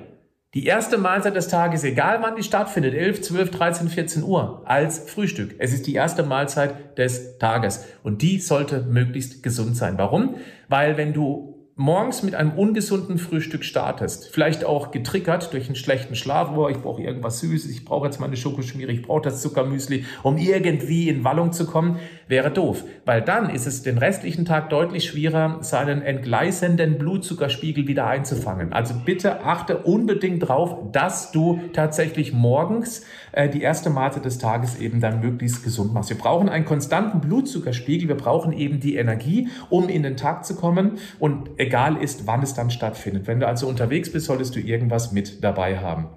die 0.56 0.66
erste 0.66 0.98
Mahlzeit 0.98 1.36
des 1.36 1.50
Tages, 1.50 1.84
egal 1.84 2.22
wann 2.22 2.38
die 2.38 2.44
stattfindet, 2.44 2.94
11, 2.94 3.22
12, 3.24 3.52
13, 3.52 3.90
14 3.90 4.24
Uhr, 4.24 4.62
als 4.64 5.00
Frühstück. 5.00 5.56
Es 5.60 5.74
ist 5.74 5.86
die 5.86 5.94
erste 5.94 6.24
Mahlzeit 6.24 6.98
des 6.98 7.38
Tages 7.40 7.86
und 8.04 8.22
die 8.22 8.40
sollte 8.40 8.82
möglichst 8.82 9.44
gesund 9.44 9.76
sein. 9.76 9.98
Warum? 9.98 10.36
Weil 10.70 10.96
wenn 10.96 11.12
du 11.12 11.55
morgens 11.78 12.24
mit 12.24 12.36
einem 12.36 12.52
ungesunden 12.52 13.18
Frühstück 13.18 13.66
startest, 13.66 14.30
vielleicht 14.32 14.64
auch 14.64 14.92
getriggert 14.92 15.52
durch 15.52 15.66
einen 15.66 15.76
schlechten 15.76 16.16
Schlaf, 16.16 16.56
oh, 16.56 16.70
ich 16.70 16.78
brauche 16.78 17.02
irgendwas 17.02 17.42
Süßes, 17.42 17.70
ich 17.70 17.84
brauche 17.84 18.06
jetzt 18.06 18.22
meine 18.22 18.38
Schokoschmiere, 18.38 18.94
ich 18.94 19.02
brauche 19.02 19.24
das 19.24 19.42
Zuckermüsli, 19.42 20.06
um 20.24 20.38
irgendwie 20.38 21.10
in 21.10 21.26
Wallung 21.26 21.52
zu 21.52 21.66
kommen, 21.66 22.00
wäre 22.30 22.50
doof. 22.50 22.86
Weil 23.04 23.22
dann 23.22 23.50
ist 23.50 23.68
es 23.68 23.84
den 23.84 23.98
restlichen 23.98 24.46
Tag 24.46 24.70
deutlich 24.70 25.04
schwerer, 25.04 25.58
seinen 25.64 26.02
entgleisenden 26.02 26.98
Blutzuckerspiegel 26.98 27.88
wieder 27.88 28.08
einzufangen. 28.08 28.72
Also 28.72 28.94
bitte 29.04 29.44
achte 29.44 29.80
unbedingt 29.80 30.48
drauf, 30.48 30.78
dass 30.94 31.34
du 31.34 31.60
tatsächlich 31.74 32.32
morgens 32.32 33.04
äh, 33.34 33.50
die 33.50 33.62
erste 33.62 33.90
Mahlzeit 33.90 34.24
des 34.24 34.38
Tages 34.38 34.80
eben 34.80 35.02
dann 35.02 35.20
möglichst 35.20 35.62
gesund 35.66 35.94
machst. 35.94 36.10
Wir 36.10 36.18
brauchen 36.18 36.48
einen 36.48 36.64
konstanten 36.64 37.20
Blutzuckerspiegel, 37.20 38.08
wir 38.08 38.16
brauchen 38.16 38.54
eben 38.54 38.80
die 38.80 38.96
Energie, 38.96 39.50
um 39.70 39.90
in 39.90 40.04
den 40.04 40.16
Tag 40.16 40.46
zu 40.46 40.56
kommen 40.56 41.00
und 41.20 41.50
egal 41.66 41.98
ist, 41.98 42.28
wann 42.28 42.44
es 42.44 42.54
dann 42.54 42.70
stattfindet. 42.70 43.28
Wenn 43.28 43.40
du 43.40 43.48
also 43.48 43.68
unterwegs 43.68 44.12
bist, 44.12 44.26
solltest 44.26 44.56
du 44.56 44.60
irgendwas 44.60 45.12
mit 45.12 45.44
dabei 45.44 45.80
haben. 45.80 46.10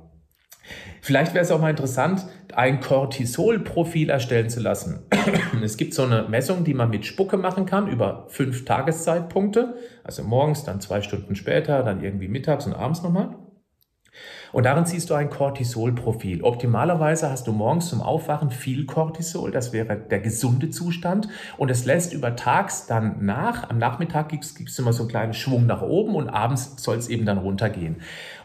Vielleicht 1.00 1.32
wäre 1.34 1.44
es 1.44 1.50
auch 1.50 1.60
mal 1.60 1.70
interessant, 1.70 2.26
ein 2.54 2.80
Cortisol-Profil 2.80 4.10
erstellen 4.10 4.50
zu 4.50 4.60
lassen. 4.60 5.06
es 5.62 5.76
gibt 5.76 5.94
so 5.94 6.02
eine 6.02 6.28
Messung, 6.28 6.64
die 6.64 6.74
man 6.74 6.90
mit 6.90 7.06
Spucke 7.06 7.36
machen 7.36 7.66
kann 7.66 7.88
über 7.88 8.26
fünf 8.28 8.64
Tageszeitpunkte. 8.64 9.76
Also 10.04 10.22
morgens, 10.22 10.64
dann 10.64 10.80
zwei 10.80 11.00
Stunden 11.00 11.34
später, 11.36 11.82
dann 11.82 12.02
irgendwie 12.02 12.28
mittags 12.28 12.66
und 12.66 12.74
abends 12.74 13.02
nochmal. 13.02 13.36
Und 14.52 14.64
darin 14.64 14.86
siehst 14.86 15.10
du 15.10 15.14
ein 15.14 15.30
Cortisol-Profil. 15.30 16.42
Optimalerweise 16.42 17.30
hast 17.30 17.46
du 17.46 17.52
morgens 17.52 17.88
zum 17.88 18.00
Aufwachen 18.00 18.50
viel 18.50 18.86
Cortisol, 18.86 19.50
das 19.50 19.72
wäre 19.72 19.96
der 19.96 20.20
gesunde 20.20 20.70
Zustand. 20.70 21.28
Und 21.56 21.70
es 21.70 21.84
lässt 21.84 22.12
über 22.12 22.36
tags 22.36 22.86
dann 22.86 23.24
nach. 23.24 23.68
Am 23.68 23.78
Nachmittag 23.78 24.28
gibt 24.28 24.44
es 24.44 24.78
immer 24.78 24.92
so 24.92 25.02
einen 25.02 25.10
kleinen 25.10 25.34
Schwung 25.34 25.66
nach 25.66 25.82
oben 25.82 26.14
und 26.14 26.28
abends 26.28 26.74
soll 26.76 26.96
es 26.96 27.08
eben 27.08 27.26
dann 27.26 27.38
runtergehen. 27.38 27.96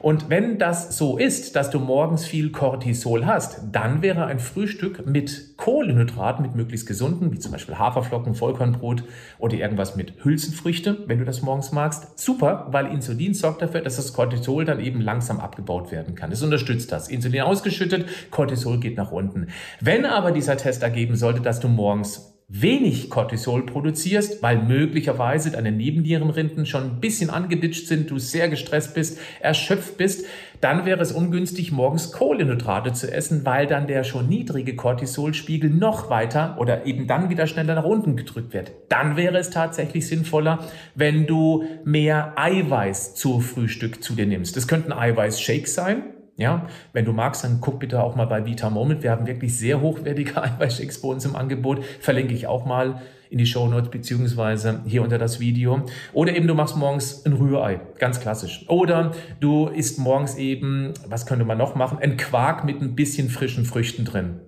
Und 0.03 0.29
wenn 0.29 0.59
das 0.59 0.97
so 0.97 1.17
ist, 1.17 1.55
dass 1.55 1.69
du 1.69 1.79
morgens 1.79 2.25
viel 2.25 2.51
Cortisol 2.51 3.25
hast, 3.25 3.61
dann 3.71 4.01
wäre 4.01 4.25
ein 4.25 4.37
Frühstück 4.37 5.07
mit 5.07 5.55
Kohlenhydraten, 5.55 6.43
mit 6.45 6.55
möglichst 6.55 6.87
gesunden, 6.87 7.31
wie 7.31 7.39
zum 7.39 7.53
Beispiel 7.53 7.79
Haferflocken, 7.79 8.35
Vollkornbrot 8.35 9.05
oder 9.39 9.55
irgendwas 9.55 9.95
mit 9.95 10.25
Hülsenfrüchte, 10.25 11.05
wenn 11.07 11.19
du 11.19 11.25
das 11.25 11.41
morgens 11.41 11.71
magst, 11.71 12.19
super, 12.19 12.67
weil 12.71 12.87
Insulin 12.87 13.33
sorgt 13.33 13.61
dafür, 13.61 13.79
dass 13.79 13.95
das 13.95 14.11
Cortisol 14.11 14.65
dann 14.65 14.81
eben 14.81 14.99
langsam 14.99 15.39
abgebaut 15.39 15.89
werden 15.93 16.15
kann. 16.15 16.33
Es 16.33 16.43
unterstützt 16.43 16.91
das. 16.91 17.07
Insulin 17.07 17.43
ausgeschüttet, 17.43 18.05
Cortisol 18.29 18.81
geht 18.81 18.97
nach 18.97 19.13
unten. 19.13 19.47
Wenn 19.79 20.05
aber 20.05 20.33
dieser 20.33 20.57
Test 20.57 20.83
ergeben 20.83 21.15
sollte, 21.15 21.39
dass 21.39 21.61
du 21.61 21.69
morgens 21.69 22.32
wenig 22.55 23.09
Cortisol 23.09 23.65
produzierst, 23.65 24.43
weil 24.43 24.61
möglicherweise 24.61 25.49
deine 25.49 25.71
Nebennierenrinden 25.71 26.67
schon 26.67 26.83
ein 26.83 26.99
bisschen 26.99 27.31
angeditscht 27.31 27.87
sind, 27.87 28.11
du 28.11 28.19
sehr 28.19 28.47
gestresst 28.47 28.93
bist, 28.93 29.17
erschöpft 29.39 29.97
bist, 29.97 30.25
dann 30.61 30.85
wäre 30.85 31.01
es 31.01 31.11
ungünstig, 31.11 31.71
morgens 31.71 32.11
Kohlenhydrate 32.11 32.93
zu 32.93 33.11
essen, 33.11 33.43
weil 33.43 33.65
dann 33.65 33.87
der 33.87 34.03
schon 34.03 34.29
niedrige 34.29 34.75
Cortisolspiegel 34.75 35.71
noch 35.71 36.11
weiter 36.11 36.55
oder 36.59 36.85
eben 36.85 37.07
dann 37.07 37.31
wieder 37.31 37.47
schneller 37.47 37.73
nach 37.73 37.85
unten 37.85 38.15
gedrückt 38.15 38.53
wird. 38.53 38.71
Dann 38.87 39.17
wäre 39.17 39.39
es 39.39 39.49
tatsächlich 39.49 40.07
sinnvoller, 40.07 40.59
wenn 40.93 41.25
du 41.25 41.63
mehr 41.83 42.33
Eiweiß 42.35 43.15
zu 43.15 43.39
Frühstück 43.39 44.03
zu 44.03 44.13
dir 44.13 44.27
nimmst. 44.27 44.55
Das 44.55 44.67
könnten 44.67 44.93
Eiweißshakes 44.93 45.73
sein, 45.73 46.03
ja, 46.35 46.67
wenn 46.93 47.05
du 47.05 47.13
magst, 47.13 47.43
dann 47.43 47.59
guck 47.61 47.79
bitte 47.79 48.01
auch 48.01 48.15
mal 48.15 48.25
bei 48.25 48.45
Vita 48.45 48.69
Moment. 48.69 49.03
Wir 49.03 49.11
haben 49.11 49.27
wirklich 49.27 49.57
sehr 49.57 49.81
hochwertige 49.81 50.41
Eiweißshakes 50.41 51.01
bei 51.01 51.07
uns 51.07 51.25
im 51.25 51.35
Angebot. 51.35 51.83
Verlinke 51.99 52.33
ich 52.33 52.47
auch 52.47 52.65
mal 52.65 53.01
in 53.29 53.39
die 53.39 53.47
Show 53.47 53.67
Notes 53.67 53.89
beziehungsweise 53.89 54.81
hier 54.85 55.01
unter 55.01 55.17
das 55.17 55.39
Video. 55.39 55.85
Oder 56.13 56.35
eben 56.35 56.47
du 56.47 56.53
machst 56.53 56.77
morgens 56.77 57.25
ein 57.25 57.33
Rührei, 57.33 57.81
ganz 57.97 58.19
klassisch. 58.19 58.65
Oder 58.67 59.11
du 59.39 59.67
isst 59.67 59.97
morgens 59.97 60.35
eben, 60.35 60.93
was 61.07 61.25
könnte 61.25 61.43
man 61.43 61.57
noch 61.57 61.73
machen? 61.73 61.97
Ein 61.99 62.17
Quark 62.17 62.63
mit 62.63 62.79
ein 62.79 62.95
bisschen 62.95 63.29
frischen 63.29 63.65
Früchten 63.65 64.05
drin. 64.05 64.39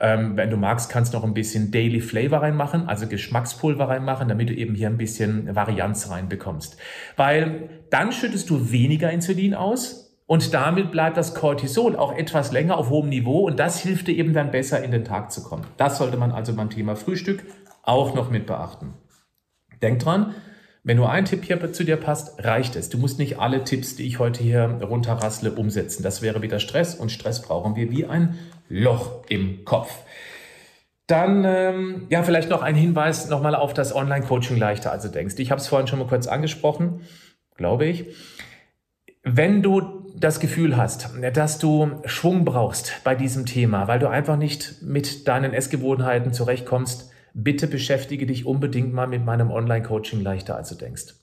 Ähm, 0.00 0.36
wenn 0.36 0.50
du 0.50 0.56
magst, 0.56 0.90
kannst 0.90 1.14
du 1.14 1.18
noch 1.18 1.24
ein 1.24 1.32
bisschen 1.32 1.70
Daily 1.70 2.00
Flavor 2.00 2.42
reinmachen, 2.42 2.88
also 2.88 3.06
Geschmackspulver 3.06 3.88
reinmachen, 3.88 4.28
damit 4.28 4.48
du 4.48 4.54
eben 4.54 4.74
hier 4.74 4.88
ein 4.88 4.98
bisschen 4.98 5.54
Varianz 5.54 6.10
reinbekommst. 6.10 6.76
Weil 7.16 7.68
dann 7.90 8.10
schüttest 8.10 8.50
du 8.50 8.72
weniger 8.72 9.12
Insulin 9.12 9.54
aus, 9.54 10.03
und 10.26 10.54
damit 10.54 10.90
bleibt 10.90 11.16
das 11.16 11.34
Cortisol 11.34 11.96
auch 11.96 12.16
etwas 12.16 12.50
länger 12.50 12.78
auf 12.78 12.88
hohem 12.90 13.10
Niveau 13.10 13.46
und 13.46 13.58
das 13.58 13.80
hilft 13.80 14.08
dir 14.08 14.16
eben 14.16 14.32
dann 14.32 14.50
besser 14.50 14.82
in 14.82 14.90
den 14.90 15.04
Tag 15.04 15.30
zu 15.30 15.42
kommen. 15.42 15.66
Das 15.76 15.98
sollte 15.98 16.16
man 16.16 16.32
also 16.32 16.54
beim 16.54 16.70
Thema 16.70 16.96
Frühstück 16.96 17.44
auch 17.82 18.14
noch 18.14 18.30
mit 18.30 18.46
beachten. 18.46 18.94
Denk 19.82 19.98
dran, 20.00 20.34
wenn 20.82 20.96
nur 20.96 21.10
ein 21.10 21.24
Tipp 21.24 21.44
hier 21.44 21.72
zu 21.72 21.84
dir 21.84 21.96
passt, 21.96 22.44
reicht 22.44 22.76
es. 22.76 22.88
Du 22.90 22.98
musst 22.98 23.18
nicht 23.18 23.38
alle 23.38 23.64
Tipps, 23.64 23.96
die 23.96 24.06
ich 24.06 24.18
heute 24.18 24.42
hier 24.42 24.64
runterrassle, 24.82 25.52
umsetzen. 25.52 26.02
Das 26.02 26.22
wäre 26.22 26.42
wieder 26.42 26.58
Stress 26.58 26.94
und 26.94 27.10
Stress 27.10 27.42
brauchen 27.42 27.74
wir 27.74 27.90
wie 27.90 28.06
ein 28.06 28.38
Loch 28.68 29.24
im 29.28 29.64
Kopf. 29.64 29.90
Dann, 31.06 31.44
ähm, 31.46 32.06
ja, 32.08 32.22
vielleicht 32.22 32.48
noch 32.48 32.62
ein 32.62 32.74
Hinweis 32.74 33.28
nochmal 33.28 33.54
auf 33.54 33.74
das 33.74 33.94
Online-Coaching 33.94 34.56
leichter, 34.56 34.90
also 34.90 35.08
denkst. 35.08 35.34
Ich 35.38 35.50
habe 35.50 35.60
es 35.60 35.68
vorhin 35.68 35.86
schon 35.86 35.98
mal 35.98 36.08
kurz 36.08 36.26
angesprochen, 36.26 37.02
glaube 37.56 37.86
ich. 37.86 38.06
Wenn 39.22 39.62
du 39.62 40.03
das 40.16 40.38
Gefühl 40.38 40.76
hast, 40.76 41.10
dass 41.32 41.58
du 41.58 41.90
Schwung 42.04 42.44
brauchst 42.44 43.00
bei 43.02 43.14
diesem 43.14 43.46
Thema, 43.46 43.88
weil 43.88 43.98
du 43.98 44.08
einfach 44.08 44.36
nicht 44.36 44.82
mit 44.82 45.26
deinen 45.26 45.52
Essgewohnheiten 45.52 46.32
zurechtkommst, 46.32 47.10
bitte 47.34 47.66
beschäftige 47.66 48.26
dich 48.26 48.46
unbedingt 48.46 48.92
mal 48.92 49.08
mit 49.08 49.24
meinem 49.24 49.50
Online-Coaching 49.50 50.20
leichter, 50.20 50.56
als 50.56 50.68
du 50.68 50.76
denkst. 50.76 51.14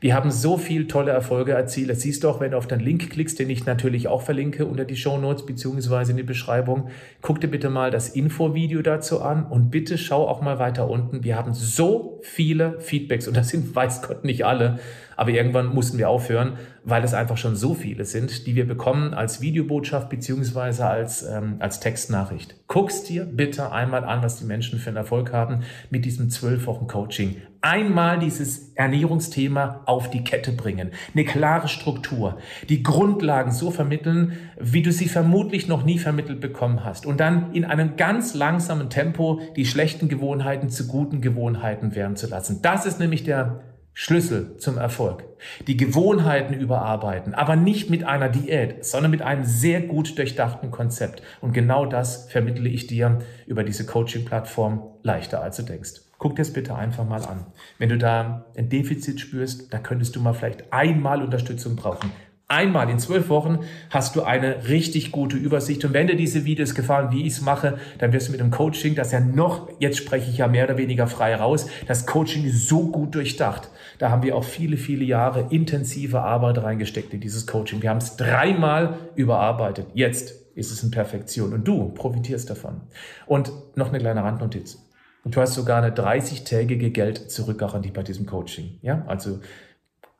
Wir 0.00 0.14
haben 0.14 0.30
so 0.30 0.56
viel 0.58 0.88
tolle 0.88 1.12
Erfolge 1.12 1.52
erzielt. 1.52 1.88
Das 1.88 2.00
siehst 2.00 2.24
du 2.24 2.28
auch, 2.28 2.40
wenn 2.40 2.50
du 2.50 2.56
auf 2.58 2.66
den 2.66 2.80
Link 2.80 3.10
klickst, 3.10 3.38
den 3.38 3.48
ich 3.48 3.64
natürlich 3.64 4.08
auch 4.08 4.22
verlinke 4.22 4.66
unter 4.66 4.84
die 4.84 4.96
Show 4.96 5.16
Notes 5.16 5.46
beziehungsweise 5.46 6.10
in 6.10 6.16
die 6.16 6.24
Beschreibung. 6.24 6.88
Guck 7.20 7.40
dir 7.40 7.48
bitte 7.48 7.70
mal 7.70 7.90
das 7.90 8.10
Infovideo 8.10 8.82
dazu 8.82 9.22
an 9.22 9.46
und 9.46 9.70
bitte 9.70 9.98
schau 9.98 10.26
auch 10.26 10.42
mal 10.42 10.58
weiter 10.58 10.90
unten. 10.90 11.22
Wir 11.22 11.36
haben 11.36 11.54
so 11.54 12.20
viele 12.22 12.80
Feedbacks 12.80 13.28
und 13.28 13.36
das 13.36 13.48
sind 13.50 13.74
weiß 13.74 14.02
Gott 14.02 14.24
nicht 14.24 14.44
alle, 14.44 14.80
aber 15.22 15.30
irgendwann 15.30 15.72
mussten 15.72 15.98
wir 15.98 16.08
aufhören, 16.08 16.54
weil 16.82 17.04
es 17.04 17.14
einfach 17.14 17.36
schon 17.36 17.54
so 17.54 17.74
viele 17.74 18.04
sind, 18.04 18.44
die 18.48 18.56
wir 18.56 18.66
bekommen 18.66 19.14
als 19.14 19.40
Videobotschaft 19.40 20.08
beziehungsweise 20.08 20.84
als, 20.84 21.22
ähm, 21.22 21.58
als 21.60 21.78
Textnachricht. 21.78 22.56
Guckst 22.66 23.08
dir 23.08 23.24
bitte 23.24 23.70
einmal 23.70 24.02
an, 24.02 24.24
was 24.24 24.40
die 24.40 24.46
Menschen 24.46 24.80
für 24.80 24.90
einen 24.90 24.96
Erfolg 24.96 25.32
haben 25.32 25.60
mit 25.90 26.04
diesem 26.04 26.28
zwölf 26.28 26.66
Wochen 26.66 26.88
Coaching. 26.88 27.36
Einmal 27.60 28.18
dieses 28.18 28.72
Ernährungsthema 28.74 29.82
auf 29.86 30.10
die 30.10 30.24
Kette 30.24 30.50
bringen, 30.50 30.90
eine 31.14 31.24
klare 31.24 31.68
Struktur, 31.68 32.38
die 32.68 32.82
Grundlagen 32.82 33.52
so 33.52 33.70
vermitteln, 33.70 34.32
wie 34.58 34.82
du 34.82 34.90
sie 34.90 35.06
vermutlich 35.06 35.68
noch 35.68 35.84
nie 35.84 36.00
vermittelt 36.00 36.40
bekommen 36.40 36.84
hast 36.84 37.06
und 37.06 37.20
dann 37.20 37.52
in 37.52 37.64
einem 37.64 37.94
ganz 37.96 38.34
langsamen 38.34 38.90
Tempo 38.90 39.40
die 39.54 39.66
schlechten 39.66 40.08
Gewohnheiten 40.08 40.68
zu 40.68 40.88
guten 40.88 41.20
Gewohnheiten 41.20 41.94
werden 41.94 42.16
zu 42.16 42.26
lassen. 42.26 42.58
Das 42.60 42.86
ist 42.86 42.98
nämlich 42.98 43.22
der 43.22 43.60
Schlüssel 43.94 44.56
zum 44.56 44.78
Erfolg. 44.78 45.24
Die 45.66 45.76
Gewohnheiten 45.76 46.54
überarbeiten, 46.54 47.34
aber 47.34 47.56
nicht 47.56 47.90
mit 47.90 48.04
einer 48.04 48.30
Diät, 48.30 48.84
sondern 48.84 49.10
mit 49.10 49.20
einem 49.20 49.44
sehr 49.44 49.82
gut 49.82 50.16
durchdachten 50.16 50.70
Konzept. 50.70 51.22
Und 51.42 51.52
genau 51.52 51.84
das 51.84 52.30
vermittle 52.30 52.68
ich 52.68 52.86
dir 52.86 53.18
über 53.46 53.64
diese 53.64 53.84
Coaching-Plattform 53.84 54.82
leichter, 55.02 55.42
als 55.42 55.56
du 55.56 55.62
denkst. 55.62 56.00
Guck 56.18 56.36
dir 56.36 56.42
das 56.42 56.52
bitte 56.52 56.74
einfach 56.74 57.04
mal 57.06 57.22
an. 57.24 57.46
Wenn 57.78 57.90
du 57.90 57.98
da 57.98 58.46
ein 58.56 58.68
Defizit 58.68 59.20
spürst, 59.20 59.74
da 59.74 59.78
könntest 59.78 60.16
du 60.16 60.20
mal 60.20 60.32
vielleicht 60.32 60.72
einmal 60.72 61.20
Unterstützung 61.20 61.76
brauchen. 61.76 62.12
Einmal 62.52 62.90
in 62.90 62.98
zwölf 62.98 63.30
Wochen 63.30 63.60
hast 63.88 64.14
du 64.14 64.24
eine 64.24 64.68
richtig 64.68 65.10
gute 65.10 65.38
Übersicht. 65.38 65.86
Und 65.86 65.94
wenn 65.94 66.06
dir 66.06 66.16
diese 66.16 66.44
Videos 66.44 66.74
gefallen, 66.74 67.10
wie 67.10 67.22
ich 67.22 67.32
es 67.32 67.40
mache, 67.40 67.78
dann 67.96 68.12
wirst 68.12 68.28
du 68.28 68.32
mit 68.32 68.42
dem 68.42 68.50
Coaching, 68.50 68.94
das 68.94 69.10
ja 69.10 69.20
noch, 69.20 69.70
jetzt 69.78 69.96
spreche 69.96 70.30
ich 70.30 70.36
ja 70.36 70.48
mehr 70.48 70.66
oder 70.66 70.76
weniger 70.76 71.06
frei 71.06 71.34
raus, 71.34 71.66
das 71.88 72.04
Coaching 72.04 72.44
ist 72.44 72.68
so 72.68 72.90
gut 72.90 73.14
durchdacht. 73.14 73.70
Da 73.98 74.10
haben 74.10 74.22
wir 74.22 74.36
auch 74.36 74.44
viele, 74.44 74.76
viele 74.76 75.02
Jahre 75.02 75.46
intensive 75.48 76.20
Arbeit 76.20 76.62
reingesteckt 76.62 77.14
in 77.14 77.20
dieses 77.20 77.46
Coaching. 77.46 77.80
Wir 77.80 77.88
haben 77.88 77.96
es 77.96 78.18
dreimal 78.18 78.98
überarbeitet. 79.14 79.86
Jetzt 79.94 80.34
ist 80.54 80.72
es 80.72 80.82
in 80.82 80.90
Perfektion 80.90 81.54
und 81.54 81.66
du 81.66 81.88
profitierst 81.94 82.50
davon. 82.50 82.82
Und 83.24 83.50
noch 83.76 83.88
eine 83.88 83.98
kleine 83.98 84.24
Randnotiz. 84.24 84.78
Und 85.24 85.36
du 85.36 85.40
hast 85.40 85.54
sogar 85.54 85.82
eine 85.82 85.94
30-tägige 85.94 86.90
Geld-Zurückgarantie 86.90 87.92
bei 87.92 88.02
diesem 88.02 88.26
Coaching. 88.26 88.78
Ja, 88.82 89.04
also 89.06 89.40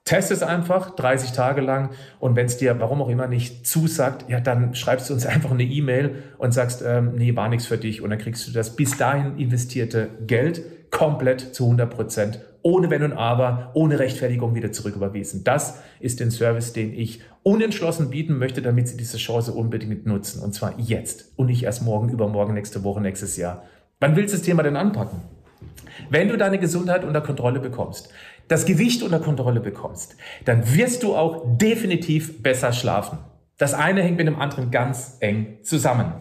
Test 0.05 0.33
es 0.33 0.43
einfach 0.43 0.97
30 0.97 1.31
Tage 1.31 1.61
lang 1.61 1.91
und 2.19 2.35
wenn 2.35 2.47
es 2.47 2.57
dir, 2.57 2.81
warum 2.81 3.01
auch 3.01 3.09
immer, 3.09 3.29
nicht 3.29 3.67
zusagt, 3.67 4.29
ja, 4.29 4.41
dann 4.41 4.75
schreibst 4.75 5.09
du 5.09 5.15
uns 5.15 5.27
einfach 5.27 5.53
eine 5.53 5.63
E-Mail 5.63 6.17
und 6.39 6.53
sagst, 6.53 6.83
ähm, 6.85 7.13
nee, 7.15 7.37
war 7.37 7.49
nichts 7.49 7.67
für 7.67 7.79
dich 7.79 8.03
und 8.03 8.11
dann 8.11 8.19
kriegst 8.19 8.47
du 8.49 8.53
das 8.53 8.75
bis 8.75 8.97
dahin 8.97 9.39
investierte 9.39 10.09
Geld 10.27 10.91
komplett 10.91 11.55
zu 11.55 11.65
100 11.65 11.89
Prozent, 11.89 12.41
ohne 12.63 12.91
Wenn 12.91 13.05
und 13.05 13.13
Aber, 13.13 13.71
ohne 13.75 14.01
Rechtfertigung 14.01 14.57
wieder 14.57 14.73
zurücküberwiesen. 14.73 15.45
Das 15.45 15.79
ist 16.01 16.19
den 16.19 16.33
Service, 16.33 16.73
den 16.73 16.93
ich 16.93 17.23
unentschlossen 17.45 18.11
bieten 18.11 18.39
möchte, 18.39 18.61
damit 18.61 18.89
Sie 18.89 18.97
diese 18.97 19.19
Chance 19.19 19.53
unbedingt 19.53 20.05
nutzen 20.05 20.43
und 20.43 20.53
zwar 20.53 20.79
jetzt 20.79 21.33
und 21.37 21.47
nicht 21.47 21.63
erst 21.63 21.83
morgen, 21.83 22.09
übermorgen, 22.09 22.55
nächste 22.55 22.83
Woche, 22.83 23.01
nächstes 23.01 23.37
Jahr. 23.37 23.63
Wann 24.01 24.17
willst 24.17 24.35
du 24.35 24.39
das 24.39 24.45
Thema 24.45 24.65
denn 24.65 24.77
anpacken? 24.77 25.21
Wenn 26.11 26.29
du 26.29 26.37
deine 26.37 26.59
Gesundheit 26.59 27.05
unter 27.05 27.21
Kontrolle 27.21 27.61
bekommst, 27.61 28.11
das 28.49 28.67
Gewicht 28.67 29.03
unter 29.03 29.21
Kontrolle 29.21 29.61
bekommst, 29.61 30.17
dann 30.45 30.75
wirst 30.75 31.03
du 31.03 31.15
auch 31.17 31.45
definitiv 31.57 32.43
besser 32.43 32.73
schlafen. 32.73 33.19
Das 33.59 33.75
eine 33.75 34.03
hängt 34.03 34.17
mit 34.19 34.27
dem 34.27 34.41
anderen 34.41 34.71
ganz 34.71 35.19
eng 35.21 35.59
zusammen. 35.63 36.15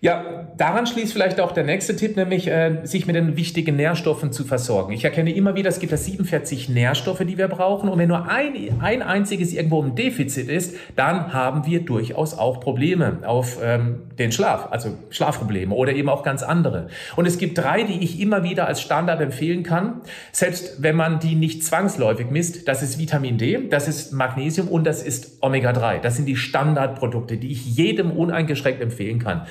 Ja, 0.00 0.46
daran 0.56 0.86
schließt 0.86 1.12
vielleicht 1.12 1.40
auch 1.40 1.50
der 1.50 1.64
nächste 1.64 1.96
Tipp, 1.96 2.16
nämlich 2.16 2.46
äh, 2.46 2.82
sich 2.84 3.08
mit 3.08 3.16
den 3.16 3.36
wichtigen 3.36 3.74
Nährstoffen 3.74 4.30
zu 4.30 4.44
versorgen. 4.44 4.92
Ich 4.92 5.04
erkenne 5.04 5.34
immer 5.34 5.56
wieder, 5.56 5.68
es 5.68 5.80
gibt 5.80 5.90
ja 5.90 5.98
47 5.98 6.68
Nährstoffe, 6.68 7.18
die 7.18 7.36
wir 7.36 7.48
brauchen. 7.48 7.88
Und 7.88 7.98
wenn 7.98 8.06
nur 8.06 8.28
ein, 8.28 8.80
ein 8.80 9.02
einziges 9.02 9.52
irgendwo 9.52 9.82
im 9.82 9.96
Defizit 9.96 10.48
ist, 10.48 10.76
dann 10.94 11.32
haben 11.32 11.66
wir 11.66 11.84
durchaus 11.84 12.38
auch 12.38 12.60
Probleme 12.60 13.18
auf 13.26 13.58
ähm, 13.60 14.02
den 14.20 14.30
Schlaf, 14.30 14.68
also 14.70 14.90
Schlafprobleme 15.10 15.74
oder 15.74 15.92
eben 15.92 16.08
auch 16.08 16.22
ganz 16.22 16.44
andere. 16.44 16.86
Und 17.16 17.26
es 17.26 17.36
gibt 17.36 17.58
drei, 17.58 17.82
die 17.82 17.98
ich 18.04 18.20
immer 18.20 18.44
wieder 18.44 18.68
als 18.68 18.80
Standard 18.80 19.20
empfehlen 19.20 19.64
kann, 19.64 20.02
selbst 20.30 20.80
wenn 20.80 20.94
man 20.94 21.18
die 21.18 21.34
nicht 21.34 21.64
zwangsläufig 21.64 22.30
misst. 22.30 22.68
Das 22.68 22.84
ist 22.84 23.00
Vitamin 23.00 23.36
D, 23.36 23.68
das 23.68 23.88
ist 23.88 24.12
Magnesium 24.12 24.68
und 24.68 24.84
das 24.84 25.02
ist 25.02 25.42
Omega-3. 25.42 25.98
Das 25.98 26.14
sind 26.14 26.26
die 26.26 26.36
Standardprodukte, 26.36 27.36
die 27.36 27.50
ich 27.50 27.66
jedem 27.66 28.12
uneingeschränkt 28.12 28.80
empfehlen 28.80 29.18
kann. 29.18 29.42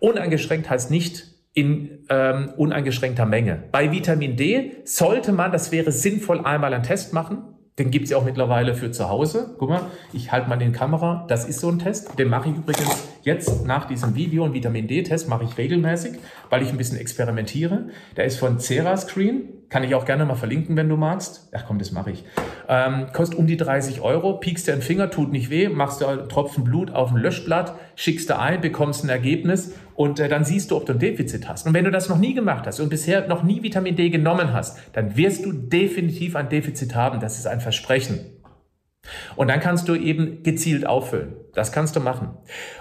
Uneingeschränkt 0.00 0.68
heißt 0.70 0.90
nicht 0.90 1.26
in 1.54 2.04
ähm, 2.10 2.50
uneingeschränkter 2.56 3.24
Menge. 3.24 3.64
Bei 3.72 3.90
Vitamin 3.90 4.36
D 4.36 4.72
sollte 4.84 5.32
man, 5.32 5.52
das 5.52 5.72
wäre 5.72 5.90
sinnvoll, 5.90 6.44
einmal 6.44 6.74
einen 6.74 6.82
Test 6.82 7.14
machen. 7.14 7.38
Den 7.78 7.90
gibt's 7.90 8.10
ja 8.10 8.16
auch 8.16 8.24
mittlerweile 8.24 8.74
für 8.74 8.90
zu 8.90 9.08
Hause. 9.08 9.54
Guck 9.58 9.70
mal, 9.70 9.82
ich 10.12 10.32
halte 10.32 10.48
mal 10.48 10.56
den 10.56 10.72
Kamera. 10.72 11.24
Das 11.28 11.46
ist 11.46 11.60
so 11.60 11.68
ein 11.68 11.78
Test. 11.78 12.18
Den 12.18 12.28
mache 12.28 12.50
ich 12.50 12.56
übrigens 12.56 13.08
jetzt 13.26 13.66
nach 13.66 13.86
diesem 13.86 14.14
Video. 14.14 14.44
Einen 14.44 14.54
Vitamin 14.54 14.86
D-Test 14.86 15.28
mache 15.28 15.44
ich 15.44 15.58
regelmäßig, 15.58 16.14
weil 16.48 16.62
ich 16.62 16.70
ein 16.70 16.78
bisschen 16.78 16.96
experimentiere. 16.96 17.88
Der 18.16 18.24
ist 18.24 18.38
von 18.38 18.58
Cerascreen. 18.58 19.52
Kann 19.68 19.82
ich 19.82 19.96
auch 19.96 20.04
gerne 20.04 20.24
mal 20.24 20.36
verlinken, 20.36 20.76
wenn 20.76 20.88
du 20.88 20.96
magst. 20.96 21.48
Ach 21.52 21.64
komm, 21.66 21.80
das 21.80 21.90
mache 21.90 22.12
ich. 22.12 22.24
Ähm, 22.68 23.08
kostet 23.12 23.36
um 23.36 23.48
die 23.48 23.56
30 23.56 24.00
Euro. 24.00 24.34
Piekst 24.34 24.68
dir 24.68 24.74
einen 24.74 24.82
Finger, 24.82 25.10
tut 25.10 25.32
nicht 25.32 25.50
weh. 25.50 25.68
Machst 25.68 26.00
du 26.00 26.06
einen 26.06 26.28
Tropfen 26.28 26.62
Blut 26.62 26.92
auf 26.92 27.10
ein 27.10 27.16
Löschblatt, 27.16 27.74
schickst 27.96 28.30
du 28.30 28.38
ein, 28.38 28.60
bekommst 28.60 29.02
ein 29.02 29.08
Ergebnis 29.08 29.74
und 29.96 30.20
äh, 30.20 30.28
dann 30.28 30.44
siehst 30.44 30.70
du, 30.70 30.76
ob 30.76 30.86
du 30.86 30.92
ein 30.92 31.00
Defizit 31.00 31.48
hast. 31.48 31.66
Und 31.66 31.74
wenn 31.74 31.84
du 31.84 31.90
das 31.90 32.08
noch 32.08 32.18
nie 32.18 32.32
gemacht 32.32 32.64
hast 32.64 32.78
und 32.78 32.90
bisher 32.90 33.26
noch 33.26 33.42
nie 33.42 33.64
Vitamin 33.64 33.96
D 33.96 34.08
genommen 34.08 34.52
hast, 34.52 34.78
dann 34.92 35.16
wirst 35.16 35.44
du 35.44 35.52
definitiv 35.52 36.36
ein 36.36 36.48
Defizit 36.48 36.94
haben. 36.94 37.18
Das 37.18 37.36
ist 37.36 37.48
ein 37.48 37.60
Versprechen. 37.60 38.20
Und 39.36 39.48
dann 39.48 39.60
kannst 39.60 39.88
du 39.88 39.94
eben 39.94 40.42
gezielt 40.42 40.86
auffüllen. 40.86 41.34
Das 41.54 41.72
kannst 41.72 41.96
du 41.96 42.00
machen. 42.00 42.30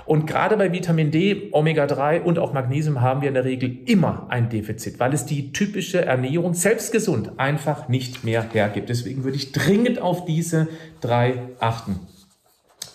Und 0.06 0.28
gerade 0.28 0.58
bei 0.58 0.72
Vitamin 0.72 1.12
D, 1.12 1.50
Omega-3 1.52 2.22
und 2.22 2.40
auch 2.40 2.54
Magnesium 2.54 3.02
haben 3.02 3.22
wir 3.22 3.30
in 3.30 3.34
der 3.34 3.46
Regel 3.46 3.78
immer 3.86 4.28
ein 4.30 4.50
Defizit, 4.50 5.00
weil 5.00 5.14
es 5.14 5.26
die 5.26 5.54
typische 5.54 6.04
Ernährung 6.04 6.54
selbst 6.54 6.92
gesund 6.92 7.32
einfach 7.38 7.88
nicht 7.88 8.24
mehr 8.24 8.46
hergibt. 8.52 8.90
Deswegen 8.90 9.24
würde 9.24 9.38
ich 9.38 9.52
dringend 9.52 10.00
auf 10.00 10.26
diese 10.26 10.68
drei 11.00 11.40
achten. 11.60 12.02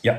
Ja, 0.03 0.19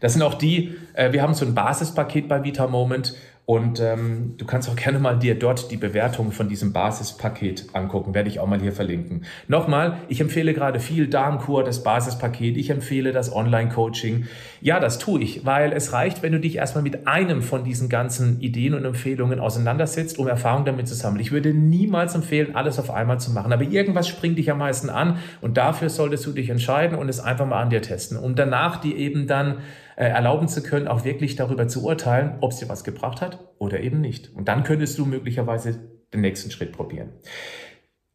das 0.00 0.14
sind 0.14 0.22
auch 0.22 0.34
die, 0.34 0.76
äh, 0.94 1.12
wir 1.12 1.22
haben 1.22 1.34
so 1.34 1.44
ein 1.44 1.54
Basispaket 1.54 2.28
bei 2.28 2.42
Vita 2.42 2.66
Moment 2.66 3.14
und 3.50 3.80
ähm, 3.80 4.34
du 4.36 4.44
kannst 4.44 4.68
auch 4.68 4.76
gerne 4.76 5.00
mal 5.00 5.18
dir 5.18 5.36
dort 5.36 5.72
die 5.72 5.76
Bewertung 5.76 6.30
von 6.30 6.48
diesem 6.48 6.72
Basispaket 6.72 7.66
angucken. 7.72 8.14
Werde 8.14 8.28
ich 8.28 8.38
auch 8.38 8.46
mal 8.46 8.60
hier 8.60 8.70
verlinken. 8.70 9.24
Nochmal, 9.48 9.96
ich 10.06 10.20
empfehle 10.20 10.54
gerade 10.54 10.78
viel 10.78 11.08
Darmkur, 11.08 11.64
das 11.64 11.82
Basispaket. 11.82 12.56
Ich 12.56 12.70
empfehle 12.70 13.10
das 13.10 13.34
Online-Coaching. 13.34 14.28
Ja, 14.60 14.78
das 14.78 15.00
tue 15.00 15.20
ich, 15.22 15.46
weil 15.46 15.72
es 15.72 15.92
reicht, 15.92 16.22
wenn 16.22 16.30
du 16.30 16.38
dich 16.38 16.58
erstmal 16.58 16.84
mit 16.84 17.08
einem 17.08 17.42
von 17.42 17.64
diesen 17.64 17.88
ganzen 17.88 18.40
Ideen 18.40 18.72
und 18.72 18.84
Empfehlungen 18.84 19.40
auseinandersetzt, 19.40 20.20
um 20.20 20.28
Erfahrung 20.28 20.64
damit 20.64 20.86
zu 20.86 20.94
sammeln. 20.94 21.20
Ich 21.20 21.32
würde 21.32 21.52
niemals 21.52 22.14
empfehlen, 22.14 22.54
alles 22.54 22.78
auf 22.78 22.92
einmal 22.92 23.18
zu 23.18 23.32
machen. 23.32 23.52
Aber 23.52 23.64
irgendwas 23.64 24.06
springt 24.06 24.38
dich 24.38 24.48
am 24.52 24.58
meisten 24.58 24.90
an 24.90 25.16
und 25.40 25.56
dafür 25.56 25.88
solltest 25.88 26.24
du 26.24 26.30
dich 26.30 26.50
entscheiden 26.50 26.96
und 26.96 27.08
es 27.08 27.18
einfach 27.18 27.46
mal 27.46 27.60
an 27.60 27.70
dir 27.70 27.82
testen. 27.82 28.16
Und 28.16 28.38
danach 28.38 28.80
die 28.80 28.94
eben 28.94 29.26
dann 29.26 29.56
äh, 30.00 30.08
erlauben 30.08 30.48
zu 30.48 30.62
können, 30.62 30.88
auch 30.88 31.04
wirklich 31.04 31.36
darüber 31.36 31.68
zu 31.68 31.84
urteilen, 31.84 32.38
ob 32.40 32.52
es 32.52 32.56
dir 32.56 32.70
was 32.70 32.84
gebracht 32.84 33.20
hat 33.20 33.38
oder 33.58 33.80
eben 33.80 34.00
nicht. 34.00 34.34
Und 34.34 34.48
dann 34.48 34.64
könntest 34.64 34.98
du 34.98 35.04
möglicherweise 35.04 35.78
den 36.14 36.22
nächsten 36.22 36.50
Schritt 36.50 36.72
probieren. 36.72 37.10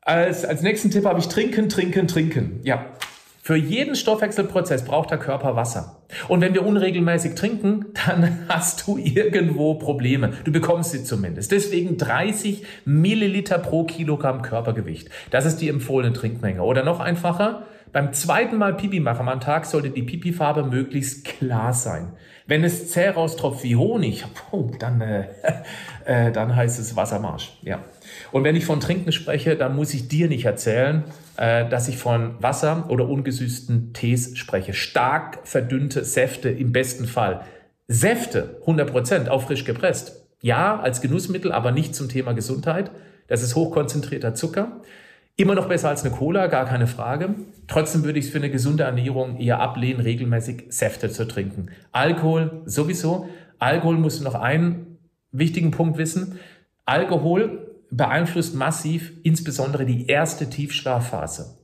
Als, 0.01 0.45
als 0.45 0.63
nächsten 0.63 0.89
Tipp 0.89 1.05
habe 1.05 1.19
ich 1.19 1.27
trinken, 1.27 1.69
trinken, 1.69 2.07
trinken. 2.07 2.59
Ja, 2.63 2.87
für 3.39 3.55
jeden 3.55 3.95
Stoffwechselprozess 3.95 4.83
braucht 4.83 5.11
der 5.11 5.19
Körper 5.19 5.55
Wasser. 5.55 6.01
Und 6.27 6.41
wenn 6.41 6.55
wir 6.55 6.65
unregelmäßig 6.65 7.35
trinken, 7.35 7.85
dann 8.07 8.47
hast 8.49 8.87
du 8.87 8.97
irgendwo 8.97 9.75
Probleme. 9.75 10.33
Du 10.43 10.51
bekommst 10.51 10.89
sie 10.89 11.03
zumindest. 11.03 11.51
Deswegen 11.51 11.97
30 11.97 12.63
Milliliter 12.85 13.59
pro 13.59 13.83
Kilogramm 13.83 14.41
Körpergewicht. 14.41 15.11
Das 15.29 15.45
ist 15.45 15.57
die 15.57 15.69
empfohlene 15.69 16.13
Trinkmenge. 16.13 16.63
Oder 16.63 16.83
noch 16.83 16.99
einfacher, 16.99 17.67
beim 17.95 18.11
zweiten 18.11 18.57
Mal 18.57 18.73
Pipi 18.73 18.99
machen 18.99 19.29
am 19.29 19.39
Tag 19.39 19.65
sollte 19.65 19.89
die 19.89 20.03
Pipi-Farbe 20.03 20.63
möglichst 20.63 21.23
klar 21.23 21.71
sein. 21.71 22.11
Wenn 22.45 22.65
es 22.65 22.91
zäh 22.91 23.07
raustropft 23.07 23.63
wie 23.63 23.77
Honig, 23.77 24.25
dann, 24.79 24.99
äh, 24.99 25.29
äh, 26.05 26.29
dann 26.33 26.53
heißt 26.53 26.77
es 26.77 26.97
Wassermarsch. 26.97 27.57
Ja. 27.61 27.85
Und 28.33 28.43
wenn 28.43 28.57
ich 28.57 28.65
von 28.65 28.81
Trinken 28.81 29.13
spreche, 29.13 29.55
dann 29.55 29.77
muss 29.77 29.93
ich 29.93 30.09
dir 30.09 30.27
nicht 30.27 30.43
erzählen, 30.43 31.05
äh, 31.37 31.69
dass 31.69 31.87
ich 31.87 31.97
von 31.97 32.35
Wasser 32.41 32.89
oder 32.89 33.07
ungesüßten 33.07 33.93
Tees 33.93 34.37
spreche. 34.37 34.73
Stark 34.73 35.47
verdünnte 35.47 36.03
Säfte 36.03 36.49
im 36.49 36.73
besten 36.73 37.05
Fall. 37.05 37.45
Säfte, 37.87 38.57
100 38.59 38.91
Prozent, 38.91 39.29
auch 39.29 39.43
frisch 39.43 39.63
gepresst. 39.63 40.27
Ja, 40.41 40.81
als 40.81 40.99
Genussmittel, 40.99 41.53
aber 41.53 41.71
nicht 41.71 41.95
zum 41.95 42.09
Thema 42.09 42.33
Gesundheit. 42.33 42.91
Das 43.27 43.41
ist 43.41 43.55
hochkonzentrierter 43.55 44.33
Zucker. 44.33 44.81
Immer 45.37 45.55
noch 45.55 45.67
besser 45.67 45.89
als 45.89 46.05
eine 46.05 46.15
Cola, 46.15 46.47
gar 46.47 46.65
keine 46.65 46.87
Frage. 46.87 47.35
Trotzdem 47.67 48.05
würde 48.05 48.19
ich 48.19 48.25
es 48.25 48.31
für 48.31 48.37
eine 48.37 48.49
gesunde 48.49 48.83
Ernährung 48.83 49.37
eher 49.37 49.59
ablehnen, 49.59 49.99
regelmäßig 49.99 50.63
Säfte 50.69 51.09
zu 51.09 51.27
trinken. 51.27 51.67
Alkohol 51.91 52.61
sowieso. 52.65 53.27
Alkohol 53.59 53.97
musst 53.97 54.21
du 54.21 54.23
noch 54.23 54.35
einen 54.35 54.97
wichtigen 55.33 55.71
Punkt 55.71 55.97
wissen. 55.97 56.39
Alkohol 56.85 57.67
beeinflusst 57.91 58.55
massiv 58.55 59.11
insbesondere 59.23 59.85
die 59.85 60.07
erste 60.07 60.49
Tiefschlafphase. 60.49 61.57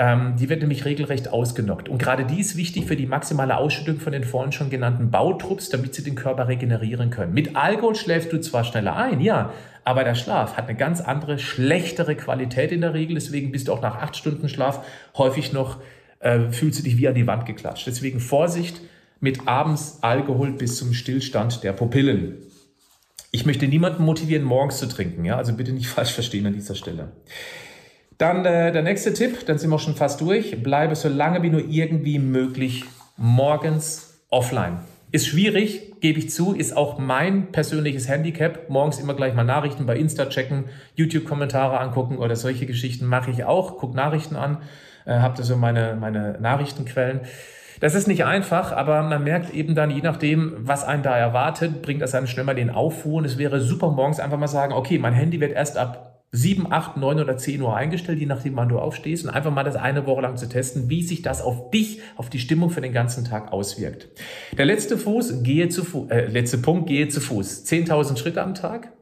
Ähm, 0.00 0.36
die 0.38 0.48
wird 0.48 0.62
nämlich 0.62 0.86
regelrecht 0.86 1.28
ausgenockt. 1.28 1.90
Und 1.90 1.98
gerade 1.98 2.24
die 2.24 2.40
ist 2.40 2.56
wichtig 2.56 2.86
für 2.86 2.96
die 2.96 3.04
maximale 3.04 3.58
Ausschüttung 3.58 4.00
von 4.00 4.14
den 4.14 4.24
vorhin 4.24 4.50
schon 4.50 4.70
genannten 4.70 5.10
Bautrupps, 5.10 5.68
damit 5.68 5.94
sie 5.94 6.02
den 6.02 6.14
Körper 6.14 6.48
regenerieren 6.48 7.10
können. 7.10 7.34
Mit 7.34 7.54
Alkohol 7.54 7.94
schläfst 7.94 8.32
du 8.32 8.40
zwar 8.40 8.64
schneller 8.64 8.96
ein, 8.96 9.20
ja, 9.20 9.52
aber 9.84 10.02
der 10.02 10.14
Schlaf 10.14 10.56
hat 10.56 10.68
eine 10.68 10.78
ganz 10.78 11.02
andere, 11.02 11.38
schlechtere 11.38 12.14
Qualität 12.14 12.72
in 12.72 12.80
der 12.80 12.94
Regel. 12.94 13.16
Deswegen 13.16 13.52
bist 13.52 13.68
du 13.68 13.74
auch 13.74 13.82
nach 13.82 13.96
acht 13.96 14.16
Stunden 14.16 14.48
Schlaf 14.48 14.82
häufig 15.18 15.52
noch, 15.52 15.82
äh, 16.20 16.48
fühlst 16.50 16.78
du 16.78 16.82
dich 16.82 16.96
wie 16.96 17.06
an 17.06 17.14
die 17.14 17.26
Wand 17.26 17.44
geklatscht. 17.44 17.86
Deswegen 17.86 18.20
Vorsicht 18.20 18.80
mit 19.20 19.48
abends 19.48 19.98
Alkohol 20.00 20.52
bis 20.52 20.78
zum 20.78 20.94
Stillstand 20.94 21.62
der 21.62 21.74
Pupillen. 21.74 22.38
Ich 23.32 23.44
möchte 23.44 23.68
niemanden 23.68 24.04
motivieren, 24.04 24.44
morgens 24.44 24.78
zu 24.78 24.88
trinken. 24.88 25.26
Ja? 25.26 25.36
Also 25.36 25.52
bitte 25.52 25.72
nicht 25.72 25.88
falsch 25.88 26.12
verstehen 26.12 26.46
an 26.46 26.54
dieser 26.54 26.74
Stelle. 26.74 27.12
Dann 28.20 28.44
äh, 28.44 28.70
der 28.70 28.82
nächste 28.82 29.14
Tipp, 29.14 29.46
dann 29.46 29.56
sind 29.56 29.70
wir 29.70 29.78
schon 29.78 29.94
fast 29.94 30.20
durch. 30.20 30.62
Bleibe 30.62 30.94
so 30.94 31.08
lange 31.08 31.42
wie 31.42 31.48
nur 31.48 31.62
irgendwie 31.66 32.18
möglich 32.18 32.84
morgens 33.16 34.20
offline. 34.28 34.80
Ist 35.10 35.26
schwierig, 35.26 35.98
gebe 36.02 36.18
ich 36.18 36.28
zu, 36.28 36.54
ist 36.54 36.76
auch 36.76 36.98
mein 36.98 37.50
persönliches 37.50 38.10
Handicap. 38.10 38.68
Morgens 38.68 38.98
immer 38.98 39.14
gleich 39.14 39.32
mal 39.32 39.44
Nachrichten 39.44 39.86
bei 39.86 39.96
Insta 39.96 40.26
checken, 40.26 40.64
YouTube-Kommentare 40.96 41.80
angucken 41.80 42.18
oder 42.18 42.36
solche 42.36 42.66
Geschichten 42.66 43.06
mache 43.06 43.30
ich 43.30 43.44
auch. 43.44 43.78
Guck 43.78 43.94
Nachrichten 43.94 44.36
an, 44.36 44.58
äh, 45.06 45.14
habe 45.14 45.38
da 45.38 45.42
so 45.42 45.56
meine, 45.56 45.96
meine 45.98 46.36
Nachrichtenquellen. 46.42 47.20
Das 47.80 47.94
ist 47.94 48.06
nicht 48.06 48.26
einfach, 48.26 48.72
aber 48.72 49.02
man 49.02 49.24
merkt 49.24 49.54
eben 49.54 49.74
dann, 49.74 49.90
je 49.90 50.02
nachdem, 50.02 50.56
was 50.58 50.84
einen 50.84 51.02
da 51.02 51.16
erwartet, 51.16 51.80
bringt 51.80 52.02
das 52.02 52.14
einem 52.14 52.26
schnell 52.26 52.44
mal 52.44 52.54
den 52.54 52.68
Aufruhr. 52.68 53.14
Und 53.14 53.24
es 53.24 53.38
wäre 53.38 53.62
super 53.62 53.88
morgens 53.88 54.20
einfach 54.20 54.38
mal 54.38 54.46
sagen, 54.46 54.74
okay, 54.74 54.98
mein 54.98 55.14
Handy 55.14 55.40
wird 55.40 55.52
erst 55.52 55.78
ab 55.78 56.09
7, 56.32 56.70
8, 56.70 56.96
9 56.96 57.18
oder 57.18 57.36
10 57.36 57.60
Uhr 57.60 57.74
eingestellt, 57.74 58.20
je 58.20 58.26
nachdem, 58.26 58.54
wann 58.54 58.68
du 58.68 58.78
aufstehst, 58.78 59.24
und 59.24 59.30
einfach 59.30 59.50
mal 59.50 59.64
das 59.64 59.74
eine 59.74 60.06
Woche 60.06 60.22
lang 60.22 60.36
zu 60.36 60.48
testen, 60.48 60.88
wie 60.88 61.02
sich 61.02 61.22
das 61.22 61.42
auf 61.42 61.70
dich, 61.70 62.00
auf 62.16 62.30
die 62.30 62.38
Stimmung 62.38 62.70
für 62.70 62.80
den 62.80 62.92
ganzen 62.92 63.24
Tag 63.24 63.52
auswirkt. 63.52 64.08
Der 64.56 64.64
letzte 64.64 64.96
Fuß, 64.96 65.42
gehe 65.42 65.68
zu 65.68 65.84
Fuß, 65.84 66.10
äh, 66.10 66.26
letzte 66.26 66.58
Punkt, 66.58 66.88
gehe 66.88 67.08
zu 67.08 67.20
Fuß. 67.20 67.64
10.000 67.66 68.16
Schritte 68.16 68.42
am 68.42 68.54
Tag. 68.54 68.92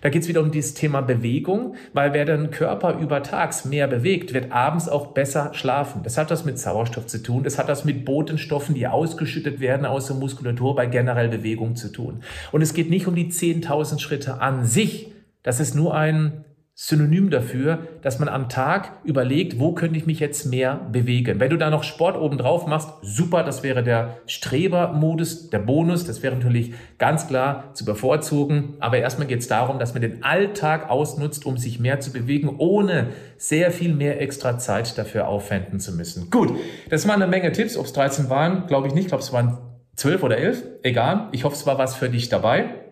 Da 0.00 0.10
geht 0.10 0.22
es 0.22 0.28
wieder 0.28 0.42
um 0.42 0.52
dieses 0.52 0.74
Thema 0.74 1.00
Bewegung, 1.00 1.74
weil 1.92 2.12
wer 2.12 2.24
den 2.24 2.52
Körper 2.52 3.00
über 3.00 3.24
Tags 3.24 3.64
mehr 3.64 3.88
bewegt, 3.88 4.32
wird 4.32 4.52
abends 4.52 4.88
auch 4.88 5.08
besser 5.08 5.54
schlafen. 5.54 6.02
Das 6.04 6.16
hat 6.18 6.30
das 6.30 6.44
mit 6.44 6.60
Sauerstoff 6.60 7.06
zu 7.06 7.20
tun, 7.20 7.42
das 7.42 7.58
hat 7.58 7.68
das 7.68 7.84
mit 7.84 8.04
Botenstoffen, 8.04 8.76
die 8.76 8.86
ausgeschüttet 8.86 9.58
werden 9.58 9.84
aus 9.84 10.06
der 10.06 10.14
Muskulatur 10.14 10.76
bei 10.76 10.86
generell 10.86 11.28
Bewegung 11.28 11.74
zu 11.74 11.90
tun. 11.90 12.22
Und 12.52 12.62
es 12.62 12.74
geht 12.74 12.90
nicht 12.90 13.08
um 13.08 13.16
die 13.16 13.26
10.000 13.26 13.98
Schritte 13.98 14.40
an 14.40 14.64
sich. 14.64 15.12
Das 15.42 15.58
ist 15.58 15.74
nur 15.74 15.96
ein 15.96 16.44
Synonym 16.78 17.30
dafür, 17.30 17.88
dass 18.02 18.18
man 18.18 18.28
am 18.28 18.50
Tag 18.50 18.98
überlegt, 19.02 19.58
wo 19.58 19.72
könnte 19.72 19.98
ich 19.98 20.04
mich 20.04 20.20
jetzt 20.20 20.44
mehr 20.44 20.74
bewegen. 20.92 21.40
Wenn 21.40 21.48
du 21.48 21.56
da 21.56 21.70
noch 21.70 21.82
Sport 21.84 22.18
oben 22.18 22.36
drauf 22.36 22.66
machst, 22.66 22.90
super, 23.00 23.42
das 23.42 23.62
wäre 23.62 23.82
der 23.82 24.18
Strebermodus, 24.26 25.48
der 25.48 25.60
Bonus, 25.60 26.04
das 26.04 26.22
wäre 26.22 26.34
natürlich 26.34 26.74
ganz 26.98 27.28
klar 27.28 27.70
zu 27.72 27.86
bevorzugen. 27.86 28.74
Aber 28.78 28.98
erstmal 28.98 29.26
geht 29.26 29.38
es 29.38 29.48
darum, 29.48 29.78
dass 29.78 29.94
man 29.94 30.02
den 30.02 30.22
Alltag 30.22 30.90
ausnutzt, 30.90 31.46
um 31.46 31.56
sich 31.56 31.80
mehr 31.80 32.00
zu 32.00 32.12
bewegen, 32.12 32.56
ohne 32.58 33.06
sehr 33.38 33.70
viel 33.70 33.94
mehr 33.94 34.20
extra 34.20 34.58
Zeit 34.58 34.98
dafür 34.98 35.28
aufwenden 35.28 35.80
zu 35.80 35.96
müssen. 35.96 36.28
Gut, 36.30 36.52
das 36.90 37.08
waren 37.08 37.22
eine 37.22 37.30
Menge 37.30 37.52
Tipps. 37.52 37.78
Ob 37.78 37.86
es 37.86 37.94
13 37.94 38.28
waren, 38.28 38.66
glaube 38.66 38.88
ich 38.88 38.92
nicht. 38.92 39.04
Ich 39.04 39.08
glaube, 39.08 39.22
es 39.22 39.32
waren 39.32 39.56
12 39.94 40.22
oder 40.22 40.36
11. 40.36 40.62
Egal. 40.82 41.28
Ich 41.32 41.44
hoffe, 41.44 41.56
es 41.56 41.66
war 41.66 41.78
was 41.78 41.94
für 41.94 42.10
dich 42.10 42.28
dabei. 42.28 42.85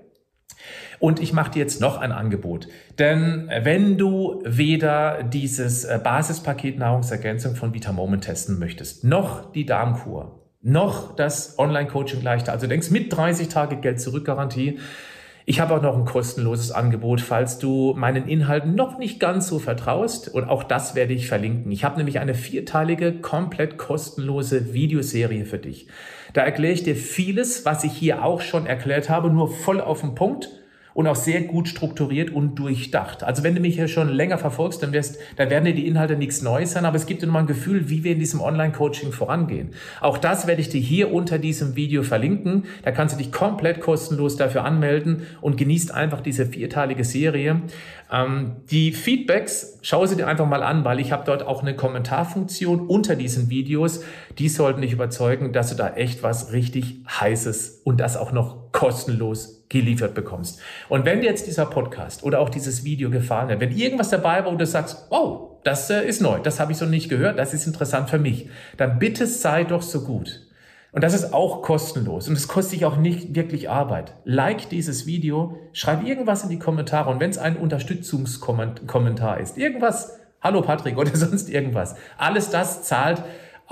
Und 1.04 1.20
ich 1.20 1.34
mache 1.34 1.50
dir 1.50 1.58
jetzt 1.58 1.82
noch 1.82 1.98
ein 1.98 2.12
Angebot. 2.12 2.66
Denn 2.98 3.50
wenn 3.60 3.98
du 3.98 4.40
weder 4.46 5.22
dieses 5.22 5.84
äh, 5.84 6.00
Basispaket 6.02 6.78
Nahrungsergänzung 6.78 7.56
von 7.56 7.74
Vitamoment 7.74 8.24
testen 8.24 8.58
möchtest, 8.58 9.04
noch 9.04 9.52
die 9.52 9.66
Darmkur, 9.66 10.40
noch 10.62 11.14
das 11.14 11.58
Online-Coaching 11.58 12.22
leichter, 12.22 12.52
also 12.52 12.66
denkst 12.66 12.90
mit 12.90 13.14
30 13.14 13.48
Tage 13.48 13.76
Geld 13.76 14.00
zurück 14.00 14.24
Garantie, 14.24 14.78
ich 15.44 15.60
habe 15.60 15.74
auch 15.74 15.82
noch 15.82 15.94
ein 15.94 16.06
kostenloses 16.06 16.72
Angebot, 16.72 17.20
falls 17.20 17.58
du 17.58 17.92
meinen 17.94 18.26
Inhalten 18.26 18.74
noch 18.74 18.96
nicht 18.96 19.20
ganz 19.20 19.46
so 19.46 19.58
vertraust. 19.58 20.28
Und 20.28 20.44
auch 20.44 20.62
das 20.64 20.94
werde 20.94 21.12
ich 21.12 21.28
verlinken. 21.28 21.70
Ich 21.70 21.84
habe 21.84 21.98
nämlich 21.98 22.18
eine 22.18 22.32
vierteilige, 22.32 23.12
komplett 23.12 23.76
kostenlose 23.76 24.72
Videoserie 24.72 25.44
für 25.44 25.58
dich. 25.58 25.86
Da 26.32 26.40
erkläre 26.40 26.72
ich 26.72 26.82
dir 26.82 26.96
vieles, 26.96 27.66
was 27.66 27.84
ich 27.84 27.92
hier 27.92 28.24
auch 28.24 28.40
schon 28.40 28.64
erklärt 28.64 29.10
habe, 29.10 29.28
nur 29.28 29.50
voll 29.50 29.82
auf 29.82 30.00
den 30.00 30.14
Punkt 30.14 30.63
und 30.94 31.08
auch 31.08 31.16
sehr 31.16 31.42
gut 31.42 31.68
strukturiert 31.68 32.30
und 32.30 32.54
durchdacht. 32.54 33.24
Also 33.24 33.42
wenn 33.42 33.54
du 33.54 33.60
mich 33.60 33.74
hier 33.74 33.88
schon 33.88 34.08
länger 34.08 34.38
verfolgst, 34.38 34.82
dann, 34.82 34.92
wirst, 34.92 35.18
dann 35.36 35.50
werden 35.50 35.64
dir 35.64 35.74
die 35.74 35.86
Inhalte 35.86 36.16
nichts 36.16 36.40
Neues 36.40 36.72
sein, 36.72 36.84
aber 36.84 36.96
es 36.96 37.06
gibt 37.06 37.20
dir 37.20 37.26
nochmal 37.26 37.42
ein 37.42 37.48
Gefühl, 37.48 37.90
wie 37.90 38.04
wir 38.04 38.12
in 38.12 38.20
diesem 38.20 38.40
Online-Coaching 38.40 39.12
vorangehen. 39.12 39.70
Auch 40.00 40.18
das 40.18 40.46
werde 40.46 40.60
ich 40.60 40.68
dir 40.68 40.80
hier 40.80 41.12
unter 41.12 41.38
diesem 41.38 41.74
Video 41.76 42.02
verlinken. 42.04 42.64
Da 42.84 42.92
kannst 42.92 43.14
du 43.14 43.18
dich 43.18 43.32
komplett 43.32 43.80
kostenlos 43.80 44.36
dafür 44.36 44.64
anmelden 44.64 45.26
und 45.40 45.56
genießt 45.56 45.92
einfach 45.92 46.20
diese 46.20 46.46
vierteilige 46.46 47.04
Serie. 47.04 47.62
Ähm, 48.12 48.56
die 48.70 48.92
Feedbacks, 48.92 49.80
schau 49.82 50.06
sie 50.06 50.16
dir 50.16 50.28
einfach 50.28 50.46
mal 50.46 50.62
an, 50.62 50.84
weil 50.84 51.00
ich 51.00 51.10
habe 51.10 51.24
dort 51.26 51.42
auch 51.42 51.62
eine 51.62 51.74
Kommentarfunktion 51.74 52.86
unter 52.86 53.16
diesen 53.16 53.50
Videos. 53.50 54.04
Die 54.38 54.48
sollten 54.48 54.82
dich 54.82 54.92
überzeugen, 54.92 55.52
dass 55.52 55.70
du 55.70 55.74
da 55.74 55.94
echt 55.94 56.22
was 56.22 56.52
richtig 56.52 56.98
Heißes 57.08 57.80
und 57.84 57.98
das 57.98 58.16
auch 58.16 58.30
noch 58.30 58.70
kostenlos 58.70 59.63
geliefert 59.74 60.14
bekommst. 60.14 60.60
Und 60.88 61.04
wenn 61.04 61.20
dir 61.20 61.26
jetzt 61.26 61.46
dieser 61.46 61.66
Podcast 61.66 62.22
oder 62.22 62.40
auch 62.40 62.48
dieses 62.48 62.84
Video 62.84 63.10
gefallen 63.10 63.48
hat, 63.50 63.60
wenn 63.60 63.76
irgendwas 63.76 64.08
dabei 64.08 64.44
war, 64.44 64.52
wo 64.52 64.56
du 64.56 64.66
sagst, 64.66 65.08
oh, 65.10 65.58
das 65.64 65.90
äh, 65.90 66.06
ist 66.06 66.22
neu, 66.22 66.38
das 66.38 66.60
habe 66.60 66.72
ich 66.72 66.78
so 66.78 66.86
nicht 66.86 67.08
gehört, 67.08 67.38
das 67.38 67.52
ist 67.52 67.66
interessant 67.66 68.08
für 68.08 68.18
mich, 68.18 68.48
dann 68.76 68.98
bitte 68.98 69.26
sei 69.26 69.64
doch 69.64 69.82
so 69.82 70.02
gut 70.02 70.42
und 70.92 71.02
das 71.02 71.12
ist 71.12 71.34
auch 71.34 71.62
kostenlos 71.62 72.28
und 72.28 72.34
es 72.34 72.46
kostet 72.46 72.70
sich 72.70 72.84
auch 72.84 72.96
nicht 72.96 73.34
wirklich 73.34 73.68
Arbeit. 73.68 74.14
Like 74.24 74.68
dieses 74.68 75.06
Video, 75.06 75.58
schreib 75.72 76.06
irgendwas 76.06 76.44
in 76.44 76.50
die 76.50 76.60
Kommentare 76.60 77.10
und 77.10 77.18
wenn 77.18 77.30
es 77.30 77.38
ein 77.38 77.56
Unterstützungskommentar 77.56 79.40
ist, 79.40 79.58
irgendwas, 79.58 80.20
hallo 80.40 80.62
Patrick 80.62 80.96
oder 80.98 81.16
sonst 81.16 81.50
irgendwas, 81.50 81.96
alles 82.16 82.50
das 82.50 82.84
zahlt 82.84 83.24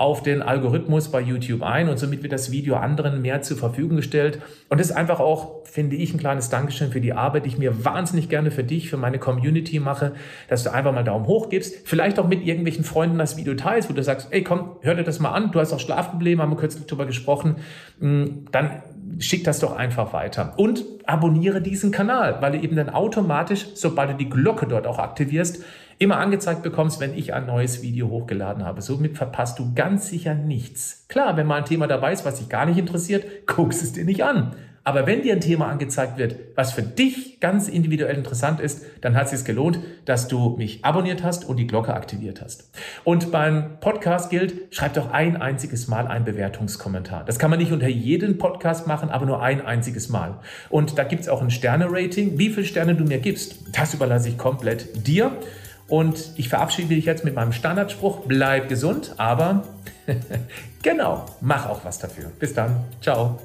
auf 0.03 0.21
den 0.21 0.41
Algorithmus 0.41 1.09
bei 1.09 1.21
YouTube 1.21 1.63
ein 1.63 1.87
und 1.87 1.97
somit 1.97 2.23
wird 2.23 2.33
das 2.33 2.51
Video 2.51 2.75
anderen 2.75 3.21
mehr 3.21 3.41
zur 3.41 3.55
Verfügung 3.55 3.95
gestellt. 3.95 4.41
Und 4.67 4.81
das 4.81 4.89
ist 4.89 4.95
einfach 4.97 5.21
auch, 5.21 5.65
finde 5.65 5.95
ich, 5.95 6.13
ein 6.13 6.17
kleines 6.17 6.49
Dankeschön 6.49 6.91
für 6.91 6.99
die 6.99 7.13
Arbeit, 7.13 7.45
die 7.45 7.49
ich 7.51 7.57
mir 7.57 7.85
wahnsinnig 7.85 8.27
gerne 8.27 8.51
für 8.51 8.65
dich, 8.65 8.89
für 8.89 8.97
meine 8.97 9.17
Community 9.17 9.79
mache, 9.79 10.11
dass 10.49 10.65
du 10.65 10.73
einfach 10.73 10.91
mal 10.91 11.05
Daumen 11.05 11.25
hoch 11.25 11.47
gibst, 11.47 11.87
vielleicht 11.87 12.19
auch 12.19 12.27
mit 12.27 12.45
irgendwelchen 12.45 12.83
Freunden 12.83 13.17
das 13.17 13.37
Video 13.37 13.53
teilst, 13.53 13.89
wo 13.89 13.93
du 13.93 14.03
sagst, 14.03 14.27
ey 14.31 14.43
komm, 14.43 14.75
hör 14.81 14.93
dir 14.93 15.05
das 15.05 15.21
mal 15.21 15.31
an, 15.31 15.53
du 15.53 15.61
hast 15.61 15.71
auch 15.71 15.79
Schlafprobleme, 15.79 16.41
haben 16.41 16.51
wir 16.51 16.57
kürzlich 16.57 16.85
drüber 16.85 17.05
gesprochen, 17.05 17.55
hm, 18.01 18.47
dann 18.51 18.81
schick 19.19 19.45
das 19.45 19.61
doch 19.61 19.73
einfach 19.73 20.11
weiter. 20.11 20.53
Und 20.57 20.83
abonniere 21.05 21.61
diesen 21.61 21.91
Kanal, 21.91 22.41
weil 22.41 22.51
du 22.51 22.59
eben 22.59 22.75
dann 22.75 22.89
automatisch, 22.89 23.67
sobald 23.73 24.11
du 24.11 24.15
die 24.15 24.29
Glocke 24.29 24.67
dort 24.67 24.85
auch 24.85 24.99
aktivierst, 24.99 25.63
immer 25.99 26.17
angezeigt 26.17 26.63
bekommst, 26.63 26.99
wenn 26.99 27.17
ich 27.17 27.33
ein 27.33 27.45
neues 27.45 27.81
Video 27.81 28.09
hochgeladen 28.09 28.65
habe. 28.65 28.81
Somit 28.81 29.17
verpasst 29.17 29.59
du 29.59 29.73
ganz 29.73 30.07
sicher 30.07 30.35
nichts. 30.35 31.05
Klar, 31.07 31.37
wenn 31.37 31.47
mal 31.47 31.57
ein 31.57 31.65
Thema 31.65 31.87
dabei 31.87 32.13
ist, 32.13 32.25
was 32.25 32.39
dich 32.39 32.49
gar 32.49 32.65
nicht 32.65 32.77
interessiert, 32.77 33.25
guckst 33.47 33.83
es 33.83 33.93
dir 33.93 34.05
nicht 34.05 34.23
an. 34.23 34.55
Aber 34.85 35.07
wenn 35.07 35.21
dir 35.21 35.33
ein 35.33 35.39
Thema 35.39 35.67
angezeigt 35.69 36.17
wird, 36.17 36.35
was 36.55 36.73
für 36.73 36.81
dich 36.81 37.39
ganz 37.39 37.69
individuell 37.69 38.17
interessant 38.17 38.59
ist, 38.59 38.83
dann 38.99 39.15
hat 39.15 39.25
es 39.25 39.31
sich 39.31 39.45
gelohnt, 39.45 39.79
dass 40.03 40.27
du 40.27 40.57
mich 40.57 40.83
abonniert 40.83 41.23
hast 41.23 41.45
und 41.45 41.55
die 41.55 41.67
Glocke 41.67 41.93
aktiviert 41.93 42.41
hast. 42.41 42.69
Und 43.05 43.31
beim 43.31 43.79
Podcast 43.79 44.29
gilt, 44.29 44.75
schreib 44.75 44.93
doch 44.95 45.11
ein 45.11 45.37
einziges 45.37 45.87
Mal 45.87 46.07
einen 46.07 46.25
Bewertungskommentar. 46.25 47.23
Das 47.23 47.39
kann 47.39 47.49
man 47.49 47.59
nicht 47.59 47.71
unter 47.71 47.87
jedem 47.87 48.37
Podcast 48.37 48.85
machen, 48.85 49.09
aber 49.09 49.25
nur 49.25 49.41
ein 49.41 49.65
einziges 49.65 50.09
Mal. 50.09 50.39
Und 50.69 50.97
da 50.97 51.05
gibt 51.05 51.21
es 51.21 51.29
auch 51.29 51.41
ein 51.41 51.49
Sterne-Rating. 51.49 52.37
Wie 52.37 52.49
viele 52.49 52.65
Sterne 52.65 52.95
du 52.95 53.05
mir 53.05 53.19
gibst, 53.19 53.55
das 53.71 53.93
überlasse 53.93 54.27
ich 54.27 54.37
komplett 54.37 55.07
dir. 55.07 55.31
Und 55.93 56.31
ich 56.37 56.49
verabschiede 56.49 56.87
dich 56.95 57.05
jetzt 57.05 57.23
mit 57.23 57.35
meinem 57.35 57.53
Standardspruch, 57.53 58.21
bleib 58.25 58.67
gesund, 58.67 59.13
aber 59.17 59.61
genau, 60.81 61.27
mach 61.39 61.69
auch 61.69 61.85
was 61.85 61.99
dafür. 61.99 62.31
Bis 62.39 62.55
dann, 62.55 62.83
ciao. 62.99 63.39